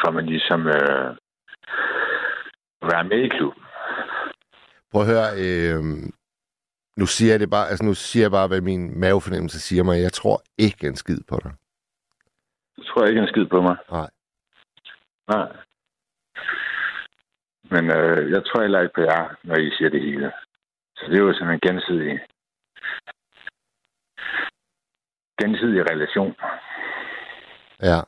[0.00, 1.16] For man ligesom øh,
[2.90, 3.62] være med i klubben.
[4.92, 5.82] Prøv at høre, øh,
[6.96, 10.00] nu siger jeg det bare, altså nu siger jeg bare, hvad min mavefornemmelse siger mig.
[10.00, 11.52] Jeg tror ikke en skid på dig.
[12.76, 13.76] Du tror ikke en skid på mig?
[13.90, 14.10] Nej.
[15.28, 15.48] Nej.
[17.70, 20.32] Men øh, jeg tror heller ikke på jer, når I siger det hele.
[20.96, 22.20] Så det er jo sådan en gensidig
[25.40, 26.34] gensidig relation.
[27.82, 28.00] Ja.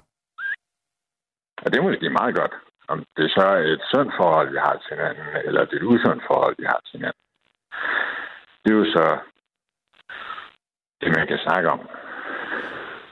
[1.62, 2.54] Og det er måske meget godt.
[2.88, 5.90] Om det så er et sundt forhold, vi har til hinanden, eller det er et
[5.92, 7.22] usundt forhold, vi har til hinanden.
[8.62, 9.06] Det er jo så
[11.00, 11.80] det, man kan snakke om.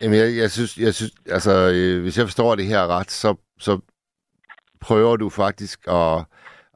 [0.01, 3.36] Jamen, jeg, jeg synes, jeg synes altså, øh, hvis jeg forstår det her ret, så,
[3.59, 3.81] så
[4.81, 6.24] prøver du faktisk at,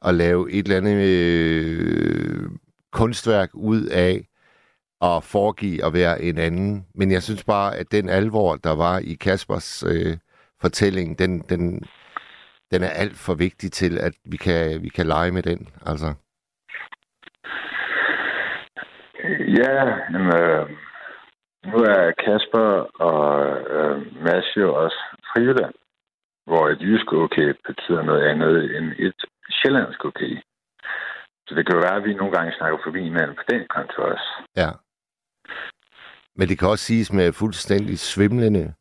[0.07, 2.49] at lave et eller andet øh,
[2.91, 4.27] kunstværk ud af
[5.09, 6.85] at foregive at være en anden.
[6.95, 10.17] Men jeg synes bare, at den alvor, der var i Kaspers øh,
[10.61, 11.83] fortælling, den, den,
[12.71, 15.69] den er alt for vigtig til, at vi kan, vi kan lege med den.
[15.85, 16.09] Altså.
[19.59, 19.75] Ja,
[20.13, 20.69] men, øh,
[21.71, 22.69] nu er Kasper
[23.09, 23.27] og
[23.75, 24.99] øh, Mads jo også
[25.31, 25.75] frivilland,
[26.45, 29.19] hvor et jysk okay betyder noget andet end et
[29.51, 30.33] sjællandsk okay.
[31.47, 34.01] Så det kan jo være, at vi nogle gange snakker forbi hinanden på den konto
[34.01, 34.27] også.
[34.55, 34.69] Ja.
[36.35, 38.73] Men det kan også siges med fuldstændig svimlende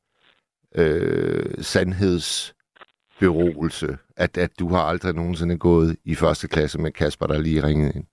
[0.74, 7.38] øh, sandhedsberoelse, at, at du har aldrig nogensinde gået i første klasse med Kasper, der
[7.38, 8.06] lige ringede ind.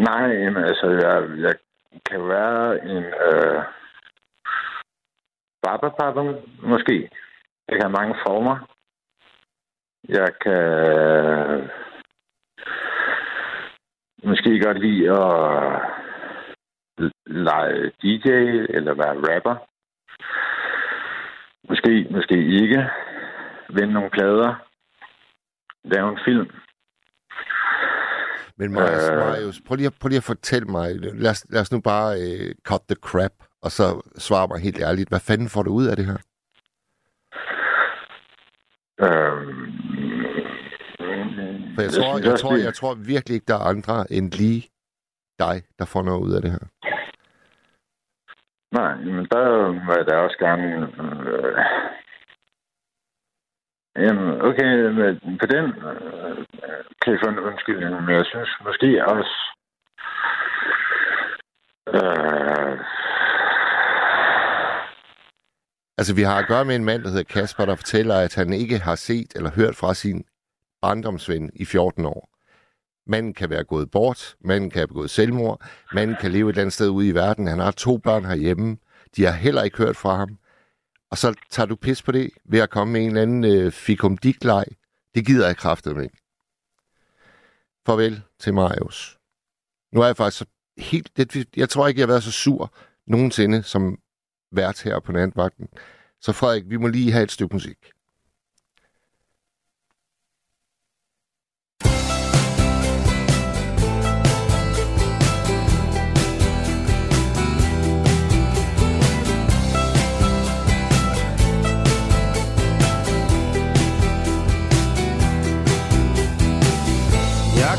[0.00, 1.54] Nej, men altså, jeg, jeg
[2.10, 3.62] kan være en øh,
[5.62, 7.08] barberpapper, måske.
[7.68, 8.58] Det kan have mange former.
[10.08, 11.70] Jeg kan
[14.24, 15.91] måske godt lide at
[17.26, 18.28] lege DJ
[18.76, 19.56] eller være rapper.
[21.68, 22.90] Måske, måske ikke.
[23.70, 24.54] Vende nogle plader.
[25.84, 26.50] Lave en film.
[28.56, 29.16] Men Marius, Øh.
[29.18, 32.10] Marius prøv, lige, at- prøv lige at fortælle mig, lad os, lad os nu bare
[32.20, 33.32] øh, cut the crap,
[33.62, 33.84] og så
[34.18, 36.18] svare mig helt ærligt, hvad fanden får du ud af det her?
[39.00, 39.72] Øhm,
[41.74, 44.68] For jeg, tror, jeg, tror, jeg tror virkelig ikke, der er andre end lige
[45.38, 46.64] dig, der får noget ud af det her.
[48.72, 49.44] Nej, men der
[49.86, 50.66] var jeg da også gerne...
[51.02, 51.56] Øh,
[54.04, 56.36] jamen, okay, men på den øh,
[57.02, 59.34] kan jeg få en undskyldning, men jeg synes måske også...
[61.94, 62.78] Øh,
[65.98, 68.52] Altså, vi har at gøre med en mand, der hedder Kasper, der fortæller, at han
[68.52, 70.24] ikke har set eller hørt fra sin
[70.82, 72.31] barndomsven i 14 år.
[73.06, 76.62] Manden kan være gået bort, manden kan have begået selvmord, manden kan leve et eller
[76.62, 77.46] andet sted ude i verden.
[77.46, 78.76] Han har to børn herhjemme.
[79.16, 80.38] De har heller ikke hørt fra ham.
[81.10, 83.72] Og så tager du pis på det ved at komme med en eller anden øh,
[83.72, 84.64] fikumdik-leg.
[85.14, 86.08] Det gider jeg kraftet med.
[87.86, 89.18] Farvel til Marius.
[89.92, 90.44] Nu er jeg faktisk så
[90.78, 91.16] helt...
[91.16, 92.74] Det, jeg tror ikke, jeg har været så sur
[93.06, 93.98] nogensinde som
[94.52, 95.68] vært her på natvagten.
[96.20, 97.78] Så Frederik, vi må lige have et stykke musik.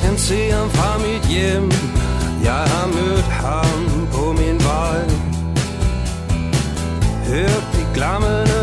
[0.03, 0.19] Jeg kan
[0.57, 1.71] ham fra mit hjem.
[2.43, 5.01] Jeg har mødt ham på min vej.
[7.27, 8.62] Hørt de glammende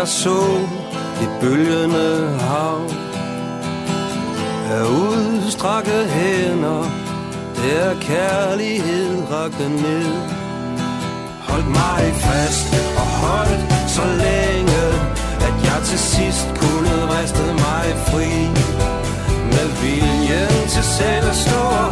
[0.00, 0.40] jeg så
[1.20, 2.80] det bølgende hav.
[4.70, 6.82] Af udstrakte hænder,
[7.56, 10.12] der kærlighed rakte ned.
[11.48, 12.66] Holdt mig fast
[13.00, 14.84] og holdt så længe,
[15.46, 18.32] at jeg til sidst kunne vriste mig fri.
[19.54, 21.89] Med viljen til selv at stå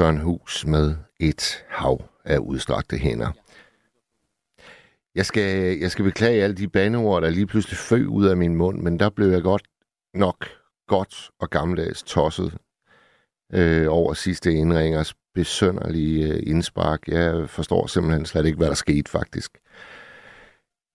[0.00, 3.30] Søren Hus med et hav af udstrakte hænder.
[5.14, 8.56] Jeg skal, jeg skal beklage alle de bandeord, der lige pludselig føg ud af min
[8.56, 9.62] mund, men der blev jeg godt
[10.14, 10.48] nok
[10.86, 12.56] godt og gammeldags tosset
[13.52, 17.08] øh, over sidste indringers besønderlige øh, indspark.
[17.08, 19.58] Jeg forstår simpelthen slet ikke, hvad der skete faktisk.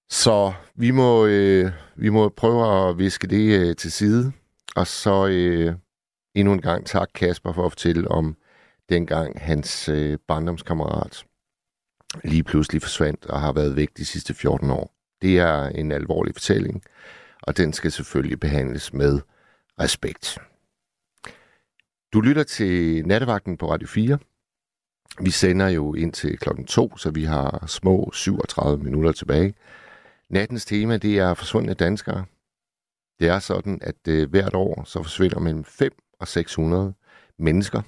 [0.09, 4.31] Så vi må, øh, vi må prøve at viske det øh, til side.
[4.75, 5.73] Og så øh,
[6.35, 8.37] endnu en gang tak Kasper for at fortælle om
[8.89, 11.25] dengang hans øh, barndomskammerat
[12.23, 14.95] lige pludselig forsvandt og har været væk de sidste 14 år.
[15.21, 16.83] Det er en alvorlig fortælling,
[17.41, 19.19] og den skal selvfølgelig behandles med
[19.79, 20.37] respekt.
[22.13, 24.17] Du lytter til Nattevagten på Radio 4.
[25.21, 29.53] Vi sender jo ind til klokken 2, så vi har små 37 minutter tilbage.
[30.29, 32.25] Nattens tema, det er forsvundne danskere.
[33.19, 36.93] Det er sådan, at øh, hvert år så forsvinder mellem 5 og 600
[37.39, 37.81] mennesker.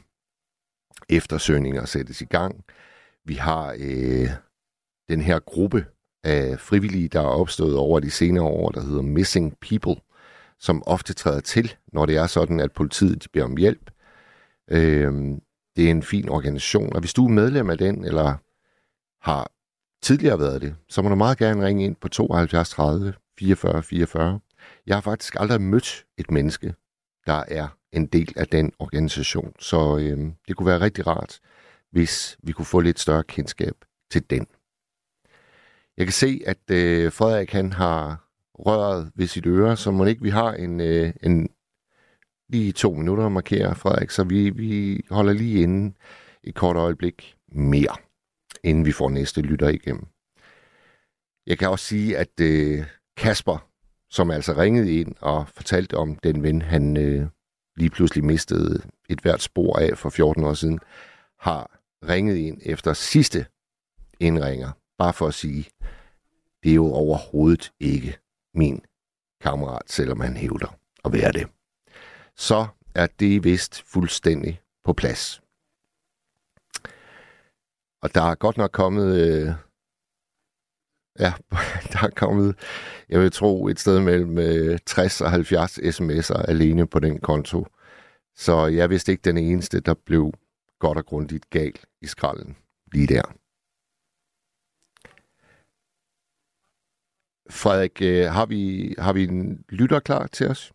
[1.09, 2.63] Eftersøgninger sættes i gang.
[3.25, 4.29] Vi har øh,
[5.09, 5.85] den her gruppe
[6.23, 9.95] af frivillige, der er opstået over de senere år, der hedder Missing People,
[10.59, 13.91] som ofte træder til, når det er sådan, at politiet de beder om hjælp.
[14.71, 15.13] Øh,
[15.75, 18.35] det er en fin organisation, og hvis du er medlem af den, eller
[19.21, 19.51] har
[20.01, 24.39] tidligere været det, så må du meget gerne ringe ind på 72 30 44 44.
[24.87, 26.73] Jeg har faktisk aldrig mødt et menneske,
[27.25, 31.39] der er en del af den organisation, så øh, det kunne være rigtig rart,
[31.91, 33.75] hvis vi kunne få lidt større kendskab
[34.11, 34.47] til den.
[35.97, 40.21] Jeg kan se, at øh, Frederik han har røret ved sit øre, så må ikke
[40.21, 41.49] vi har en, øh, en
[42.49, 45.95] lige to minutter at markere, Frederik, så vi, vi holder lige inde
[46.43, 47.95] et kort øjeblik mere,
[48.63, 50.07] inden vi får næste lytter igennem.
[51.47, 52.85] Jeg kan også sige, at øh,
[53.17, 53.69] Kasper,
[54.09, 57.27] som altså ringede ind og fortalte om den ven, han øh,
[57.77, 60.79] lige pludselig mistede et hvert spor af for 14 år siden,
[61.39, 61.79] har
[62.09, 63.45] ringet ind efter sidste
[64.19, 65.69] indringer, bare for at sige,
[66.63, 68.17] det er jo overhovedet ikke
[68.53, 68.81] min
[69.41, 71.47] kammerat, selvom han hævder at være det.
[72.35, 75.41] Så er det vist fuldstændig på plads.
[78.01, 79.15] Og der er godt nok kommet...
[79.21, 79.66] Øh,
[81.19, 81.33] ja,
[81.91, 82.55] der er kommet,
[83.09, 87.65] jeg vil tro, et sted mellem øh, 60 og 70 sms'er alene på den konto.
[88.35, 90.33] Så jeg vist ikke den eneste, der blev
[90.79, 92.57] godt og grundigt gal i skralden
[92.93, 93.21] lige der.
[97.49, 98.61] Frederik, øh, har vi,
[98.97, 100.73] har vi en lytter klar til os?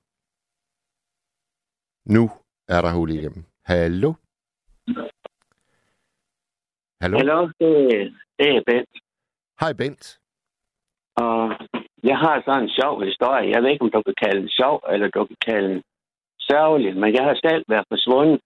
[2.04, 2.30] Nu
[2.68, 3.44] er der hul igennem.
[3.64, 4.14] Hallo?
[7.00, 7.18] Hallo?
[7.18, 7.68] Hallo, det,
[8.38, 8.88] det er Bent.
[9.60, 10.21] Hej Bent.
[11.16, 11.38] Og
[12.02, 13.50] jeg har sådan en sjov historie.
[13.50, 15.82] Jeg ved ikke, om du kan kalde den sjov, eller du kan kalde den
[16.40, 18.40] sørgelig, men jeg har selv været forsvundet.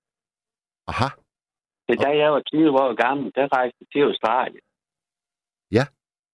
[0.86, 1.08] Aha.
[1.88, 4.66] Det da jeg var 20 år gammel, der rejste til Australien.
[5.72, 5.84] Ja.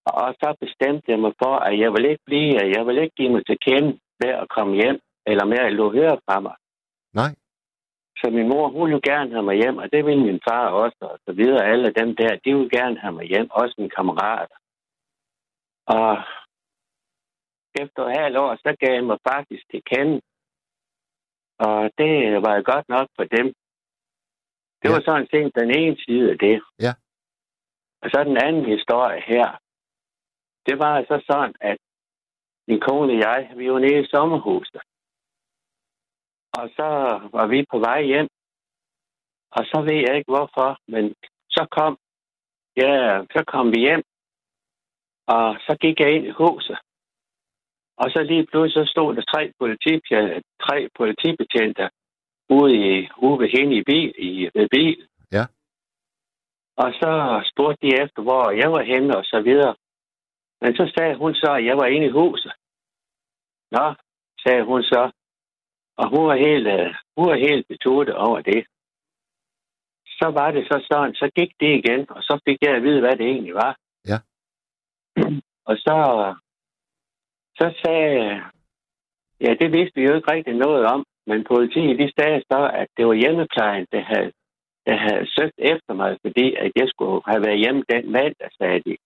[0.06, 3.32] Og så bestemte jeg mig for, at jeg vil ikke blive, jeg vil ikke give
[3.32, 6.56] mig til kende ved at komme hjem, eller med at lå høre fra mig.
[7.14, 7.32] Nej.
[8.20, 10.98] Så min mor, hun ville gerne have mig hjem, og det ville min far også,
[11.00, 11.68] og så videre.
[11.72, 14.56] Alle dem der, de ville gerne have mig hjem, også mine kammerater.
[15.86, 16.12] Og
[17.82, 20.20] efter et halvt år, så gav jeg mig faktisk til kende.
[21.58, 22.12] Og det
[22.46, 23.46] var godt nok for dem.
[24.82, 24.92] Det Ja.
[24.94, 26.62] var sådan set den ene side af det.
[26.86, 26.92] Ja.
[28.02, 29.58] Og så den anden historie her.
[30.66, 31.78] Det var altså sådan, at
[32.68, 34.82] min kone og jeg, vi var nede i sommerhuset.
[36.58, 36.88] Og så
[37.36, 38.28] var vi på vej hjem.
[39.56, 41.14] Og så ved jeg ikke hvorfor, men
[41.50, 41.98] så kom,
[42.76, 42.92] ja,
[43.34, 44.02] så kom vi hjem.
[45.34, 46.78] Og så gik jeg ind i huset.
[47.96, 51.84] Og så lige pludselig så stod der tre, politibetjente, tre politibetjente
[52.56, 54.98] ude, i, ude ved hende i bil, i, ved bil.
[55.32, 55.44] Ja.
[56.76, 57.10] Og så
[57.50, 59.74] spurgte de efter, hvor jeg var henne og så videre.
[60.60, 62.52] Men så sagde hun så, at jeg var inde i huset.
[63.70, 63.94] Nå,
[64.44, 65.10] sagde hun så.
[65.96, 68.66] Og hun var helt, øh, hun var helt betudet over det.
[70.18, 73.00] Så var det så sådan, så gik det igen, og så fik jeg at vide,
[73.00, 73.76] hvad det egentlig var.
[75.68, 75.96] Og så,
[77.58, 78.42] så sagde
[79.40, 82.88] ja, det vidste vi jo ikke rigtig noget om, men politiet de sagde så, at
[82.96, 84.32] det var hjemmeplejen, der havde,
[84.86, 88.80] der havde søgt efter mig, fordi at jeg skulle have været hjemme den mandag, sagde
[88.86, 88.96] de.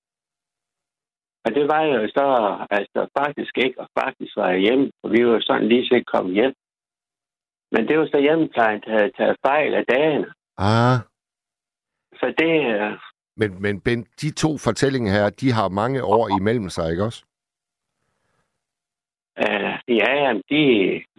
[1.44, 2.26] Og det var jo så
[2.70, 6.34] altså faktisk ikke, og faktisk var jeg hjemme, for vi var sådan lige set kommet
[6.34, 6.54] hjem.
[7.72, 10.28] Men det var så hjemmeplejen, der havde taget fejl af dagene.
[10.58, 10.98] Ah,
[12.20, 12.52] Så det,
[13.36, 17.24] men, men Bent, de to fortællinger her, de har mange år imellem sig, ikke også?
[19.44, 20.60] øh, ja, jamen, de,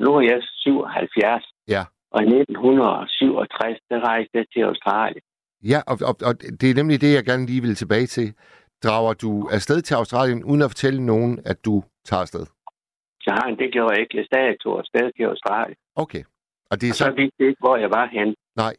[0.03, 1.83] nu er jeg 77, Ja.
[2.11, 5.21] og i 1967, der rejste jeg til Australien.
[5.63, 8.33] Ja, og, og, og det er nemlig det, jeg gerne lige vil tilbage til.
[8.83, 12.45] Drager du afsted til Australien, uden at fortælle nogen, at du tager afsted?
[13.21, 14.17] Så det gjorde jeg ikke.
[14.17, 15.77] Jeg sagde, at jeg tog afsted til Australien.
[15.95, 16.23] Okay.
[16.71, 17.11] Og det er Og så så...
[17.11, 18.35] vidste jeg ikke, hvor jeg var hen.
[18.55, 18.73] Nej.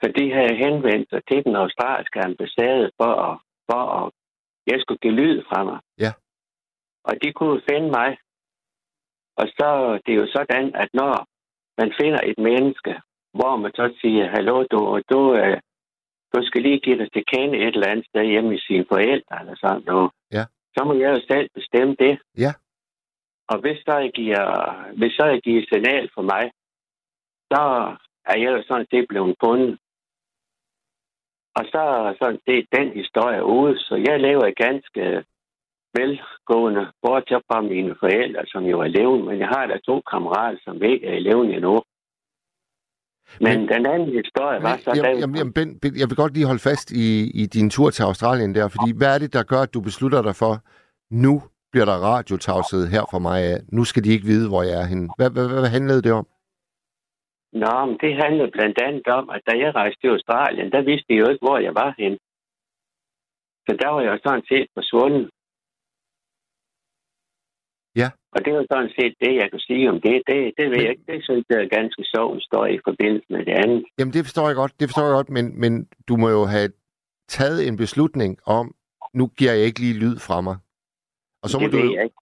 [0.00, 3.38] For de havde henvendt sig til den australske ambassade for at,
[3.70, 4.12] for at
[4.66, 5.80] jeg skulle give lyd fra mig.
[5.98, 6.12] Ja.
[7.04, 8.10] Og de kunne finde mig.
[9.40, 9.68] Og så
[10.06, 11.26] det er jo sådan, at når
[11.80, 12.92] man finder et menneske,
[13.38, 15.60] hvor man så siger, hallo, du, du, øh,
[16.34, 19.40] du skal lige give dig til kende et eller andet sted hjemme i sine forældre,
[19.40, 20.10] eller sådan noget.
[20.32, 20.44] Ja.
[20.74, 22.18] Så må jeg jo selv bestemme det.
[22.44, 22.52] Ja.
[23.50, 24.44] Og hvis så jeg giver,
[24.98, 26.44] hvis så jeg giver signal for mig,
[27.52, 27.62] så
[28.30, 29.78] er jeg jo sådan set blevet fundet.
[31.58, 35.02] Og så er sådan set den historie ude, så jeg lever ganske
[35.98, 40.58] velgående, bortset fra mine forældre, som jo er levende, men jeg har da to kammerater,
[40.66, 41.76] som ikke er levende endnu.
[43.40, 44.90] Men, men den anden historie var så...
[44.96, 47.06] Jamen, jamen, jamen ben, ben, jeg vil godt lige holde fast i,
[47.42, 50.22] i din tur til Australien der, fordi hvad er det, der gør, at du beslutter
[50.22, 50.54] dig for,
[51.10, 53.56] nu bliver der radiotavshed her for mig af.
[53.72, 55.08] Nu skal de ikke vide, hvor jeg er henne.
[55.18, 56.26] Hvad, hvad, hvad handlede det om?
[57.52, 61.06] Nå, men det handlede blandt andet om, at da jeg rejste til Australien, der vidste
[61.08, 62.18] jeg jo ikke, hvor jeg var henne.
[63.66, 65.30] Så der var jeg jo sådan set forsvundet.
[68.00, 68.08] Ja.
[68.34, 70.16] Og det var sådan set det, jeg kunne sige om det.
[70.28, 71.06] Det, det ved Men- jeg ikke.
[71.12, 73.84] Det synes jeg er ganske sjov historie i forbindelse med det andet.
[73.98, 75.72] Jamen, det forstår jeg godt, det forstår jeg godt, men, men
[76.08, 76.68] du må jo have
[77.28, 78.74] taget en beslutning om,
[79.14, 80.56] nu giver jeg ikke lige lyd fra mig.
[81.42, 82.16] Og så må det du ved jeg ikke.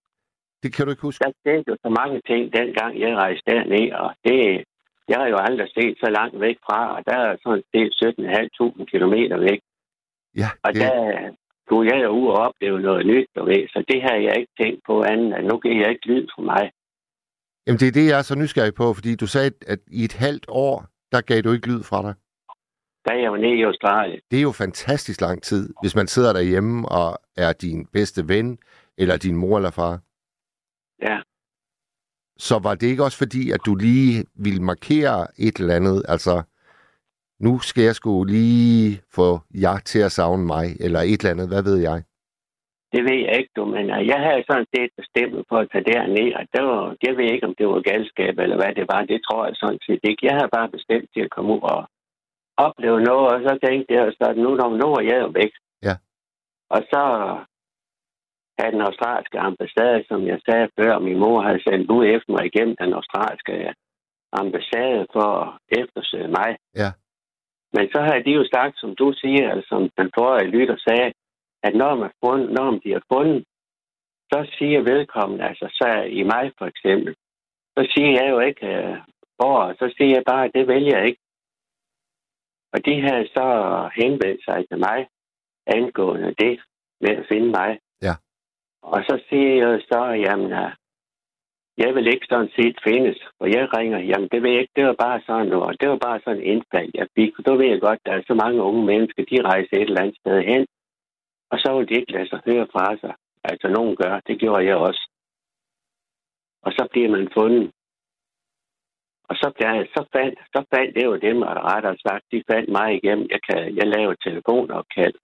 [0.62, 1.24] Det kan du ikke huske.
[1.24, 4.64] Der skete jo så mange ting, dengang jeg rejste derned, og det,
[5.08, 8.84] jeg har jo aldrig set så langt væk fra, og der er sådan set 17.500
[8.92, 9.60] kilometer væk.
[10.42, 11.32] Ja, Og det, der
[11.66, 13.68] skulle jeg jo ud og opleve noget nyt, du ved.
[13.68, 16.42] Så det har jeg ikke tænkt på andet, at nu giver jeg ikke lyd for
[16.42, 16.64] mig.
[17.66, 20.12] jamen, det er det, jeg er så nysgerrig på, fordi du sagde, at i et
[20.12, 22.14] halvt år, der gav du ikke lyd fra dig.
[23.08, 24.20] Da jeg var nede i Australien.
[24.30, 28.58] Det er jo fantastisk lang tid, hvis man sidder derhjemme og er din bedste ven,
[28.98, 30.00] eller din mor eller far.
[31.02, 31.18] Ja.
[32.38, 36.02] Så var det ikke også fordi, at du lige ville markere et eller andet?
[36.08, 36.42] Altså,
[37.40, 41.48] nu skal jeg sgu lige få jer til at savne mig, eller et eller andet,
[41.48, 42.02] hvad ved jeg?
[42.94, 45.88] Det ved jeg ikke, du, men uh, jeg havde sådan set bestemt for at tage
[45.92, 49.00] derned, og det var, jeg ved ikke, om det var galskab eller hvad det var.
[49.12, 50.26] Det tror jeg sådan set ikke.
[50.26, 51.80] Jeg havde bare bestemt til at komme ud og
[52.66, 55.52] opleve noget, og så tænkte jeg, så nu, når nu er jeg jo væk.
[55.86, 55.94] Ja.
[56.74, 57.02] Og så
[58.58, 62.44] havde den australske ambassade, som jeg sagde før, min mor havde sendt ud efter mig
[62.46, 63.74] igennem den australske
[64.32, 65.48] ambassade for at
[65.80, 66.50] eftersøge mig.
[66.82, 66.90] Ja.
[67.72, 71.12] Men så havde de jo sagt, som du siger, eller som den forrige lytter sagde,
[71.66, 73.44] at når, man fundet, når de har fundet,
[74.32, 75.88] så siger vedkommende, altså så
[76.20, 77.14] i mig for eksempel,
[77.76, 78.96] så siger jeg jo ikke, øh,
[79.36, 81.22] hvor, så siger jeg bare, at det vælger jeg ikke.
[82.72, 83.46] Og de havde så
[83.94, 85.08] henvendt sig til mig
[85.66, 86.60] angående det
[87.00, 87.78] med at finde mig.
[88.92, 90.72] Og så siger jeg så, jamen, øh,
[91.82, 94.86] jeg vil ikke sådan set findes, og jeg ringer, jamen det ved jeg ikke, det
[94.86, 97.68] var bare sådan noget, det var bare sådan en indfald, jeg fik, Og du ved
[97.72, 100.66] jeg godt, der er så mange unge mennesker, de rejser et eller andet sted hen,
[101.50, 103.14] og så vil de ikke lade sig høre fra sig.
[103.44, 105.02] Altså, nogen gør, det gjorde jeg også.
[106.62, 107.70] Og så bliver man fundet.
[109.28, 112.68] Og så, bliver så, fandt, så fandt det jo dem, og rettere sagt, de fandt
[112.68, 113.26] mig igennem.
[113.30, 115.14] Jeg, kan, jeg lavede telefonopkald.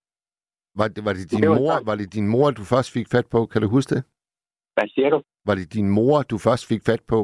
[0.80, 3.08] Var det, var det, din Det var mor, var det din mor, du først fik
[3.14, 3.46] fat på?
[3.46, 4.02] Kan du huske det?
[4.76, 5.22] Hvad siger du?
[5.48, 7.20] Var det din mor, du først fik fat på?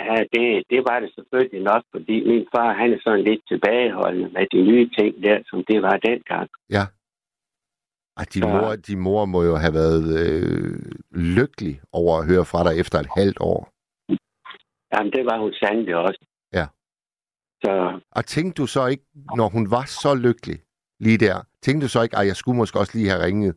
[0.00, 4.28] Ja, det, det var det selvfølgelig nok, fordi min far, han er sådan lidt tilbageholdende
[4.36, 6.48] med de nye ting der, som det var dengang.
[6.76, 6.84] Ja.
[8.16, 10.78] Ej, din, Så- mor, din mor må jo have været øh,
[11.36, 13.60] lykkelig over at høre fra dig efter et halvt år.
[14.92, 16.20] Jamen, det var hun sandelig også.
[16.52, 16.66] Ja.
[17.64, 19.04] Så Og tænkte du så ikke,
[19.38, 20.58] når hun var så lykkelig
[21.06, 23.54] lige der, tænkte du så ikke, at jeg skulle måske også lige have ringet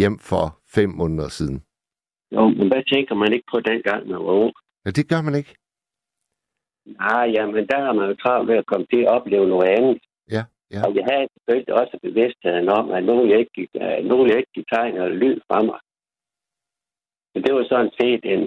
[0.00, 0.44] hjem for
[0.76, 1.58] fem måneder siden?
[2.32, 4.54] jo, men hvad tænker man ikke på dengang, man var ung?
[4.84, 5.54] Ja, det gør man ikke.
[6.86, 9.98] Nej, jamen, der er man jo travlt ved at komme til at opleve noget andet.
[10.30, 10.42] Ja,
[10.74, 10.80] ja.
[10.86, 14.54] Og jeg havde selvfølgelig også bevidstheden om, at nu jeg ikke øh, nu jeg ikke
[14.54, 15.80] give tegn eller lyd fra mig.
[17.32, 18.42] Så det var sådan set en,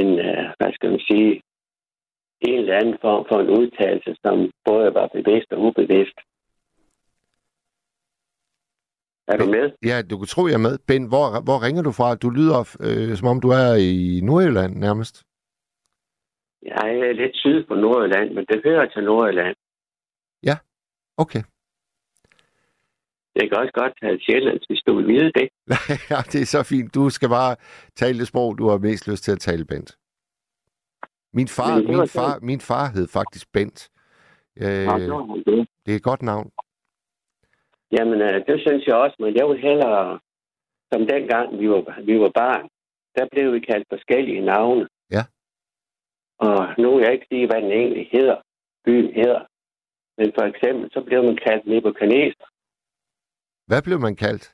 [0.00, 1.42] en øh, hvad skal man sige,
[2.48, 6.18] en eller anden form for en udtalelse, som både var bevidst og ubevidst.
[9.28, 9.70] Er du med?
[9.90, 10.78] Ja, du kunne tro, jeg er med.
[10.88, 12.14] Ben, hvor, hvor ringer du fra?
[12.14, 15.14] Du lyder, øh, som om du er i Nordjylland nærmest.
[16.62, 19.56] Jeg er lidt syd på Nordjylland, men det hører til Nordjylland.
[21.16, 21.42] Okay.
[23.36, 25.48] Det kan også godt have sjældent, hvis du vil vide det.
[26.12, 26.94] ja, det er så fint.
[26.94, 27.56] Du skal bare
[27.96, 29.98] tale det sprog, du har mest lyst til at tale, Bent.
[31.32, 33.90] Min far, min far, min far hed faktisk Bent.
[34.56, 34.66] Øh,
[35.84, 36.50] det er et godt navn.
[37.96, 40.20] Jamen, øh, det synes jeg også, men jeg vil hellere,
[40.92, 42.68] som dengang vi var, vi var barn,
[43.16, 44.88] der blev vi kaldt forskellige navne.
[45.16, 45.22] Ja.
[46.46, 48.38] Og nu vil jeg ikke sige, hvad den egentlig hedder,
[48.84, 49.42] byen hedder.
[50.18, 52.48] Men for eksempel, så blev man kaldt Nebuchadnezzar.
[53.68, 54.44] Hvad blev man kaldt?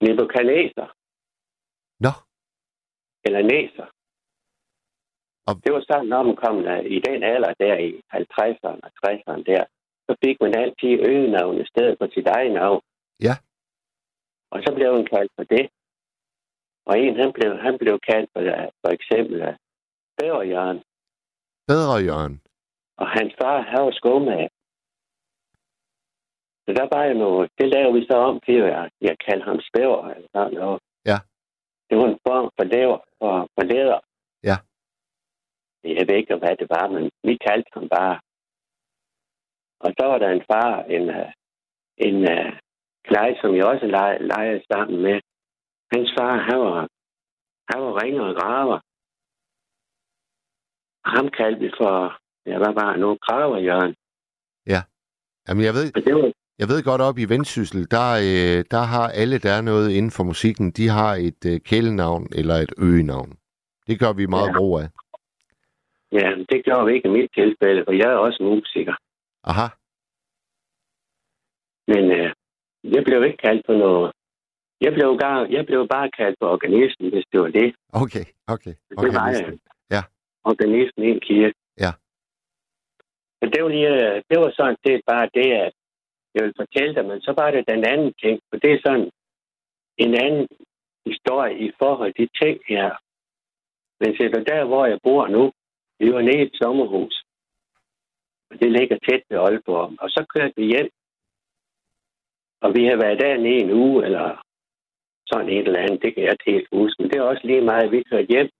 [0.00, 0.90] Nebuchadnezzar.
[3.24, 3.86] eller næser.
[5.46, 8.90] Og- Det var sådan, når man kom øh, i den alder der i 50'erne og
[9.02, 9.64] 60'erne der,
[10.06, 12.82] så fik man altid øgenavn i stedet for sit eget navn.
[13.26, 13.34] Ja.
[14.52, 15.64] Og så blev han kaldt for det.
[16.86, 18.40] Og en, han blev, han blev kaldt for,
[18.82, 19.56] for eksempel
[20.18, 20.82] Bæverjørn.
[22.08, 22.40] Jørgen.
[22.96, 24.50] Og hans far, han var skumag.
[26.64, 29.60] Så der var jo noget, det lavede vi så om at jeg, jeg kaldte ham
[29.68, 30.80] spæver, eller sådan noget.
[31.10, 31.18] Ja.
[31.88, 34.00] Det var en form for læver, for, for læder.
[34.42, 34.56] Ja.
[35.84, 38.20] Jeg ved ikke, hvad det var, men vi kaldte ham bare.
[39.84, 41.30] Og så var der en far, en, øh,
[42.06, 42.50] en uh,
[43.08, 45.16] klej, som jeg også legede, legede sammen med.
[45.92, 46.88] Hans far, han var,
[47.70, 48.78] han var ringer og graver.
[51.14, 53.94] Ham kaldte vi for, jeg var bare nu, graverjørn.
[55.48, 58.82] Jamen, jeg ved, Og det var, jeg ved godt, op i Vendsyssel, der, øh, der
[58.94, 62.72] har alle, der er noget inden for musikken, de har et øh, kælenavn eller et
[62.78, 63.30] øgenavn.
[63.86, 64.52] Det gør vi meget Ja.
[64.52, 64.58] ja.
[64.58, 64.88] brug af.
[66.12, 68.94] ja, det gjorde vi ikke i mit tilfælde, for jeg er også musiker.
[69.50, 69.66] Aha.
[71.92, 72.30] Men øh,
[72.94, 74.12] jeg blev ikke kaldt for noget.
[74.80, 77.74] Jeg blev, gar, jeg blev bare kaldt for organisten, hvis det var det.
[78.02, 78.24] Okay,
[78.54, 78.74] okay.
[78.88, 79.52] Det okay var næsten.
[79.52, 79.94] jeg.
[79.96, 80.02] Ja.
[80.44, 81.58] Organisten i en kirke.
[81.84, 81.92] Ja.
[83.42, 85.72] Og det var, lige, øh, det var sådan set bare det, at
[86.34, 89.10] jeg ville fortælle dig, men så var det den anden ting, for det er sådan
[90.04, 90.48] en anden
[91.06, 92.88] historie i forhold til ting her.
[94.00, 95.52] Men se, der hvor jeg bor nu,
[96.00, 97.21] vi var nede i et sommerhus.
[98.52, 99.96] Og det ligger tæt ved Aalborg.
[100.00, 100.90] Og så kørte vi hjem.
[102.64, 104.26] Og vi har været dernede en uge, eller
[105.26, 106.02] sådan et eller andet.
[106.02, 107.02] Det kan jeg helt huske.
[107.02, 108.50] Men det er også lige meget, vi kørte hjem.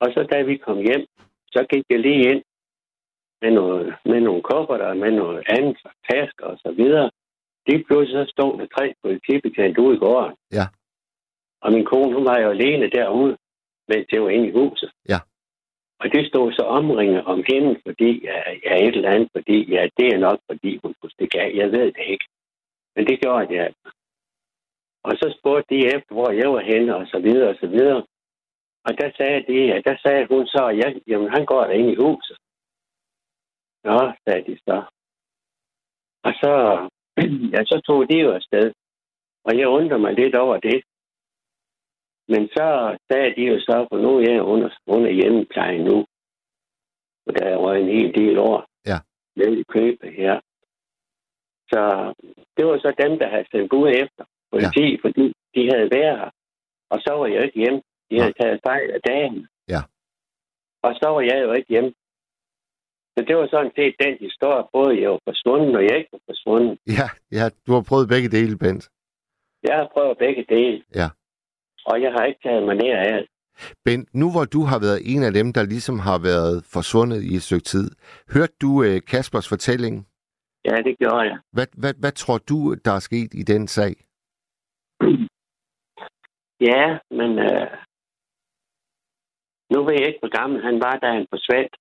[0.00, 1.06] Og så da vi kom hjem,
[1.54, 2.42] så gik jeg lige ind
[3.42, 5.76] med, noget, med nogle kufferter, med noget andet,
[6.10, 7.10] tasker og så videre.
[7.66, 10.36] Lige pludselig så stod der tre politibetjente ude i gården.
[10.52, 10.66] Ja.
[11.60, 13.36] Og min kone, hun var jo alene derude,
[13.88, 14.90] mens det var inde i huset.
[15.08, 15.18] Ja.
[16.00, 19.88] Og det stod så omringet om hende, fordi jeg er et eller andet, fordi ja,
[19.96, 21.50] det er nok, fordi hun kunne stikke af.
[21.54, 22.26] Jeg ved det ikke.
[22.96, 23.74] Men det gjorde jeg.
[25.02, 28.06] Og så spurgte de efter, hvor jeg var henne, og så videre, og så videre.
[28.84, 31.90] Og der sagde, de, ja, der sagde hun så, ja, jamen han går der ind
[31.90, 32.38] i huset.
[33.84, 34.82] Nå, sagde de så.
[36.22, 36.52] Og så,
[37.54, 38.72] ja, så tog de jo afsted.
[39.44, 40.82] Og jeg undrer mig lidt over det.
[42.32, 46.06] Men så sagde de jo så, for nu er jeg under, under hjemmeplejen nu.
[47.26, 48.66] Og der var en hel del år.
[48.86, 48.98] Ja.
[49.36, 50.40] Med i købet her.
[51.72, 51.80] Så
[52.56, 54.98] det var så dem, der havde sendt bud efter politi, ja.
[55.04, 55.24] fordi
[55.54, 56.30] de havde været her.
[56.90, 57.82] Og så var jeg ikke hjemme.
[58.10, 59.48] De havde taget fejl af dagen.
[59.68, 59.82] Ja.
[60.82, 61.92] Og så var jeg jo ikke hjemme.
[63.14, 66.24] Så det var sådan set den historie, både jeg var forsvundet, og jeg ikke var
[66.30, 66.78] forsvundet.
[66.98, 68.84] Ja, ja, du har prøvet begge dele, Bent.
[69.62, 70.84] Jeg har prøvet begge dele.
[70.94, 71.08] Ja.
[71.90, 73.30] Og jeg har ikke taget mig ned af alt.
[73.84, 77.34] Bent, nu hvor du har været en af dem, der ligesom har været forsvundet i
[77.34, 77.90] et stykke tid,
[78.34, 79.94] hørte du øh, Kaspers fortælling?
[80.64, 81.38] Ja, det gjorde jeg.
[81.52, 83.94] Hvad, hvad, hvad tror du, der er sket i den sag?
[86.60, 87.66] Ja, men øh,
[89.72, 91.76] nu ved jeg ikke, hvor gammel han var, da han forsvandt.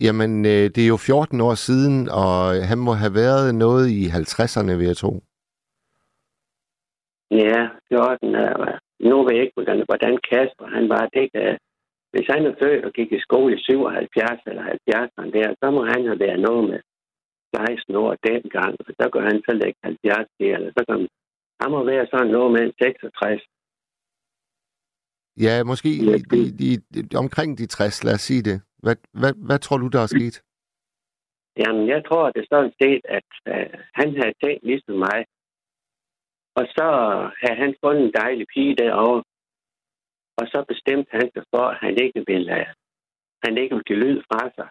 [0.00, 2.36] Jamen, øh, det er jo 14 år siden, og
[2.70, 5.12] han må have været noget i 50'erne, vil jeg tro.
[7.30, 11.04] Ja, 14 er Nu ved jeg ikke, hvordan, hvordan Kasper han var.
[11.16, 11.58] Det kan,
[12.12, 15.80] hvis han er født og gik i skole i 77 eller 70'erne der, så må
[15.92, 16.80] han have været noget med
[17.56, 18.72] 16 år dengang.
[18.78, 21.08] Og så kan han så lægge 70 der, eller så kan
[21.60, 23.42] han, må være sådan noget med en 66.
[25.44, 28.62] Ja, måske Ja, i, i, i, omkring de 60, lad os sige det.
[28.84, 30.36] Hvad, hvad, hvad tror du, der er sket?
[31.60, 35.18] Jamen, jeg tror det er sådan set, at øh, han havde tænkt ligesom mig.
[36.58, 36.86] Og så
[37.40, 39.22] havde han fundet en dejlig pige derovre.
[40.40, 42.66] Og så bestemte han sig for, at han ikke ville, øh,
[43.44, 44.68] han ikke ville give lyd fra sig.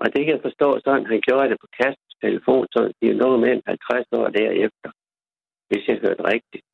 [0.00, 3.22] Og det kan jeg forstå sådan, han gjorde det på Kaspers telefon, så det er
[3.24, 4.90] noget med en 50 år derefter,
[5.68, 6.66] hvis jeg hørte rigtigt.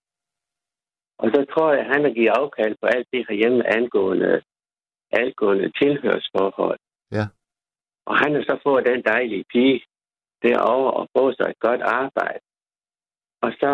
[1.22, 4.42] Og så tror jeg, at han har givet afkald på alt det herhjemme angående,
[5.12, 6.80] angående tilhørsforhold.
[7.16, 7.24] Ja.
[8.08, 9.80] Og han har så fået den dejlige pige
[10.42, 12.40] derovre og fået sig et godt arbejde.
[13.42, 13.70] Og så,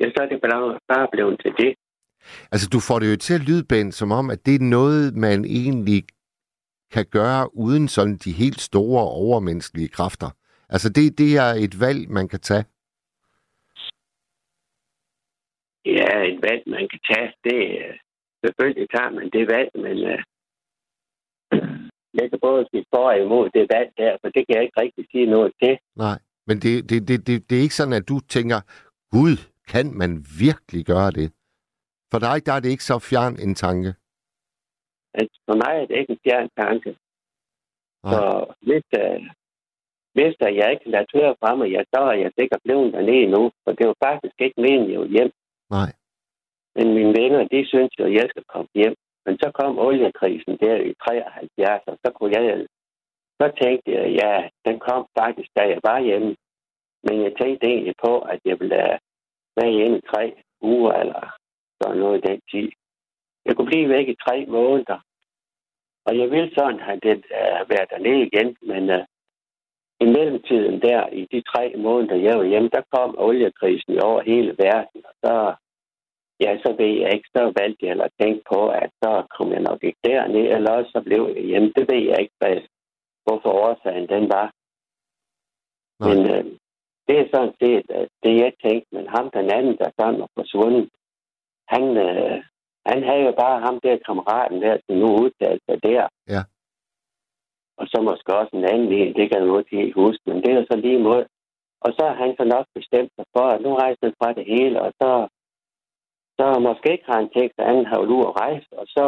[0.00, 0.40] ja, så er det
[0.88, 1.74] bare, blevet til det.
[2.52, 5.16] Altså, du får det jo til at lyde, Bent, som om, at det er noget,
[5.16, 6.02] man egentlig
[6.94, 10.30] kan gøre uden sådan de helt store overmenneskelige kræfter.
[10.68, 12.64] Altså, det, det er et valg, man kan tage.
[15.84, 17.94] Ja, et valg, man kan tage, det øh,
[18.44, 20.22] selvfølgelig tager man det valg, men øh,
[22.18, 24.80] jeg kan både sige for og imod det valg der, for det kan jeg ikke
[24.80, 25.78] rigtig sige noget til.
[25.96, 28.58] Nej, men det, det, det, det, det er ikke sådan, at du tænker,
[29.14, 29.36] Gud,
[29.72, 30.10] kan man
[30.44, 31.28] virkelig gøre det?
[32.10, 33.90] For dig der er det ikke så fjern en tanke.
[35.20, 36.90] At for mig er det ikke en fjern tanke.
[38.04, 38.12] Nej.
[38.12, 38.20] Så
[38.66, 39.20] hvis, uh,
[40.16, 43.42] hvis jeg ikke lader høre fra mig, ja, så er jeg sikkert blevet dernede nu.
[43.64, 45.32] For det var faktisk ikke meningen, jeg ville hjem.
[45.76, 45.90] Nej.
[46.76, 48.94] Men mine venner, de synes jo, at jeg skal komme hjem.
[49.24, 52.66] Men så kom oliekrisen der i 73, og så kunne jeg...
[53.40, 56.36] Så tænkte jeg, ja, den kom faktisk, da jeg var hjemme.
[57.06, 58.98] Men jeg tænkte egentlig på, at jeg ville
[59.56, 60.24] være hjemme i tre
[60.60, 61.22] uger, eller
[61.82, 62.70] sådan noget i den tid.
[63.44, 64.98] Jeg kunne blive væk i tre måneder.
[66.06, 69.04] Og jeg ville sådan have det uh, øh, været dernede igen, men uh,
[70.00, 74.56] i mellemtiden der, i de tre måneder, jeg var hjemme, der kom oliekrisen over hele
[74.58, 75.54] verden, og så,
[76.40, 79.60] ja, så ved jeg ikke, så valgte jeg eller tænkte på, at så kom jeg
[79.60, 81.72] nok ikke derned, eller også så blev jeg hjemme.
[81.76, 82.56] Det ved jeg ikke, hvad,
[83.26, 84.46] hvorfor årsagen den var.
[86.00, 86.08] Nej.
[86.08, 86.44] Men øh,
[87.06, 88.88] det er sådan set øh, det, jeg tænkte.
[88.96, 90.90] Men ham den anden, der sådan var forsvundet,
[91.68, 92.36] han, øh,
[92.90, 96.08] han havde jo bare ham der kammeraten der, som nu udtalte sig der.
[96.34, 96.42] Ja.
[97.78, 100.50] Og så måske også en anden en, det kan jeg nu ikke huske, men det
[100.52, 101.24] er så lige mod.
[101.84, 104.44] Og så har han så nok bestemt sig for, at nu rejser han fra det
[104.54, 105.10] hele, og så,
[106.38, 109.06] så måske ikke har han tænkt, at han har jo at rejse, og så,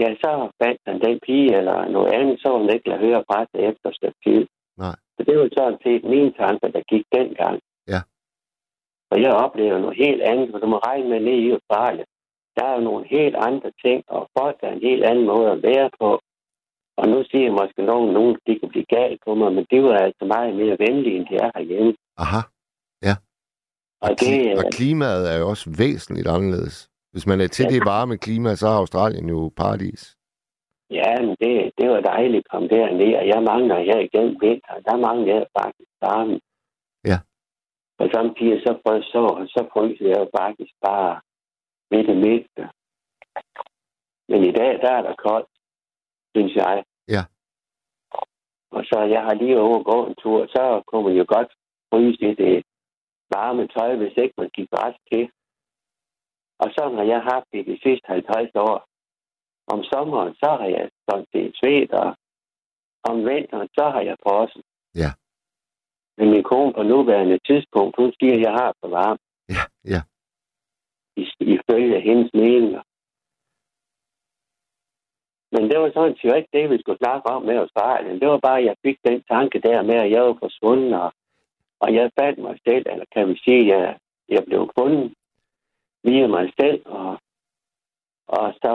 [0.00, 0.30] ja, så
[0.62, 3.60] fandt han den pige eller noget andet, så var han ikke lade høre fra sig
[3.68, 4.46] efter et stykke tid.
[4.84, 4.96] Nej.
[5.16, 7.56] Så det var sådan set mine tanker, der gik dengang.
[7.92, 8.00] Ja.
[9.12, 12.06] Og jeg oplever noget helt andet, for du må regne med nede i Australien.
[12.56, 15.62] Der er jo nogle helt andre ting, og folk er en helt anden måde at
[15.62, 16.20] være på.
[16.96, 19.82] Og nu siger jeg måske nogen, nogen de kan blive galt på mig, men det
[19.82, 21.94] var altså meget mere venlige, end de er herhjemme.
[22.16, 22.40] Aha.
[24.04, 26.90] Og Og, det, og klimaet er jo også væsentligt anderledes.
[27.14, 27.70] Hvis man er til Ja.
[27.74, 30.02] det varme klima, så er Australien jo paradis.
[31.00, 34.82] ja, men det, det var dejligt at komme derned, og jeg mangler her igennem vinteren.
[34.88, 36.40] Der mangler jeg faktisk varme.
[37.10, 37.18] Ja.
[38.00, 39.22] Og samtidig så frøs så,
[39.54, 41.20] så fryser jeg faktisk bare
[41.90, 42.62] ved det mindste.
[44.28, 45.48] Men i dag, der er der koldt,
[46.34, 46.84] synes jeg.
[47.14, 47.22] Ja.
[48.76, 51.50] Og så jeg har lige over at gå en tur, så kunne man jo godt
[51.90, 52.64] fryse i det
[53.34, 55.24] varme tøj, hvis ikke man gik ret til.
[56.64, 58.76] Og så har jeg haft det de sidste 50 år.
[59.72, 62.08] Om sommeren, så har jeg sådan set svedt, og
[63.10, 64.62] om vinteren, så har jeg frossen.
[65.02, 65.10] Ja.
[66.18, 69.20] Men min kone på nuværende tidspunkt, hun siger, at jeg har for varmt,
[69.56, 69.64] Ja,
[69.94, 70.00] ja.
[71.22, 72.82] i- ifølge hendes meninger.
[75.52, 78.20] Men det var sådan set ikke det, vi skulle snakke om med Australien.
[78.20, 81.12] Det var bare, at jeg fik den tanke der med, at jeg var forsvundet, og,
[81.80, 85.14] og jeg fandt mig selv, eller kan vi sige, at jeg, jeg blev fundet
[86.04, 87.10] via mig selv, og,
[88.28, 88.72] og så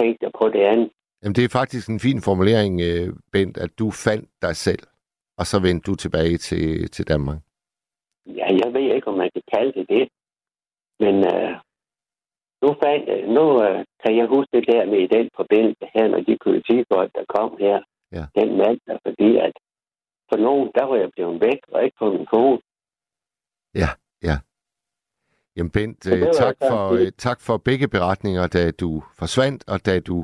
[0.00, 0.90] tænkte jeg på det andet.
[1.22, 4.82] Jamen, det er faktisk en fin formulering, øh, Bent, at du fandt dig selv,
[5.38, 7.38] og så vendte du tilbage til, til Danmark.
[8.26, 10.08] Ja, jeg ved ikke, om man kan kalde det det.
[11.00, 11.52] Men øh,
[12.62, 16.08] nu, fandt, øh, nu øh, kan jeg huske det der med i den forbindelse her,
[16.08, 17.78] når de politifolk, der kom her,
[18.12, 18.24] Ja.
[18.40, 19.52] den mand, der, fordi at
[20.30, 22.60] for nogen, der var jeg blevet væk, og ikke på min kone.
[25.58, 28.90] Jamen, Bent, øh, tak, altså for, øh, tak for begge beretninger, da du
[29.20, 30.18] forsvandt, og da du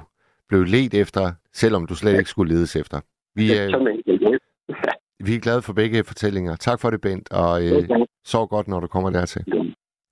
[0.49, 1.25] blev let efter,
[1.63, 2.99] selvom du slet ikke skulle ledes efter.
[3.39, 4.43] Vi er, hjælp.
[5.27, 6.57] vi er glade for begge fortællinger.
[6.57, 7.83] Tak for det, Bent, og øh,
[8.33, 9.43] sov godt, når du kommer dertil.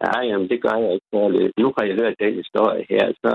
[0.04, 1.06] Ja, jamen, det gør jeg ikke.
[1.12, 1.24] For
[1.62, 3.32] nu har jeg hørt den historie her, så,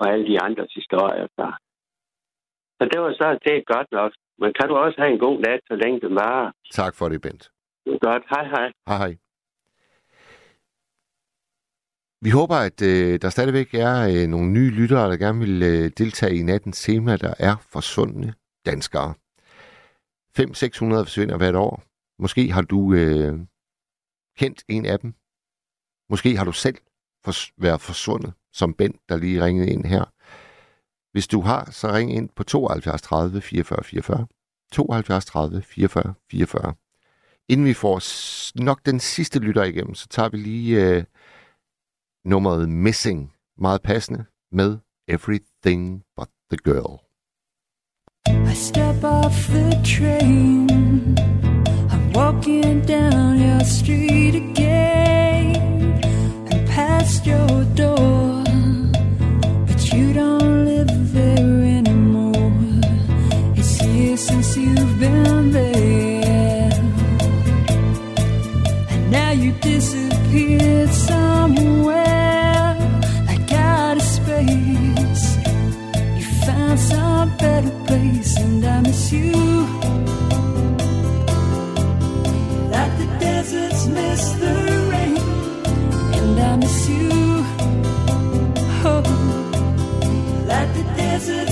[0.00, 1.26] og alle de andres historier.
[1.38, 1.46] Så,
[2.78, 4.12] så det var så det godt nok.
[4.40, 6.50] Men kan du også have en god nat, så længe det varer?
[6.72, 7.44] Tak for det, Bent.
[7.84, 8.22] Det er godt.
[8.30, 8.68] Hej, hej.
[8.88, 9.12] Hej hej.
[12.22, 15.90] Vi håber, at øh, der stadigvæk er øh, nogle nye lyttere, der gerne vil øh,
[15.98, 18.34] deltage i nattens tema, der er forsvundne
[18.66, 19.14] danskere.
[20.38, 20.44] 5-600
[20.80, 21.82] forsvinder hvert år.
[22.18, 23.38] Måske har du øh,
[24.38, 25.14] kendt en af dem.
[26.10, 26.78] Måske har du selv
[27.28, 30.04] fors- været forsvundet, som Bent, der lige ringede ind her.
[31.12, 34.26] Hvis du har, så ring ind på 72 30 44 44.
[34.72, 36.74] 72 30 44 44.
[37.48, 38.00] Inden vi får
[38.64, 41.04] nok den sidste lytter igennem, så tager vi lige øh,
[42.24, 44.78] nummeret Missing, meget passende, med
[45.08, 47.00] Everything But The Girl.
[48.52, 50.68] I step off the train.
[51.92, 55.56] I'm walking down your street again
[56.52, 58.44] and past your door.
[59.66, 62.52] But you don't live there anymore.
[63.56, 66.70] It's years since you've been there.
[68.90, 70.90] And now you disappeared
[77.40, 79.32] better place, and I miss you.
[82.74, 84.54] Like the deserts miss the
[84.90, 85.16] rain,
[86.16, 87.10] and I miss you.
[88.84, 89.02] Oh,
[90.46, 91.49] like the deserts.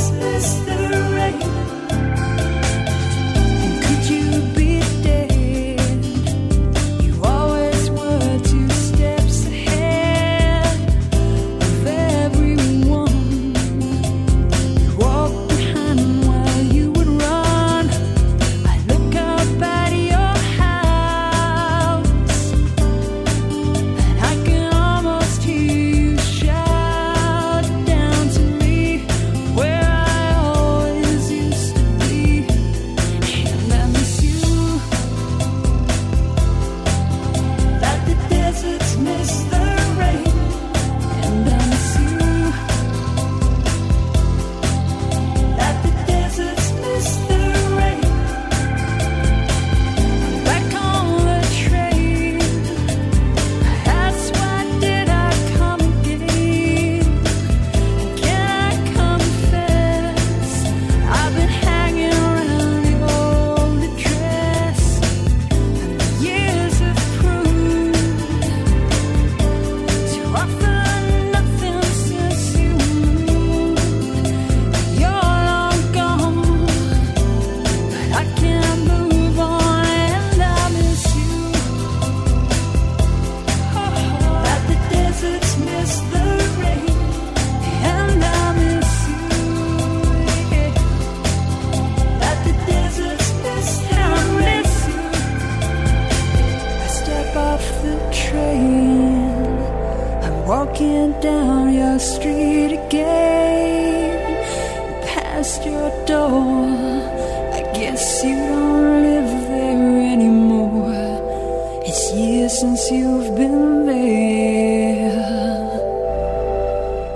[112.60, 115.12] Since you've been there.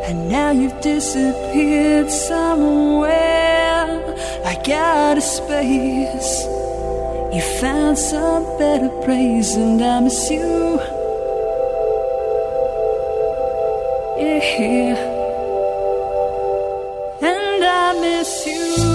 [0.06, 3.10] And now you've disappeared somewhere.
[4.44, 6.44] I got a space.
[7.34, 10.78] You found some better place, and I miss you.
[14.18, 14.94] Yeah.
[17.20, 18.52] And I miss you.
[18.52, 18.91] You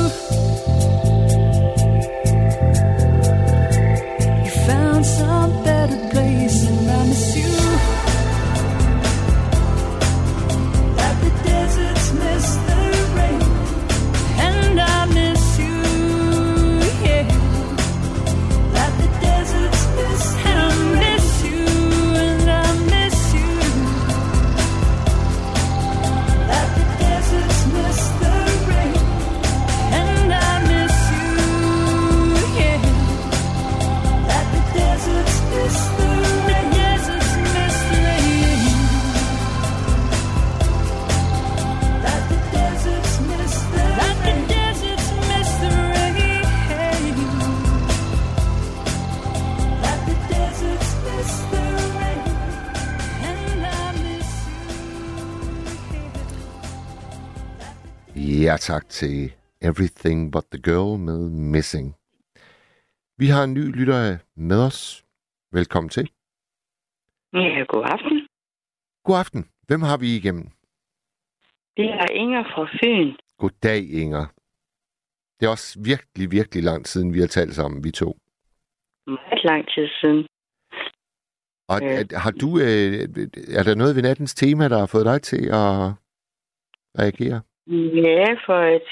[58.74, 61.96] tak til Everything But The Girl med Missing.
[63.18, 65.06] Vi har en ny lytter med os.
[65.52, 66.12] Velkommen til.
[67.34, 68.28] Ja, god aften.
[69.04, 69.50] God aften.
[69.68, 70.48] Hvem har vi igennem?
[71.78, 73.10] Det er Inger fra Fyn.
[73.38, 74.26] Goddag, Inger.
[75.40, 78.18] Det er også virkelig, virkelig lang siden, vi har talt sammen, vi to.
[79.08, 80.28] Meget lang tid siden.
[81.72, 82.06] Og Øh.
[82.24, 83.00] har du, øh,
[83.60, 85.72] er der noget ved nattens tema, der har fået dig til at
[87.02, 87.42] reagere?
[88.08, 88.88] Ja, for et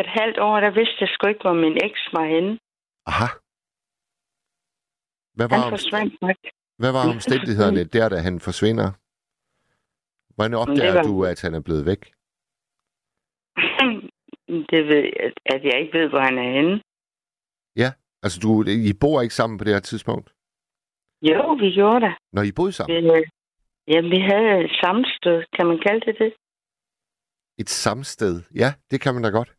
[0.00, 2.58] et halvt år, der vidste jeg sgu ikke, hvor min eks var henne.
[3.10, 3.28] Aha.
[5.36, 6.36] Hvad var, Han om, forsvandt nok.
[6.80, 8.88] hvad var omstændighederne der, da han forsvinder?
[10.34, 12.02] Hvordan opdager var- du, at han er blevet væk?
[14.72, 16.76] det ved jeg, at jeg ikke ved, hvor han er henne.
[18.24, 18.50] Altså, du,
[18.90, 20.28] I bor ikke sammen på det her tidspunkt?
[21.30, 22.14] Jo, vi gjorde det.
[22.32, 23.04] Når I boede sammen?
[23.04, 23.24] Vi, øh,
[23.92, 26.32] ja, vi havde sammenstød, kan man kalde det det?
[27.58, 28.42] Et samsted?
[28.54, 29.52] Ja, det kan man da godt.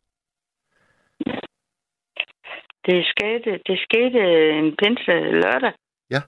[2.86, 4.20] Det skete, det skete
[4.58, 5.72] en pinse lørdag.
[6.10, 6.20] Ja.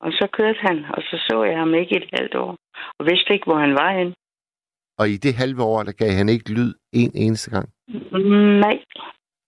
[0.00, 2.56] Og så kørte han, og så så jeg ham ikke et halvt år.
[2.98, 4.14] Og vidste ikke, hvor han var henne.
[4.98, 7.68] Og i det halve år, der gav han ikke lyd en eneste gang?
[8.64, 8.78] Nej.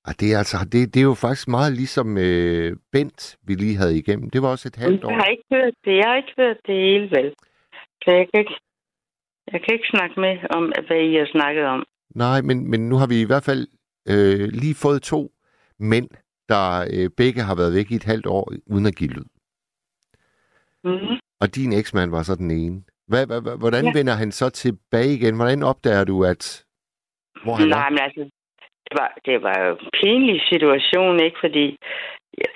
[0.09, 3.77] Og det er altså, det, det er jo faktisk meget ligesom øh, Bent, vi lige
[3.77, 4.31] havde igennem.
[4.31, 5.15] Det var også et halvt Jeg år.
[5.15, 5.94] har ikke hørt det.
[6.01, 7.35] Jeg har ikke hørt det hele, vel.
[8.02, 8.57] Så jeg kan ikke,
[9.52, 11.85] jeg kan ikke snakke med om, hvad I har snakket om.
[12.14, 13.66] Nej, men, men nu har vi i hvert fald
[14.12, 15.31] øh, lige fået to
[15.78, 16.09] mænd,
[16.48, 16.64] der
[16.94, 19.24] øh, begge har været væk i et halvt år, uden at give lyd.
[20.85, 21.16] Mm-hmm.
[21.40, 22.82] Og din eksmand var så den ene.
[23.09, 23.93] Hvad, hvad, hvad- hvordan ja.
[23.98, 25.36] Vender han så tilbage igen?
[25.36, 26.64] Hvordan opdager du, at
[27.44, 27.90] hvor han Nej, er?
[27.90, 28.20] men altså,
[28.86, 31.36] det var, det var jo en pinlig situation, ikke?
[31.40, 31.77] Fordi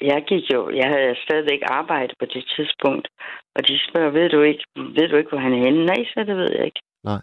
[0.01, 3.09] jeg, gik jo, jeg havde stadigvæk arbejde på det tidspunkt,
[3.55, 5.87] og de spørger, ved du ikke, ved du ikke hvor han er henne?
[5.87, 6.81] Nej, så det ved jeg ikke.
[7.05, 7.23] Nej.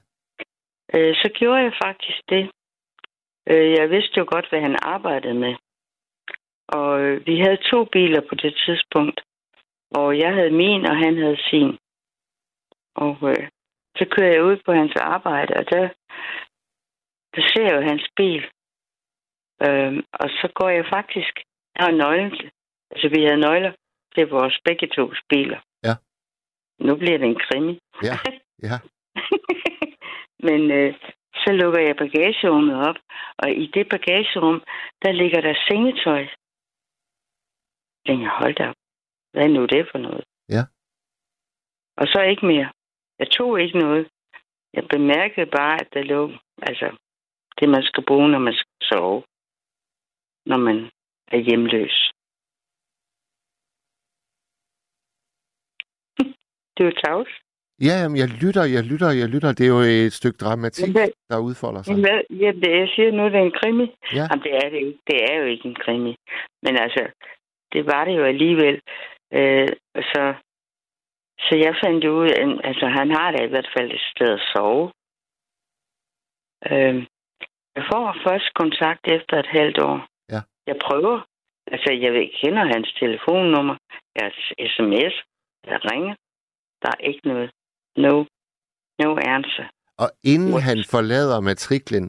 [0.95, 2.51] Øh, så gjorde jeg faktisk det.
[3.49, 5.55] Øh, jeg vidste jo godt, hvad han arbejdede med.
[6.67, 9.21] Og øh, vi havde to biler på det tidspunkt.
[9.91, 11.77] Og jeg havde min, og han havde sin.
[12.95, 13.47] Og øh,
[13.97, 15.89] så kører jeg ud på hans arbejde, og der,
[17.35, 18.43] der ser jeg jo hans bil.
[19.67, 21.39] Øhm, og så går jeg faktisk...
[21.81, 22.51] Jeg har nøglen.
[22.91, 23.73] Altså, vi havde nøgler
[24.15, 25.59] til vores begge tos biler.
[25.83, 25.93] Ja.
[26.79, 27.79] Nu bliver det en krimi.
[28.03, 28.17] Ja,
[28.67, 28.75] ja.
[30.47, 30.93] Men øh,
[31.43, 32.95] så lukker jeg bagagerummet op,
[33.37, 34.63] og i det bagagerum,
[35.03, 36.23] der ligger der sengetøj.
[37.97, 38.75] Jeg tænker, hold da op.
[39.31, 40.23] Hvad er nu det for noget?
[40.49, 40.63] Ja.
[41.97, 42.71] Og så ikke mere.
[43.19, 44.09] Jeg tog ikke noget.
[44.73, 46.31] Jeg bemærkede bare, at der lå,
[46.61, 46.97] altså,
[47.59, 49.23] det man skal bruge, når man skal sove.
[50.45, 50.91] Når man
[51.33, 51.95] er hjemløs.
[56.77, 57.25] det er jo.
[57.87, 59.51] Ja, jamen, jeg lytter, jeg lytter, jeg lytter.
[59.57, 61.95] Det er jo et stykke dramatik, Men hvad- der udfolder sig.
[62.43, 63.87] Ja, det, jeg siger nu, det er en krimi.
[64.17, 64.23] Ja.
[64.29, 64.99] Jamen, det er det ikke.
[65.09, 66.13] Det er jo ikke en krimi.
[66.63, 67.03] Men altså,
[67.73, 68.75] det var det jo alligevel.
[69.37, 69.67] Øh,
[70.11, 70.23] så,
[71.45, 74.45] så jeg fandt ud af, altså han har da i hvert fald et sted at
[74.53, 74.85] sove.
[76.71, 76.95] Øh,
[77.75, 79.97] jeg får først kontakt efter et halvt år.
[80.67, 81.17] Jeg prøver.
[81.73, 83.75] Altså, jeg ved- kender hans telefonnummer.
[84.15, 84.31] Jeg
[84.73, 85.13] sms.
[85.71, 86.15] Jeg ringer.
[86.81, 87.49] Der er ikke noget.
[87.97, 88.13] no,
[88.99, 89.65] no answer.
[89.97, 90.63] Og inden What?
[90.63, 92.07] han forlader matriklen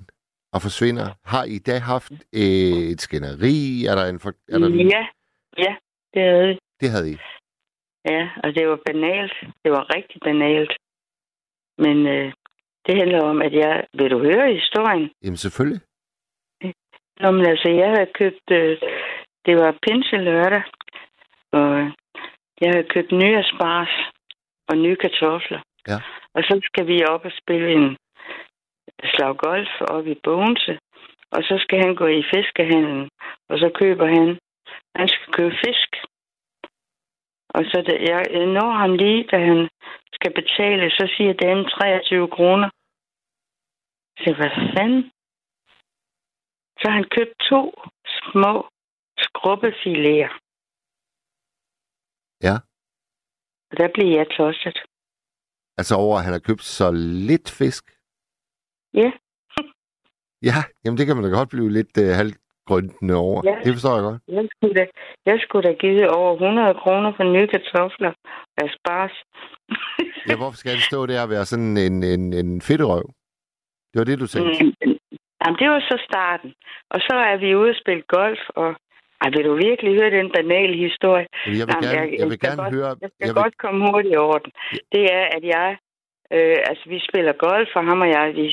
[0.54, 3.56] og forsvinder, har I da haft øh, et skænderi?
[3.90, 5.02] Er der en for, er der Ja,
[5.64, 5.72] ja,
[6.14, 6.58] det havde vi.
[6.80, 7.16] Det havde I.
[8.10, 9.34] Ja, og det var banalt.
[9.64, 10.72] Det var rigtig banalt.
[11.84, 12.32] Men øh,
[12.86, 13.86] det handler om, at jeg...
[13.98, 15.10] Vil du høre historien?
[15.24, 15.80] Jamen selvfølgelig.
[17.20, 18.46] Nå, men altså, jeg havde købt...
[18.50, 18.78] Øh,
[19.46, 20.62] det var pinse lørdag,
[21.52, 21.92] og
[22.60, 23.94] jeg havde købt nye asparges
[24.68, 25.60] og nye kartofler.
[25.88, 25.98] Ja.
[26.34, 27.96] Og så skal vi op og spille en
[29.04, 30.78] slag golf op i Bogense.
[31.30, 33.10] Og så skal han gå i fiskehandlen,
[33.48, 34.38] og så køber han...
[34.96, 35.90] Han skal købe fisk.
[37.48, 39.68] Og så da jeg, jeg når ham lige, da han
[40.12, 42.68] skal betale, så siger damen 23 kroner.
[44.18, 45.10] Så hvad fanden?
[46.82, 47.60] Så han købt to
[48.30, 48.52] små
[49.24, 50.30] skrubbefiléer.
[52.46, 52.54] Ja.
[53.70, 54.78] Og der blev jeg tosset.
[55.78, 56.90] Altså over, at han har købt så
[57.30, 57.84] lidt fisk.
[58.94, 59.10] Ja.
[60.50, 63.40] Ja, jamen det kan man da godt blive lidt øh, halvgrøntende over.
[63.44, 63.56] Ja.
[63.64, 64.22] Det forstår jeg godt.
[64.28, 64.86] Jeg skulle da,
[65.26, 68.12] jeg skulle da give over 100 kroner for nye kartofler
[68.56, 69.16] og asparges.
[70.28, 73.06] Ja, hvorfor skal det stå der og være sådan en, en, en fedterøv?
[73.90, 74.26] Det var det, du.
[74.38, 74.91] Mm,
[75.42, 76.50] Jamen, det var så starten.
[76.90, 78.68] Og så er vi ude og spille golf, og
[79.22, 81.26] ej, vil du virkelig høre den banale historie?
[81.46, 82.90] Jeg vil Jamen, gerne, jeg vil skal gerne godt, høre...
[83.02, 84.52] Jeg skal jeg vil, godt komme hurtigt over den.
[84.94, 85.68] Det er, at jeg...
[86.36, 88.46] Øh, altså, vi spiller golf, og ham og jeg, vi,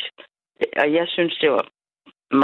[0.81, 1.65] og jeg synes, det var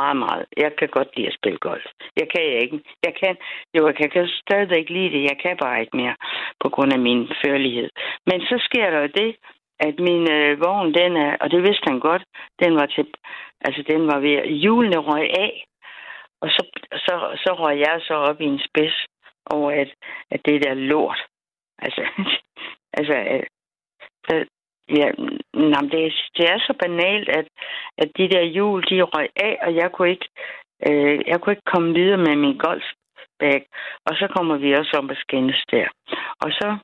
[0.02, 0.46] meget, meget.
[0.58, 1.86] Jeg kan godt lide at spille golf.
[2.22, 2.80] Jeg kan ikke.
[3.06, 3.34] Jeg kan,
[3.76, 5.22] jo, jeg kan stadigvæk lide det.
[5.32, 6.16] Jeg kan bare ikke mere
[6.64, 7.90] på grund af min førlighed.
[8.30, 9.36] Men så sker der jo det,
[9.80, 12.24] at min øh, vogn, den er, og det vidste han godt,
[12.64, 13.08] den var til,
[13.62, 15.66] altså den var ved, hjulene røg af,
[16.42, 16.64] og så,
[17.06, 19.06] så, så røg jeg så op i en spids
[19.46, 19.90] over, at,
[20.32, 21.20] at det der lort,
[21.80, 22.04] altså,
[23.00, 23.16] altså,
[24.34, 24.46] øh,
[24.90, 25.08] ja,
[25.54, 27.48] jamen, det, det er så banalt, at,
[27.98, 30.30] at de der hjul, de røg af, og jeg kunne ikke,
[30.88, 33.66] øh, jeg kunne ikke komme videre med min golfbag,
[34.06, 35.88] og så kommer vi også om at skændes der.
[36.44, 36.78] Og så,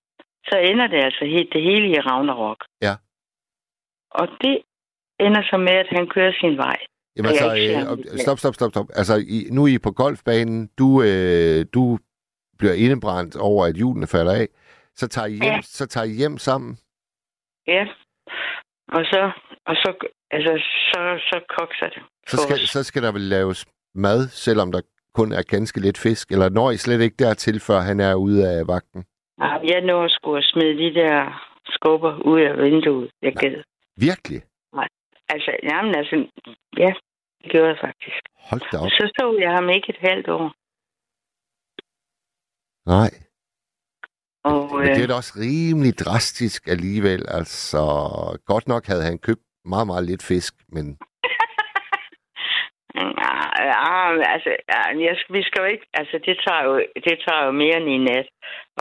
[0.50, 2.58] så ender det altså helt, det hele i Ragnarok.
[2.82, 2.94] Ja.
[4.12, 4.62] Og det
[5.20, 6.78] ender så med, at han kører sin vej.
[7.16, 8.86] Jamen altså, øh, stop, stop, stop, stop.
[8.96, 10.70] Altså, I, nu er I på golfbanen.
[10.78, 12.00] Du, øh, du
[12.60, 14.48] bliver indebrændt over, at hjulene falder af.
[14.96, 15.60] Så tager I hjem, Ja.
[15.64, 16.78] så tager I hjem sammen.
[17.68, 17.84] Ja.
[18.88, 19.32] Og så,
[19.66, 19.90] og så,
[20.32, 20.54] altså,
[20.92, 21.00] så,
[21.30, 22.04] så kokser det.
[22.28, 23.66] Så skal, så skal der vel laves
[23.96, 24.82] mad, selvom der
[25.14, 26.32] kun er ganske lidt fisk.
[26.32, 29.06] Eller når I slet ikke dertil, før han er ude af vagten.
[29.42, 31.16] Ja, Jeg når sgu at smide de der
[31.66, 33.12] skubber ud af vinduet.
[33.22, 33.64] Jeg gad.
[33.98, 34.42] Virkelig?
[35.34, 36.16] Altså, jamen altså,
[36.78, 36.92] ja,
[37.42, 38.22] det gjorde jeg faktisk.
[38.50, 38.90] Hold da op.
[38.90, 40.48] Så så jeg ham ikke et halvt år.
[42.86, 43.12] Nej.
[44.44, 47.26] Og, Men det er øh, da også rimelig drastisk alligevel.
[47.28, 47.82] Altså,
[48.46, 50.98] godt nok havde han købt meget, meget lidt fisk, men
[53.70, 53.86] ja,
[54.22, 54.50] ja, altså,
[55.06, 56.74] jeg, vi skal jo ikke, altså, det tager jo,
[57.08, 58.28] det tager jo mere end en nat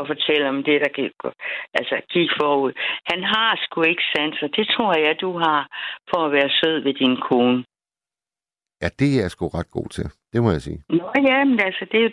[0.01, 1.13] at fortælle om det, der gik,
[1.79, 2.73] altså, gik forud.
[3.11, 5.61] Han har sgu ikke sans, og det tror jeg, du har
[6.11, 7.65] for at være sød ved din kone.
[8.83, 10.07] ja, det er jeg sgu ret god til.
[10.33, 10.81] Det må jeg sige.
[10.89, 12.11] Nå ja, men altså, det, er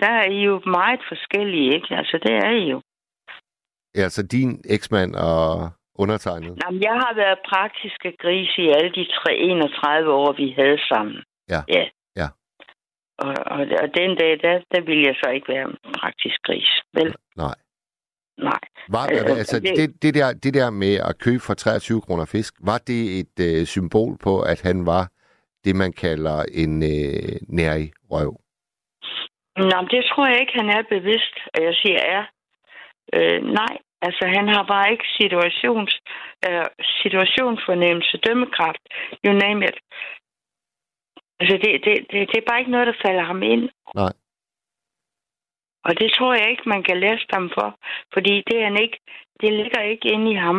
[0.00, 1.96] der er I jo meget forskellige, ikke?
[1.96, 2.80] Altså, det er I jo.
[3.96, 5.70] Ja, altså din eksmand og
[6.02, 6.58] undertegnet.
[6.62, 11.18] Jamen, jeg har været praktiske gris i alle de tre, 31 år, vi havde sammen.
[11.52, 11.60] Ja.
[11.68, 11.84] Ja.
[13.18, 15.68] Og, og, og den dag, der, der ville jeg så ikke være
[16.00, 16.70] praktisk gris.
[16.94, 17.14] Vel?
[17.36, 17.54] Nej.
[18.38, 18.60] Nej.
[18.88, 22.24] Var, Øh, altså, det- det, det, der, det der med at købe for 23 kroner
[22.24, 25.08] fisk, var det et øh, symbol på, at han var
[25.64, 28.32] det, man kalder en øh, nærig røv?
[29.56, 32.22] Nå, men det tror jeg ikke, han er bevidst, at jeg siger er.
[33.14, 33.74] Øh, nej,
[34.06, 35.90] altså han har bare ikke situations,
[36.48, 36.64] øh,
[37.02, 38.82] situationsfornemmelse, dømmekraft,
[39.24, 39.76] you name it.
[41.44, 43.64] Altså det, det, det, det er bare ikke noget, der falder ham ind.
[43.94, 44.12] Nej.
[45.88, 47.68] Og det tror jeg ikke, man kan læse ham for,
[48.12, 48.98] fordi det, er han ikke,
[49.40, 50.58] det ligger ikke inde i ham.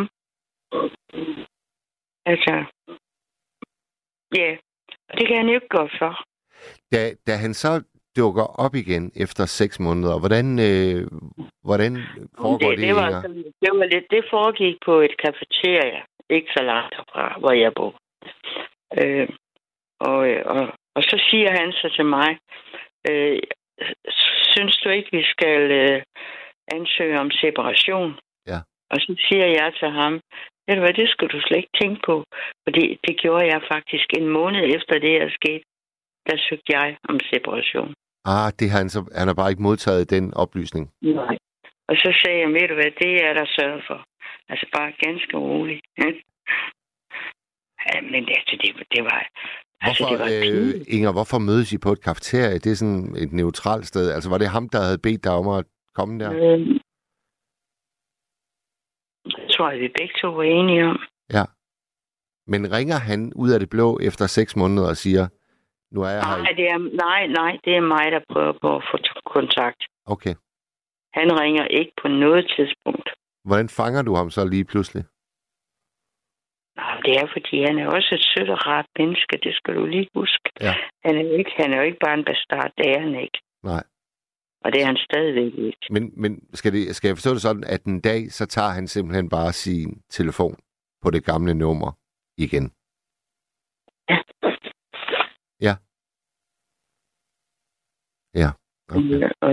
[2.30, 2.54] Altså,
[4.40, 4.50] ja,
[5.08, 6.12] og det kan han jo ikke gå for.
[6.92, 7.82] Da, da han så
[8.16, 11.00] dukker op igen efter seks måneder, hvordan, øh,
[11.68, 11.92] hvordan
[12.38, 16.00] foregår det, det, det, var, sådan- det var lidt, det foregik på et kafeteria,
[16.30, 17.92] ikke så langt fra, hvor jeg bor.
[19.00, 19.28] Øh,
[20.00, 20.62] og, øh, og,
[20.96, 22.38] og så siger han så til mig,
[23.10, 23.38] øh,
[24.52, 26.02] synes du ikke, vi skal øh,
[26.76, 28.18] ansøge om separation?
[28.46, 28.58] Ja.
[28.90, 30.12] Og så siger jeg til ham,
[30.66, 32.24] ved du hvad, det skal du slet ikke tænke på.
[32.64, 35.62] Fordi det gjorde jeg faktisk en måned efter det er sket.
[36.28, 37.94] Der søgte jeg om separation.
[38.24, 40.84] Ah, det har han, så, han har bare ikke modtaget den oplysning.
[41.02, 41.36] Nej.
[41.88, 43.98] Og så sagde jeg, ved du hvad, det er der sørget for.
[44.48, 45.80] Altså bare ganske rolig.
[47.86, 49.20] ja, men altså, det, det var...
[49.80, 50.84] Altså, Hvorfor, det var øh.
[50.88, 52.58] Inger, hvorfor mødes I på et kafeterie?
[52.58, 54.10] Det er sådan et neutralt sted.
[54.12, 56.30] Altså, var det ham, der havde bedt dig om at komme der?
[56.32, 56.78] Øhm,
[59.24, 60.98] det tror jeg, vi begge to var enige om.
[61.32, 61.44] Ja.
[62.46, 65.28] Men ringer han ud af det blå efter seks måneder og siger,
[65.94, 66.36] nu er jeg her.
[66.36, 68.96] Nej, i- det er, nej, nej, det er mig, der prøver på at få
[69.36, 69.80] kontakt.
[70.06, 70.34] Okay.
[71.18, 73.08] Han ringer ikke på noget tidspunkt.
[73.44, 75.04] Hvordan fanger du ham så lige pludselig?
[76.76, 79.86] Nå, det er, fordi han er også et sødt og rart menneske, det skal du
[79.86, 80.48] lige huske.
[80.60, 80.74] Ja.
[81.04, 83.38] Han er jo ikke, han er jo ikke bare en bastard, det er han ikke.
[83.62, 83.84] Nej.
[84.64, 85.86] Og det er han stadigvæk ikke.
[85.90, 88.86] Men, men skal, det, skal jeg forstå det sådan, at en dag, så tager han
[88.88, 90.56] simpelthen bare sin telefon
[91.02, 91.92] på det gamle nummer
[92.38, 92.72] igen?
[94.10, 94.18] Ja.
[95.60, 95.74] Ja.
[98.34, 98.50] Ja.
[98.88, 99.16] Okay.
[99.16, 99.30] Okay.
[99.40, 99.50] Og,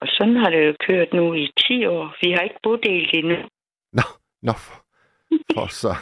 [0.00, 2.16] og sådan har det jo kørt nu i 10 år.
[2.22, 3.36] Vi har ikke boddelt endnu.
[3.92, 4.02] Nå,
[4.42, 4.76] nå, for,
[5.54, 5.92] for så.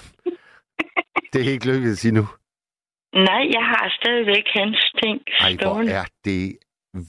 [1.33, 2.25] Det er ikke lykkedes endnu.
[3.29, 6.59] Nej, jeg har stadigvæk hans ting Ej, hvor er det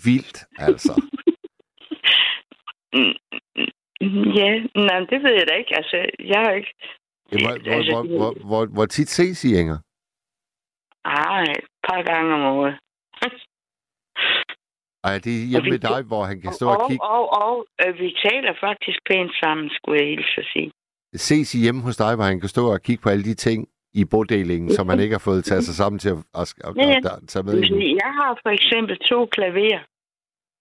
[0.05, 0.93] vildt, altså.
[4.39, 4.49] Ja,
[4.87, 5.73] nej, det ved jeg da ikke.
[5.77, 6.73] Altså, jeg har ikke...
[7.29, 9.77] Hvor, hvor, Altså, hvor, det- hvor, hvor, hvor tit ses I, Inger?
[11.05, 12.75] Ah, et par gange om året.
[15.03, 17.03] Ej, det er hjemme vi- med dig, hvor han kan stå og, og kigge.
[17.15, 17.53] og, og
[17.85, 20.71] øh, vi taler faktisk pænt sammen, skulle jeg hilse at sige.
[21.17, 23.67] Ses I hjemme hos dig, hvor han kan stå og kigge på alle de ting
[23.93, 27.05] i bodelingen, som han ikke har fået taget sig sammen til at, at, at, at,
[27.05, 27.79] at tage med endnu.
[27.79, 29.79] Jeg har for eksempel to klaver.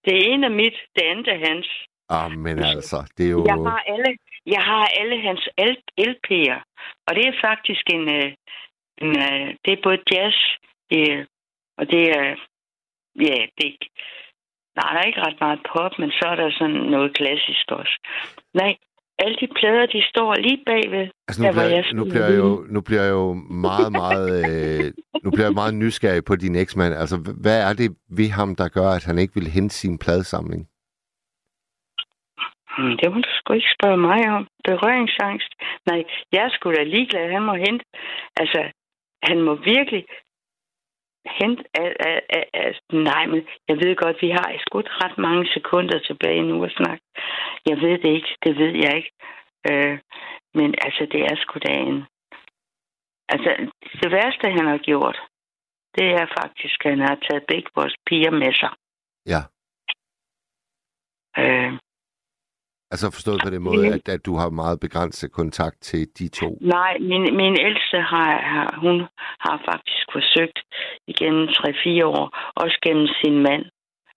[0.05, 1.67] Det ene er mit, det andet er hans.
[2.09, 3.45] Ah, men altså, det er jo...
[3.45, 6.59] Jeg har alle, jeg har alle hans LP'er.
[7.07, 8.09] Og det er faktisk en...
[8.09, 8.31] øh,
[9.03, 10.35] en øh, det er både jazz,
[10.89, 11.27] det
[11.77, 12.35] og det er...
[13.19, 13.77] Ja, det er,
[14.77, 17.95] Nej, der er ikke ret meget pop, men så er der sådan noget klassisk også.
[18.53, 18.75] Nej,
[19.19, 21.07] alle de plader, de står lige bagved.
[21.27, 23.33] Altså, nu der, bliver, jeg nu, skulle bliver jeg jo, nu bliver jeg jo
[23.67, 24.93] meget, meget, øh,
[25.23, 26.93] nu bliver jeg meget nysgerrig på din eksmand.
[26.93, 27.89] Altså, hvad er det
[28.19, 30.61] ved ham, der gør, at han ikke vil hente sin pladesamling?
[32.77, 34.43] Hmm, Det må du sgu ikke spørge mig om.
[34.67, 35.51] Berøringsangst.
[35.89, 37.85] Nej, jeg er sgu da ligeglad, han må hente.
[38.41, 38.61] Altså,
[39.23, 40.03] han må virkelig
[41.39, 41.63] hente...
[41.73, 45.99] Al, al, al, al, nej, men jeg ved godt, vi har sgu ret mange sekunder
[45.99, 47.03] tilbage nu at snakke.
[47.69, 49.11] Jeg ved det ikke, det ved jeg ikke.
[49.69, 49.99] Øh,
[50.53, 52.05] men altså, det er sgu da en...
[53.29, 53.49] Altså,
[54.01, 55.17] det værste, han har gjort,
[55.97, 58.73] det er faktisk, at han har taget begge vores piger med sig.
[59.25, 59.41] Ja,
[61.37, 61.71] Øh,
[62.95, 66.49] altså forstået på den måde, at, at du har meget begrænset kontakt til de to.
[66.77, 68.97] Nej, min, min ældste har, har, hun
[69.45, 70.59] har faktisk forsøgt
[71.07, 72.25] igennem 3-4 år,
[72.63, 73.63] også gennem sin mand,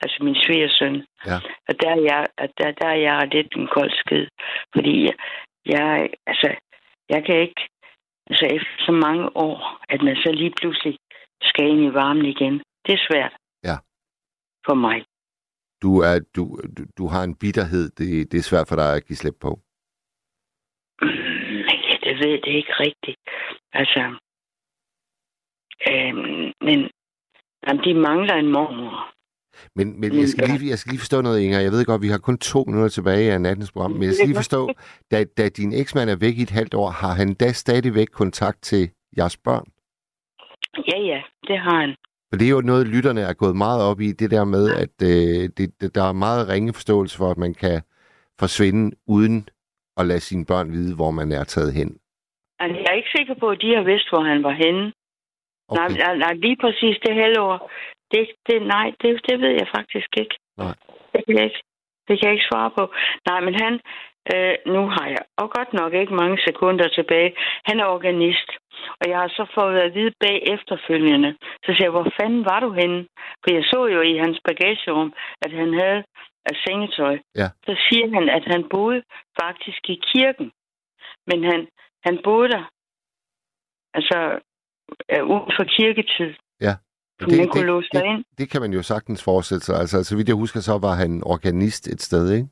[0.03, 0.97] altså min svigersøn.
[1.31, 1.39] Ja.
[1.69, 4.27] Og der er jeg, at der, der er jeg lidt en kold skid,
[4.75, 5.17] fordi jeg,
[5.75, 6.49] jeg, altså,
[7.15, 7.63] jeg kan ikke,
[8.31, 10.95] altså efter så mange år, at man så lige pludselig
[11.43, 12.55] skal ind i varmen igen.
[12.87, 13.35] Det er svært.
[13.69, 13.77] Ja.
[14.67, 14.99] For mig.
[15.83, 19.07] Du, er, du, du, du har en bitterhed, det, det er svært for dig at
[19.07, 19.61] give slip på.
[21.89, 23.19] Ja, det ved det ikke rigtigt.
[23.73, 24.03] Altså,
[25.91, 26.91] øhm, men
[27.67, 29.15] jamen, de mangler en mormor.
[29.75, 31.61] Men, men jeg, skal lige, jeg skal lige forstå noget, Inger.
[31.61, 34.27] Jeg ved godt, vi har kun to minutter tilbage af nattens program, men jeg skal
[34.29, 34.71] lige forstå,
[35.11, 38.63] da, da din eksmand er væk i et halvt år, har han da stadigvæk kontakt
[38.63, 39.67] til jeres børn?
[40.91, 41.97] Ja, ja, det har han.
[42.29, 44.97] For det er jo noget, lytterne er gået meget op i, det der med, at
[45.11, 47.83] øh, det, det, der er meget ringe forståelse for, at man kan
[48.39, 49.49] forsvinde uden
[49.97, 51.91] at lade sine børn vide, hvor man er taget hen.
[52.61, 54.93] Altså, jeg er ikke sikker på, at de har vidst, hvor han var henne.
[55.69, 55.81] Okay.
[55.81, 57.71] Nej, nej, nej, lige præcis det halvår.
[58.13, 60.37] Det, det, nej, det, det ved jeg faktisk ikke.
[60.57, 60.75] Nej.
[61.13, 61.63] Det kan jeg ikke,
[62.09, 62.85] det kan jeg ikke svare på.
[63.29, 63.73] Nej, men han,
[64.33, 67.31] øh, nu har jeg og godt nok ikke mange sekunder tilbage.
[67.69, 68.49] Han er organist,
[69.01, 71.31] og jeg har så fået at vide bag efterfølgende.
[71.65, 73.01] Så siger jeg, hvor fanden var du henne?
[73.43, 75.13] For jeg så jo i hans bagagerum,
[75.45, 76.01] at han havde
[76.51, 77.15] af sengetøj.
[77.41, 77.49] Ja.
[77.67, 79.03] Så siger han, at han boede
[79.43, 80.49] faktisk i kirken.
[81.27, 81.61] Men han,
[82.07, 82.65] han boede der,
[83.95, 84.19] altså
[85.33, 86.33] uden for kirketid.
[86.61, 86.75] Ja.
[87.21, 88.19] Men man kunne låse sig det, ind.
[88.19, 89.77] det, det kan man jo sagtens forestille sig.
[89.83, 92.49] Altså, så vidt jeg husker, så var han organist et sted, ikke?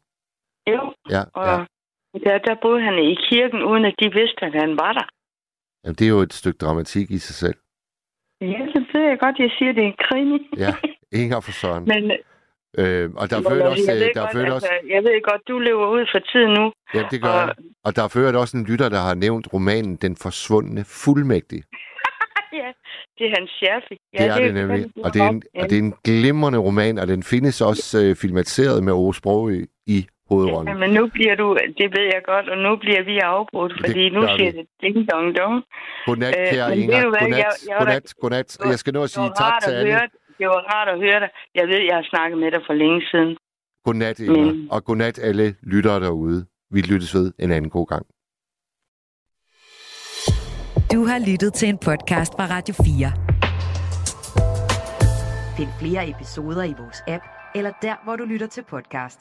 [0.75, 2.19] Jo, Ja, og ja.
[2.25, 5.07] der, der boede han i kirken, uden at de vidste, at han var der.
[5.87, 7.55] Jamen, det er jo et stykke dramatik i sig selv.
[8.41, 10.39] Ja, så ved jeg godt, jeg siger, at det er en krimi.
[10.65, 10.73] Ja,
[11.13, 11.85] Inger for Søren.
[11.85, 12.13] Men,
[12.79, 13.85] Øh, og der er altså, også...
[13.93, 16.05] jeg, øh, ved Der er godt, ført også altså, jeg ved godt, du lever ud
[16.15, 16.73] for tiden nu.
[16.95, 17.55] ja, det gør og- jeg.
[17.85, 21.63] Og der er ført også en lytter, der har nævnt romanen Den forsvundne fuldmægtig.
[22.61, 22.69] ja,
[23.19, 23.99] det er hans Scherfig.
[24.15, 24.91] Ja, det er det nemlig.
[25.05, 28.17] Og det er, en, og det er en glimrende roman, og den findes også øh,
[28.17, 30.69] filmatiseret med Ove Sprogø i hovedrollen.
[30.73, 31.47] Ja, men nu bliver du,
[31.81, 34.59] det ved jeg godt, og nu bliver vi afbrudt, Det fordi nu gør siger vi.
[34.59, 35.55] det ding dong dong.
[36.07, 37.03] Godnat, Øh, kære men ved Inger.
[37.05, 38.49] du hvad, Godnat, jeg- jeg godnat, godnat.
[38.73, 39.93] Jeg skal nå at Det sige tak til at alle.
[39.93, 40.07] høre,
[40.39, 41.31] det var rart at høre dig.
[41.59, 43.37] Jeg ved, jeg har snakket med dig for længe siden.
[43.85, 44.45] Godnat, Inger.
[44.45, 46.47] Men- Og godnat alle lyttere derude.
[46.71, 48.05] Vi lyttes ved en anden god gang.
[50.93, 53.13] Du har lyttet til en podcast fra Radio 4.
[55.57, 57.25] Find flere episoder i vores app,
[57.55, 59.21] eller der, hvor du lytter til podcast.